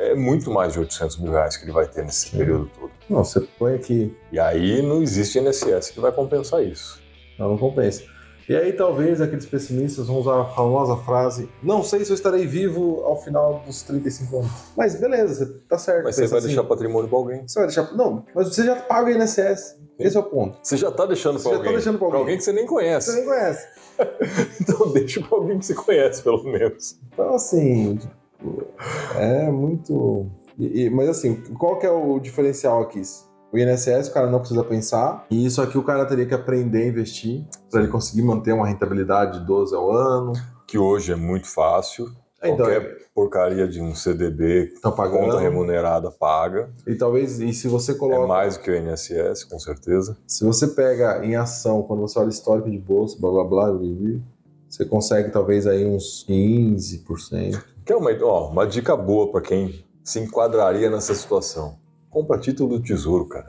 [0.00, 2.38] É muito mais de 800 mil reais que ele vai ter nesse Sim.
[2.38, 2.90] período todo.
[3.10, 7.00] Não, você põe aqui E aí não existe INSS que vai compensar isso.
[7.38, 8.02] Não, não compensa.
[8.48, 12.46] E aí talvez aqueles pessimistas vão usar a famosa frase: Não sei se eu estarei
[12.46, 14.50] vivo ao final dos 35 anos.
[14.76, 16.04] Mas beleza, você tá certo.
[16.04, 16.46] Mas você vai assim.
[16.48, 17.46] deixar patrimônio pra alguém.
[17.46, 17.94] Você vai deixar.
[17.94, 19.76] Não, mas você já paga o INSS.
[19.98, 20.56] Esse é o ponto.
[20.62, 21.72] Você já tá deixando Você pra já alguém.
[21.72, 22.36] tá deixando pra alguém.
[22.38, 23.10] que você nem conhece.
[23.10, 23.66] Você nem conhece.
[24.60, 26.96] Então deixa pra alguém que você conhece, pelo menos.
[27.12, 27.98] Então, assim,
[29.16, 30.26] é muito.
[30.58, 33.02] e- e- mas assim, qual que é o diferencial aqui?
[33.52, 36.82] O INSS, o cara não precisa pensar, e isso aqui o cara teria que aprender
[36.82, 40.32] a investir para ele conseguir manter uma rentabilidade de 12 ao ano.
[40.66, 42.10] Que hoje é muito fácil.
[42.42, 45.24] Então, Qualquer porcaria de um CDB, estão pagando.
[45.24, 46.70] conta remunerada, paga.
[46.86, 48.22] E talvez, e se você coloca.
[48.22, 50.16] É mais do que o INSS, com certeza.
[50.26, 53.78] Se você pega em ação, quando você olha histórico de bolsa, blá blá blá,
[54.68, 57.60] você consegue talvez aí uns 15%.
[57.84, 61.76] Que é uma, ó, uma dica boa pra quem se enquadraria nessa situação.
[62.18, 63.46] Compra título do tesouro, cara.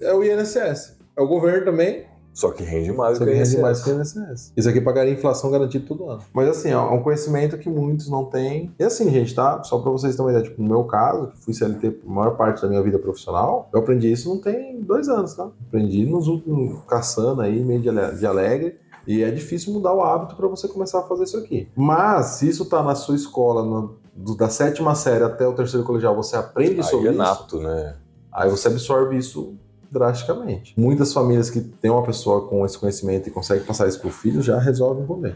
[0.00, 0.96] É, é o INSS.
[1.16, 2.04] É o governo também,
[2.34, 3.60] Só que rende mais só que rende INSS.
[3.60, 4.52] mais que o INSS.
[4.56, 6.20] Isso aqui pagaria inflação garantida todo ano.
[6.32, 8.72] Mas assim, é um conhecimento que muitos não têm.
[8.78, 9.62] E assim, gente, tá?
[9.62, 12.36] Só pra vocês terem uma ideia, tipo, no meu caso, que fui CLT por maior
[12.36, 15.48] parte da minha vida profissional, eu aprendi isso não tem dois anos, tá?
[15.68, 18.78] Aprendi nos últimos, caçando aí, meio de ale- de alegre.
[19.06, 21.68] E é difícil mudar o hábito para você começar a fazer isso aqui.
[21.74, 25.84] Mas, se isso tá na sua escola, no- do- da sétima série até o terceiro
[25.86, 27.18] colegial, você aprende Aí sobre é isso.
[27.18, 27.96] nato, né?
[28.38, 29.56] Aí você absorve isso
[29.90, 30.78] drasticamente.
[30.78, 34.40] Muitas famílias que têm uma pessoa com esse conhecimento e conseguem passar isso pro filho
[34.40, 35.34] já resolvem o rolê.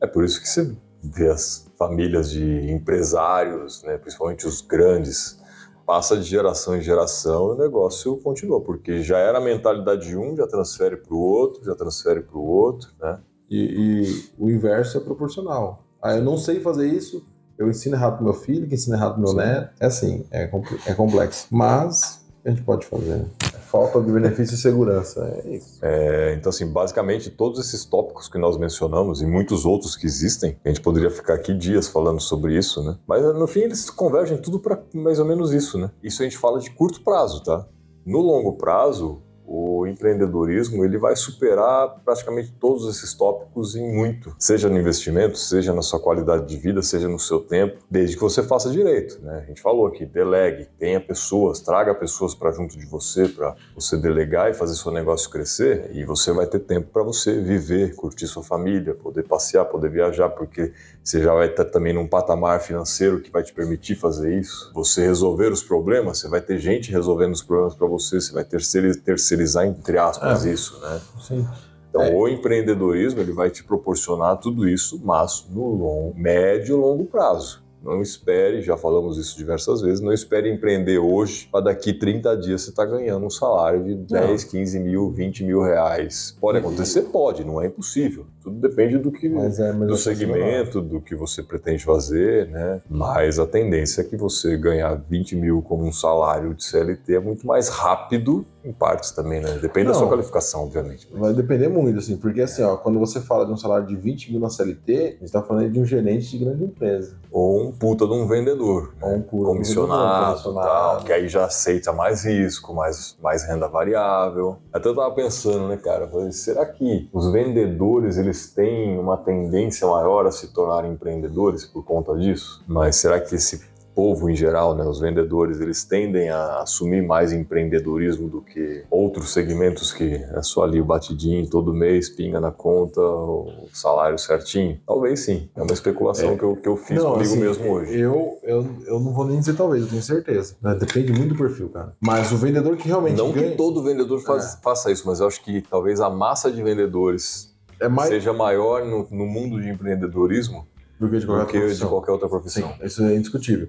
[0.00, 5.42] É por isso que você vê as famílias de empresários, né, principalmente os grandes,
[5.84, 10.16] passa de geração em geração e o negócio continua, porque já era a mentalidade de
[10.16, 13.18] um, já transfere para o outro, já transfere para o outro, né?
[13.50, 15.84] E, e o inverso é proporcional.
[16.00, 17.26] Ah, eu não sei fazer isso,
[17.58, 19.36] eu ensino errado pro meu filho, que ensina errado pro meu Sim.
[19.36, 19.74] neto.
[19.78, 20.50] É assim, é,
[20.86, 21.46] é complexo.
[21.50, 23.24] Mas a gente pode fazer.
[23.66, 25.42] Falta de benefício e segurança.
[25.44, 25.78] É isso.
[25.82, 30.56] É, então, assim, basicamente todos esses tópicos que nós mencionamos e muitos outros que existem,
[30.64, 32.96] a gente poderia ficar aqui dias falando sobre isso, né?
[33.06, 35.90] Mas no fim eles convergem tudo para mais ou menos isso, né?
[36.02, 37.66] Isso a gente fala de curto prazo, tá?
[38.04, 44.68] No longo prazo, o empreendedorismo ele vai superar praticamente todos esses tópicos em muito, seja
[44.68, 48.42] no investimento, seja na sua qualidade de vida, seja no seu tempo, desde que você
[48.42, 49.42] faça direito, né?
[49.44, 53.96] A gente falou aqui, delegue, tenha pessoas, traga pessoas para junto de você, para você
[53.96, 58.26] delegar e fazer seu negócio crescer, e você vai ter tempo para você viver, curtir
[58.26, 60.72] sua família, poder passear, poder viajar, porque
[61.04, 64.70] você já vai estar também num patamar financeiro que vai te permitir fazer isso.
[64.74, 68.42] Você resolver os problemas, você vai ter gente resolvendo os problemas para você, você vai
[68.44, 70.50] terceiri- terceirizar, entre aspas, É.
[70.50, 71.00] isso, né?
[71.20, 71.46] Sim.
[71.90, 72.10] Então, É.
[72.12, 77.62] o empreendedorismo ele vai te proporcionar tudo isso, mas no long, médio e longo prazo.
[77.84, 82.62] Não espere, já falamos isso diversas vezes, não espere empreender hoje para daqui 30 dias
[82.62, 84.50] você estar tá ganhando um salário de 10, não.
[84.50, 86.36] 15 mil, 20 mil reais.
[86.40, 87.02] Pode acontecer?
[87.02, 88.26] Pode, não é impossível.
[88.42, 92.82] Tudo depende do que mas é, mas do segmento, do que você pretende fazer, né?
[92.88, 97.20] Mas a tendência é que você ganhar 20 mil como um salário de CLT é
[97.20, 99.58] muito mais rápido, em partes também, né?
[99.60, 101.08] Depende não, da sua qualificação, obviamente.
[101.12, 104.32] Vai depender muito, assim, porque assim, ó, quando você fala de um salário de 20
[104.32, 107.16] mil na CLT, a gente está falando de um gerente de grande empresa.
[107.30, 108.94] Ou um puta de um vendedor.
[109.00, 113.68] Ou um puta comissionado, um tal, que aí já aceita mais risco, mais, mais renda
[113.68, 114.58] variável.
[114.72, 119.86] Até eu tava pensando, né, cara, falei, será que os vendedores eles têm uma tendência
[119.86, 122.62] maior a se tornarem empreendedores por conta disso?
[122.66, 127.32] Mas será que esse povo em geral, né, os vendedores, eles tendem a assumir mais
[127.32, 132.50] empreendedorismo do que outros segmentos que é só ali o batidinho todo mês, pinga na
[132.50, 134.78] conta, o salário certinho?
[134.86, 135.48] Talvez sim.
[135.54, 136.36] É uma especulação é.
[136.36, 137.98] que, eu, que eu fiz não, comigo assim, mesmo hoje.
[137.98, 140.56] Eu, eu, eu não vou nem dizer talvez, eu tenho certeza.
[140.60, 140.74] Né?
[140.74, 141.94] Depende muito do perfil, cara.
[142.00, 143.16] Mas o vendedor que realmente.
[143.16, 143.50] Não ganha...
[143.50, 144.62] que todo vendedor faz, é.
[144.62, 148.08] faça isso, mas eu acho que talvez a massa de vendedores é mais...
[148.08, 150.66] seja maior no, no mundo de empreendedorismo
[151.04, 152.68] do que de qualquer, que de qualquer outra profissão.
[152.68, 153.68] Sim, isso é indiscutível.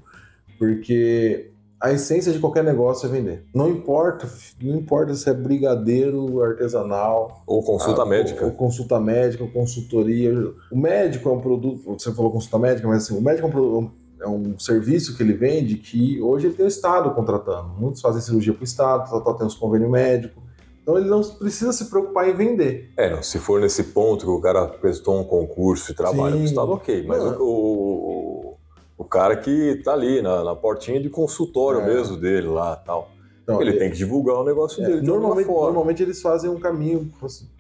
[0.58, 3.46] Porque a essência de qualquer negócio é vender.
[3.54, 4.28] Não importa,
[4.62, 9.50] não importa se é brigadeiro artesanal ou consulta a, médica, ou, ou, consulta médica, ou
[9.50, 10.34] consultoria.
[10.72, 11.84] O médico é um produto.
[12.00, 13.92] Você falou consulta médica, mas assim, o médico é um,
[14.22, 17.70] é um serviço que ele vende que hoje ele tem o Estado contratando.
[17.78, 20.45] Muitos fazem cirurgia para o Estado, só tem os convênios médicos.
[20.86, 22.92] Então ele não precisa se preocupar em vender.
[22.96, 26.42] É, não, se for nesse ponto que o cara prestou um concurso e trabalha para
[26.42, 27.04] o Estado, ok.
[27.08, 28.58] Mas o, o,
[28.96, 31.88] o, cara que está ali na, na, portinha de consultório é.
[31.88, 33.10] mesmo dele lá tal.
[33.42, 35.02] Então, ele, ele, tem que divulgar o negócio é, dele.
[35.02, 37.12] De normalmente, normalmente eles fazem um caminho.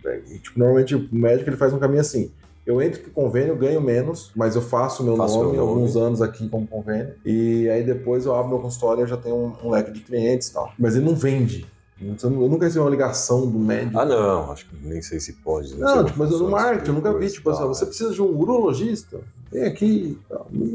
[0.05, 2.31] É, tipo, normalmente o médico ele faz um caminho assim.
[2.63, 5.97] Eu entro com convênio, ganho menos, mas eu faço meu faço nome, meu nome alguns
[5.97, 7.15] anos aqui como convênio.
[7.25, 10.01] E aí depois eu abro meu consultório e eu já tenho um, um leque de
[10.01, 10.71] clientes e tal.
[10.77, 11.65] Mas ele não vende.
[12.01, 13.97] Eu nunca recebi uma ligação do médico.
[13.97, 15.77] Ah, não, acho que nem sei se pode.
[15.77, 19.21] Não, tipo, mas no marketing eu nunca vi, tipo assim, você precisa de um urologista?
[19.49, 20.19] Vem aqui.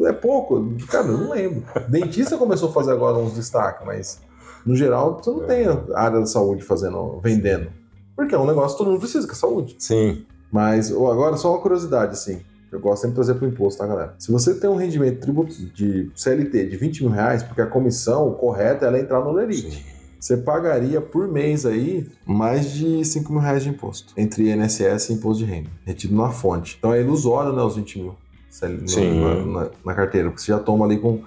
[0.06, 0.74] É pouco.
[0.88, 1.62] Cara, eu não lembro.
[1.88, 4.20] Dentista começou a fazer agora uns destaques, mas
[4.64, 5.46] no geral você não é.
[5.46, 7.70] tem a área da saúde fazendo, vendendo.
[8.16, 9.76] Porque é um negócio que todo mundo precisa, que é saúde.
[9.78, 10.24] Sim.
[10.50, 12.40] Mas agora, só uma curiosidade, assim.
[12.72, 14.14] Eu gosto sempre de trazer para o imposto, tá, galera?
[14.18, 18.32] Se você tem um rendimento tributo de CLT de 20 mil reais, porque a comissão
[18.34, 19.70] correta é entrar no Lerite.
[19.72, 25.08] Sim você pagaria por mês aí mais de 5 mil reais de imposto, entre INSS
[25.08, 26.76] e imposto de renda, retido na fonte.
[26.78, 28.16] Então é ilusório, né, os 20 mil
[28.62, 31.22] na, na, na, carteira, porque você já toma ali com.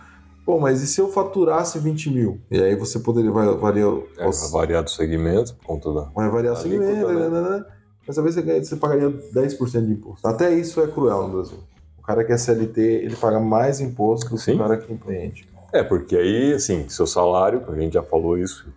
[0.46, 2.42] Pô, mas e se eu faturasse 20 mil?
[2.52, 3.94] E aí você poderia variar.
[4.18, 6.02] É, vai variar do segmento, por conta da.
[6.14, 7.66] Vai variar do segmento, né, né, né?
[8.06, 10.28] Mas talvez você, você pagaria 10% de imposto.
[10.28, 11.60] Até isso é cruel no Brasil.
[11.98, 15.48] O cara que é CLT, ele paga mais imposto do que o cara que empreende.
[15.72, 18.74] É, porque aí, assim, seu salário, a gente já falou isso né?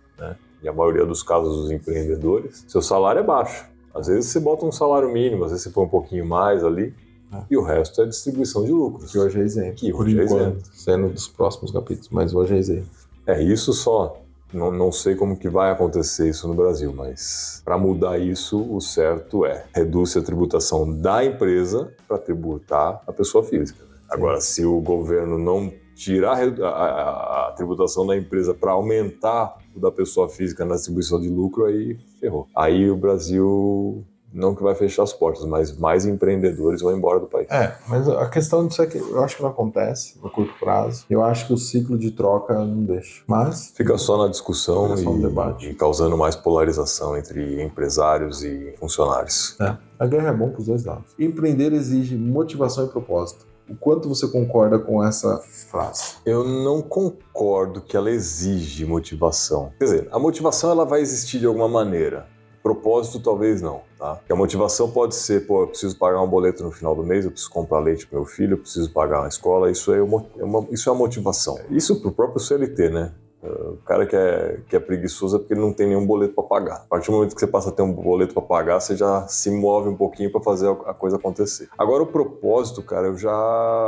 [0.61, 3.65] E a maioria dos casos dos empreendedores, seu salário é baixo.
[3.93, 6.93] Às vezes você bota um salário mínimo, às vezes você põe um pouquinho mais ali,
[7.33, 7.41] é.
[7.49, 9.11] e o resto é distribuição de lucros.
[9.11, 9.75] Que hoje é isento.
[9.75, 10.69] Que hoje é isento.
[10.73, 12.87] sendo dos próximos capítulos, mas hoje é isento.
[13.25, 14.21] É, isso só.
[14.53, 18.79] Não, não sei como que vai acontecer isso no Brasil, mas para mudar isso, o
[18.79, 23.83] certo é reduz a tributação da empresa para tributar a pessoa física.
[24.09, 29.81] Agora, se o governo não tirar a, a, a tributação da empresa para aumentar o
[29.81, 32.47] da pessoa física na distribuição de lucro, aí ferrou.
[32.55, 37.27] Aí o Brasil não que vai fechar as portas, mas mais empreendedores vão embora do
[37.27, 37.49] país.
[37.49, 41.05] É, mas a questão disso é que eu acho que não acontece no curto prazo.
[41.09, 43.23] Eu acho que o ciclo de troca não deixa.
[43.25, 43.73] Mas.
[43.75, 45.69] Fica só na discussão e, no debate.
[45.69, 49.55] e causando mais polarização entre empresários e funcionários.
[49.59, 49.77] É.
[49.99, 51.13] A guerra é bom para os dois lados.
[51.17, 53.47] Empreender exige motivação e propósito.
[53.69, 56.15] O quanto você concorda com essa frase?
[56.25, 59.73] Eu não concordo que ela exige motivação.
[59.77, 62.27] Quer dizer, a motivação ela vai existir de alguma maneira.
[62.63, 64.19] Propósito talvez não, tá?
[64.29, 67.31] a motivação pode ser, pô, eu preciso pagar um boleto no final do mês, eu
[67.31, 70.43] preciso comprar leite para meu filho, eu preciso pagar uma escola, isso é uma, é
[70.43, 71.57] uma isso é a motivação.
[71.69, 73.13] Isso para o próprio CLT, né?
[73.43, 76.43] O cara que é, que é preguiçoso é porque ele não tem nenhum boleto para
[76.43, 76.75] pagar.
[76.77, 79.27] A partir do momento que você passa a ter um boleto para pagar, você já
[79.27, 81.69] se move um pouquinho para fazer a coisa acontecer.
[81.77, 83.31] Agora, o propósito, cara, eu já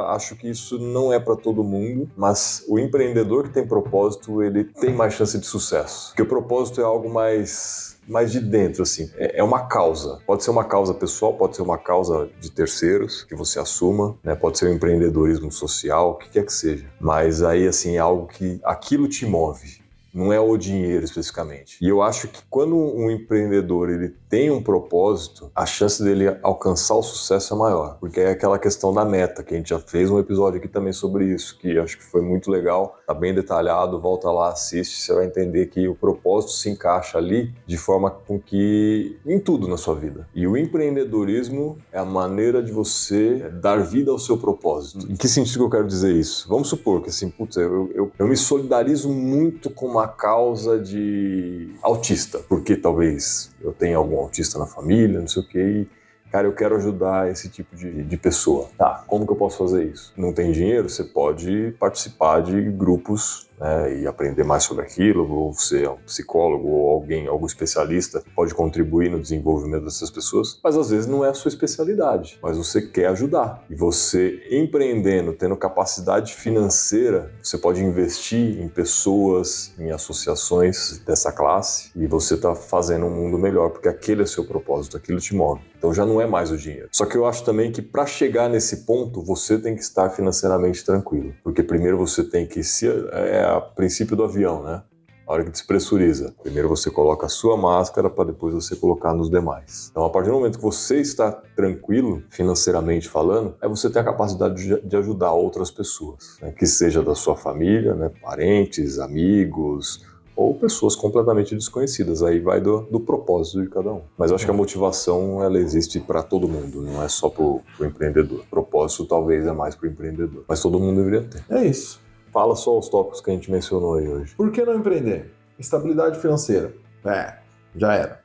[0.09, 4.63] acho que isso não é para todo mundo, mas o empreendedor que tem propósito, ele
[4.63, 6.09] tem mais chance de sucesso.
[6.09, 9.09] Porque o propósito é algo mais mais de dentro, assim.
[9.15, 10.19] É, é, uma causa.
[10.25, 14.35] Pode ser uma causa pessoal, pode ser uma causa de terceiros que você assuma, né?
[14.35, 16.85] Pode ser um empreendedorismo social, o que quer que seja.
[16.99, 19.79] Mas aí, assim, é algo que aquilo te move.
[20.11, 21.77] Não é o dinheiro especificamente.
[21.79, 26.93] E eu acho que quando um empreendedor ele tem um propósito, a chance dele alcançar
[26.93, 27.97] o sucesso é maior.
[27.99, 30.93] Porque é aquela questão da meta, que a gente já fez um episódio aqui também
[30.93, 35.13] sobre isso, que acho que foi muito legal, tá bem detalhado, volta lá, assiste, você
[35.13, 39.77] vai entender que o propósito se encaixa ali de forma com que em tudo na
[39.77, 40.27] sua vida.
[40.35, 45.11] E o empreendedorismo é a maneira de você dar vida ao seu propósito.
[45.11, 46.47] Em que sentido que eu quero dizer isso?
[46.47, 51.73] Vamos supor que assim, putz, eu, eu, eu me solidarizo muito com uma causa de
[51.81, 55.87] autista, porque talvez eu tenha algum autista na família, não sei o que,
[56.31, 58.69] cara, eu quero ajudar esse tipo de, de pessoa.
[58.77, 60.13] Tá, como que eu posso fazer isso?
[60.15, 60.89] Não tem dinheiro?
[60.89, 66.67] Você pode participar de grupos né, e aprender mais sobre aquilo, ou você um psicólogo
[66.67, 71.29] ou alguém, algum especialista pode contribuir no desenvolvimento dessas pessoas, mas às vezes não é
[71.29, 73.63] a sua especialidade, mas você quer ajudar.
[73.69, 81.91] E você empreendendo, tendo capacidade financeira, você pode investir em pessoas, em associações dessa classe
[81.95, 85.61] e você está fazendo um mundo melhor, porque aquele é seu propósito, aquilo te move.
[85.77, 86.89] Então já não é mais o dinheiro.
[86.91, 90.83] Só que eu acho também que para chegar nesse ponto, você tem que estar financeiramente
[90.85, 94.83] tranquilo, porque primeiro você tem que se é, a princípio do avião, né?
[95.27, 96.33] A hora que despressuriza.
[96.41, 99.89] Primeiro você coloca a sua máscara para depois você colocar nos demais.
[99.91, 104.03] Então, a partir do momento que você está tranquilo, financeiramente falando, é você ter a
[104.03, 106.51] capacidade de, ajudar outras pessoas, né?
[106.51, 108.09] que seja da sua família, né?
[108.23, 110.03] parentes, amigos,
[110.39, 112.23] ou pessoas completamente desconhecidas.
[112.23, 114.01] Aí vai do, do propósito de cada um.
[114.17, 117.43] Mas eu acho que a motivação ela existe para todo mundo, não é só para
[117.43, 118.39] o empreendedor.
[118.39, 121.43] O propósito talvez é mais para o empreendedor, mas todo mundo deveria ter.
[121.49, 121.99] É isso.
[122.31, 124.35] Fala só os tópicos que a gente mencionou aí hoje.
[124.35, 125.33] Por que não empreender?
[125.57, 126.73] Estabilidade financeira.
[127.05, 127.37] É,
[127.75, 128.19] já era.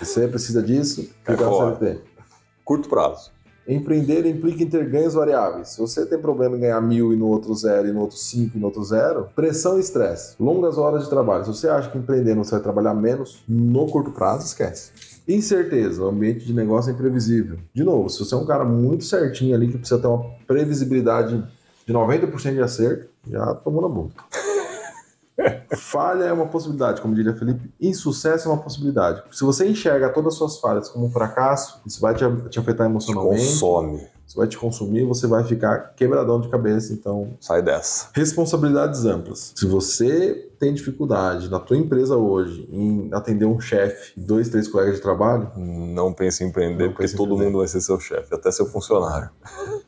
[0.00, 2.00] Você precisa disso, fica na CLT.
[2.64, 3.32] Curto prazo.
[3.68, 5.68] Empreender implica em ter ganhos variáveis.
[5.68, 8.56] Se você tem problema em ganhar mil e no outro zero, e no outro cinco
[8.56, 10.34] e no outro zero, pressão e estresse.
[10.40, 11.44] Longas horas de trabalho.
[11.44, 14.90] Se você acha que empreendendo você vai trabalhar menos, no curto prazo, esquece.
[15.28, 17.58] Incerteza, o ambiente de negócio é imprevisível.
[17.72, 21.46] De novo, se você é um cara muito certinho ali, que precisa ter uma previsibilidade
[21.86, 24.24] de 90% de acerto, já tomou na boca.
[25.76, 27.72] Falha é uma possibilidade, como diria Felipe.
[27.80, 29.22] Insucesso é uma possibilidade.
[29.32, 32.86] Se você enxerga todas as suas falhas como um fracasso, isso vai te, te afetar
[32.86, 33.42] emocionalmente.
[33.42, 34.06] Te consome.
[34.26, 37.36] Isso vai te consumir, você vai ficar quebradão de cabeça, então...
[37.40, 38.10] Sai dessa.
[38.14, 39.52] Responsabilidades amplas.
[39.56, 44.96] Se você tem dificuldade na tua empresa hoje em atender um chefe dois, três colegas
[44.96, 45.50] de trabalho...
[45.56, 47.44] Não pense em empreender, porque todo empreender.
[47.46, 49.30] mundo vai ser seu chefe, até seu funcionário.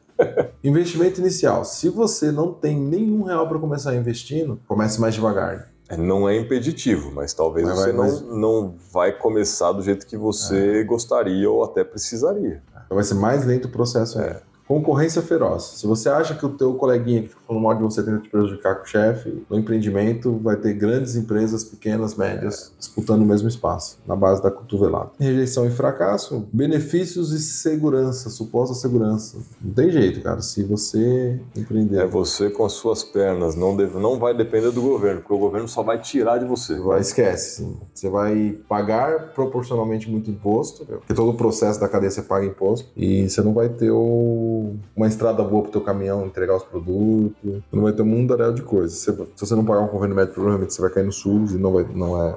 [0.64, 1.64] Investimento inicial.
[1.64, 5.72] Se você não tem nenhum real para começar investindo, comece mais devagar.
[5.88, 8.22] É, não é impeditivo, mas talvez mas você vai, mas...
[8.22, 10.84] não, não vai começar do jeito que você é.
[10.84, 12.62] gostaria ou até precisaria.
[12.86, 14.20] Então vai ser mais lento o processo.
[14.20, 14.40] É.
[14.72, 15.74] Concorrência feroz.
[15.76, 18.30] Se você acha que o teu coleguinha que fica falando mal de você tenta te
[18.30, 23.46] prejudicar com o chefe, no empreendimento vai ter grandes empresas, pequenas, médias, disputando o mesmo
[23.48, 25.10] espaço, na base da cotovelada.
[25.20, 29.36] Rejeição e fracasso, benefícios e segurança, suposta segurança.
[29.60, 30.40] Não tem jeito, cara.
[30.40, 31.98] Se você empreender...
[31.98, 33.54] É você com as suas pernas.
[33.54, 36.78] Não, deve, não vai depender do governo, porque o governo só vai tirar de você.
[36.78, 37.76] Vai, esquece, sim.
[37.92, 42.88] Você vai pagar proporcionalmente muito imposto, porque todo o processo da cadeia você paga imposto,
[42.96, 44.61] e você não vai ter o
[44.96, 47.62] uma estrada boa pro teu caminhão entregar os produtos.
[47.72, 48.98] Não vai ter um mundaréu de coisas.
[48.98, 51.72] Se, você não pagar um convênio médico, provavelmente você vai cair no SUS e não,
[51.72, 52.36] vai, não é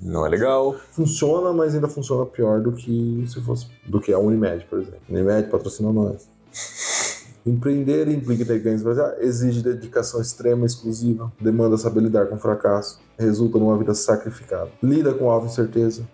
[0.00, 0.74] não é legal.
[0.90, 5.00] Funciona, mas ainda funciona pior do que se fosse do que a Unimed, por exemplo.
[5.08, 6.28] Unimed patrocina nós.
[7.44, 13.58] Empreender implica ter ganhos, mas exige dedicação extrema, exclusiva, demanda saber lidar com fracasso, resulta
[13.58, 14.70] numa vida sacrificada.
[14.80, 16.06] Lida com alta incerteza,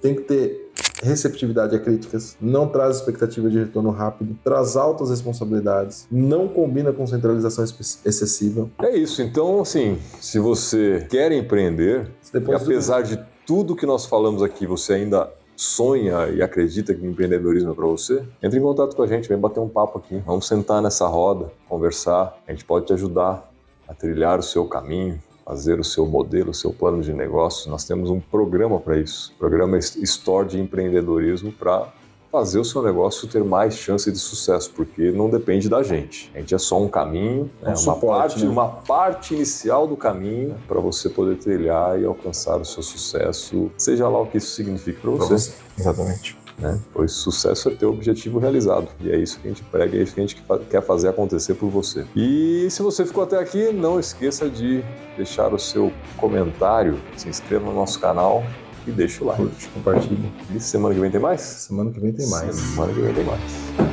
[0.00, 0.71] tem que ter
[1.02, 7.06] receptividade a críticas, não traz expectativa de retorno rápido, traz altas responsabilidades, não combina com
[7.06, 8.70] centralização excessiva.
[8.80, 9.20] É isso.
[9.20, 14.94] Então, assim, se você quer empreender, e apesar de tudo que nós falamos aqui, você
[14.94, 19.06] ainda sonha e acredita que o empreendedorismo é para você, entre em contato com a
[19.06, 20.22] gente, vem bater um papo aqui.
[20.24, 22.38] Vamos sentar nessa roda, conversar.
[22.46, 23.50] A gente pode te ajudar
[23.86, 27.66] a trilhar o seu caminho, fazer o seu modelo, o seu plano de negócios.
[27.66, 31.92] Nós temos um programa para isso, programa Store de empreendedorismo para
[32.32, 36.30] fazer o seu negócio ter mais chance de sucesso, porque não depende da gente.
[36.34, 37.74] A gente é só um caminho, é né?
[37.76, 38.50] um uma, parte, né?
[38.50, 44.08] uma parte inicial do caminho para você poder trilhar e alcançar o seu sucesso, seja
[44.08, 45.34] lá o que isso signifique para você.
[45.34, 45.52] você.
[45.78, 46.41] Exatamente.
[46.62, 46.78] Né?
[46.92, 48.88] Pois sucesso é ter o objetivo realizado.
[49.00, 51.54] E é isso que a gente prega, é isso que a gente quer fazer acontecer
[51.54, 52.04] por você.
[52.14, 54.84] E se você ficou até aqui, não esqueça de
[55.16, 58.44] deixar o seu comentário, se inscreva no nosso canal
[58.86, 59.42] e deixa o like.
[59.42, 60.32] Curte, compartilha.
[60.54, 61.40] E semana que vem tem mais?
[61.40, 62.54] Semana que vem tem mais.
[62.54, 63.91] Semana que vem tem mais.